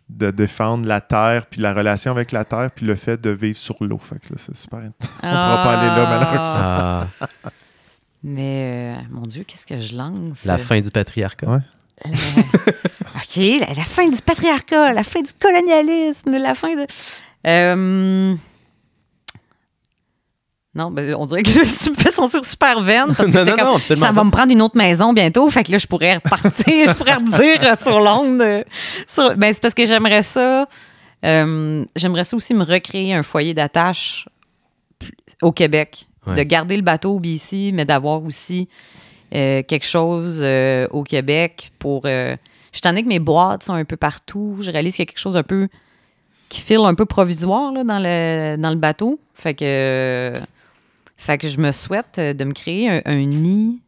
de 0.10 0.32
défendre 0.32 0.86
la 0.88 1.00
Terre, 1.00 1.46
puis 1.46 1.62
la 1.62 1.74
relation 1.74 2.12
avec 2.12 2.32
la 2.32 2.44
Terre, 2.44 2.72
puis 2.76 2.86
le 2.86 2.96
fait 2.96 3.22
de 3.22 3.30
vivre 3.30 3.58
sur 3.58 3.76
l'eau. 3.82 4.00
Fait 4.00 4.16
que 4.20 4.34
là, 4.34 4.36
c'est 4.38 4.56
super. 4.58 4.80
On 5.00 5.22
pourra 5.22 5.64
pas 5.64 5.80
aller 5.80 5.88
là, 6.02 6.08
malheureusement. 6.10 6.54
Ah, 6.58 7.08
Mais, 8.24 8.96
euh, 8.98 9.02
mon 9.12 9.22
Dieu, 9.28 9.44
qu'est-ce 9.48 9.66
que 9.68 9.80
je 9.80 9.96
lance? 9.96 10.44
la 10.44 10.58
fin 10.58 10.82
du 10.82 10.90
patriarcat. 10.92 11.48
Ouais. 11.48 11.60
Euh, 12.06 12.10
OK, 13.16 13.36
la, 13.60 13.74
la 13.74 13.84
fin 13.84 14.08
du 14.10 14.22
patriarcat, 14.22 14.93
la 14.93 15.04
fin 15.04 15.22
du 15.22 15.32
colonialisme, 15.39 16.38
la 16.38 16.56
fin 16.56 16.76
de... 16.76 16.86
Euh, 17.48 18.36
Non, 20.74 20.91
ben, 20.91 21.16
on 21.16 21.26
dirait 21.26 21.43
que 21.43 21.50
tu 21.84 21.89
me 21.89 21.96
fais 21.96 22.12
sentir 22.12 22.43
super 22.43 22.82
vaine 22.82 23.14
parce 23.16 23.30
que 23.30 23.34
Non, 23.34 23.39
j'étais 23.39 23.52
non, 23.52 23.56
comme, 23.58 23.66
non, 23.68 23.76
absolument 23.78 24.06
ça 24.08 24.12
va 24.12 24.24
me 24.26 24.32
prendre 24.32 24.52
une 24.52 24.62
autre 24.62 24.78
maison 24.78 25.14
bientôt. 25.14 25.50
Fait 25.50 25.64
que 25.64 25.72
là, 25.72 25.78
je 25.78 25.88
pourrais 25.88 26.16
repartir, 26.16 26.88
je 26.89 26.93
pourrais 26.93 27.14
redire 27.16 27.64
euh, 27.72 27.76
sur 27.76 28.00
l'onde. 28.00 28.41
euh, 28.41 28.64
Ben, 29.38 29.54
c'est 29.54 29.62
parce 29.62 29.74
que 29.74 29.86
j'aimerais 29.86 30.24
ça. 30.24 30.68
euh, 31.24 31.86
j'aimerais 31.96 32.26
ça 32.26 32.36
aussi 32.36 32.54
me 32.54 32.66
recréer 32.66 33.14
un 33.14 33.24
foyer 33.24 33.54
d'attache 33.54 34.28
au 35.41 35.52
Québec. 35.54 36.08
Ouais. 36.28 36.34
De 36.36 36.41
garder 36.43 36.76
le 36.76 36.82
bateau 36.82 37.12
au 37.16 37.20
BC, 37.20 37.70
mais 37.72 37.86
d'avoir 37.86 38.24
aussi 38.24 38.68
euh, 39.34 39.64
quelque 39.64 39.86
chose 39.86 40.40
euh, 40.42 40.88
au 40.92 41.04
Québec 41.04 41.72
pour. 41.80 42.04
euh, 42.06 42.36
je 42.72 42.78
suis 42.78 42.82
tannée 42.82 43.04
que 43.04 43.08
mes 43.08 43.20
boîtes 43.20 43.64
sont 43.64 43.74
un 43.74 43.86
peu 43.86 43.96
partout. 43.98 44.58
Je 44.62 44.70
réalise 44.72 44.96
qu'il 44.96 45.04
y 45.04 45.08
a 45.08 45.12
quelque 45.12 45.20
chose 45.20 45.38
un 45.38 45.44
peu 45.44 45.68
qui 46.50 46.62
file 46.62 46.82
un 46.84 46.94
peu 46.94 47.06
provisoire 47.06 47.72
là, 47.72 47.84
dans, 47.84 48.00
le, 48.00 48.58
dans 48.58 48.70
le 48.70 48.76
bateau. 48.76 49.20
Fait 49.34 49.54
que, 49.54 50.34
fait 51.18 51.38
que 51.38 51.48
je 51.48 51.58
me 51.58 51.72
souhaite 51.72 52.20
de 52.20 52.44
me 52.44 52.52
créer 52.54 52.90
un, 52.90 53.02
un 53.06 53.26
nid 53.26 53.80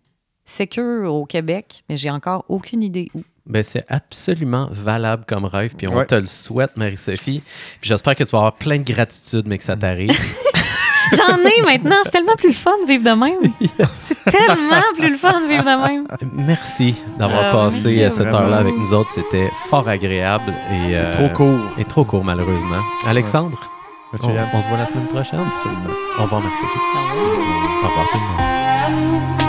sécure 0.45 1.13
au 1.13 1.25
Québec, 1.25 1.83
mais 1.89 1.97
j'ai 1.97 2.09
encore 2.09 2.45
aucune 2.47 2.81
idée 2.81 3.09
où. 3.13 3.23
Ben, 3.45 3.63
c'est 3.63 3.85
absolument 3.89 4.67
valable 4.71 5.23
comme 5.27 5.45
rêve, 5.45 5.73
puis 5.75 5.87
on 5.87 5.95
Ouais. 5.95 6.05
te 6.05 6.15
le 6.15 6.25
souhaite, 6.25 6.75
Marie-Sophie. 6.77 7.41
Puis 7.81 7.89
j'espère 7.89 8.15
que 8.15 8.23
tu 8.23 8.31
vas 8.31 8.39
avoir 8.39 8.55
plein 8.55 8.77
de 8.77 8.83
gratitude, 8.85 9.47
mais 9.47 9.57
que 9.57 9.63
ça 9.63 9.75
t'arrive. 9.77 10.11
J'en 11.15 11.37
ai 11.37 11.61
maintenant. 11.63 11.95
C'est 12.05 12.11
tellement 12.11 12.35
plus 12.35 12.49
le 12.49 12.53
fun 12.55 12.71
de 12.83 12.87
vivre 12.87 13.03
de 13.03 13.11
même. 13.11 13.51
C'est 13.93 14.23
tellement 14.31 14.81
plus 14.97 15.09
le 15.11 15.17
fun 15.17 15.41
de 15.41 15.47
vivre 15.47 15.63
de 15.63 15.87
même. 15.87 16.07
Merci 16.33 16.95
d'avoir 17.17 17.41
Ah, 17.43 17.51
passé 17.53 17.83
merci. 17.83 18.03
euh, 18.03 18.09
cette 18.09 18.19
Vraiment. 18.27 18.37
heure-là 18.39 18.57
avec 18.57 18.75
nous 18.77 18.93
autres. 18.93 19.09
C'était 19.13 19.49
fort 19.69 19.87
agréable 19.87 20.53
et 20.71 20.95
euh, 20.95 21.11
Trop 21.11 21.29
court. 21.29 21.59
Et 21.77 21.85
trop 21.85 22.03
court, 22.03 22.23
malheureusement. 22.23 22.81
Alexandre, 23.07 23.57
Monsieur 24.13 24.29
on, 24.29 24.61
se 24.61 24.67
voit 24.69 24.77
la 24.77 24.85
semaine 24.85 25.07
prochaine. 25.07 25.39
Absolument. 25.39 25.93
Au 26.19 26.23
revoir, 26.23 26.41
Marie-Sophie. 26.41 26.79
Au 27.83 27.87
revoir 27.87 28.07
tout 28.11 28.17
le 28.17 28.93
monde. 28.93 29.46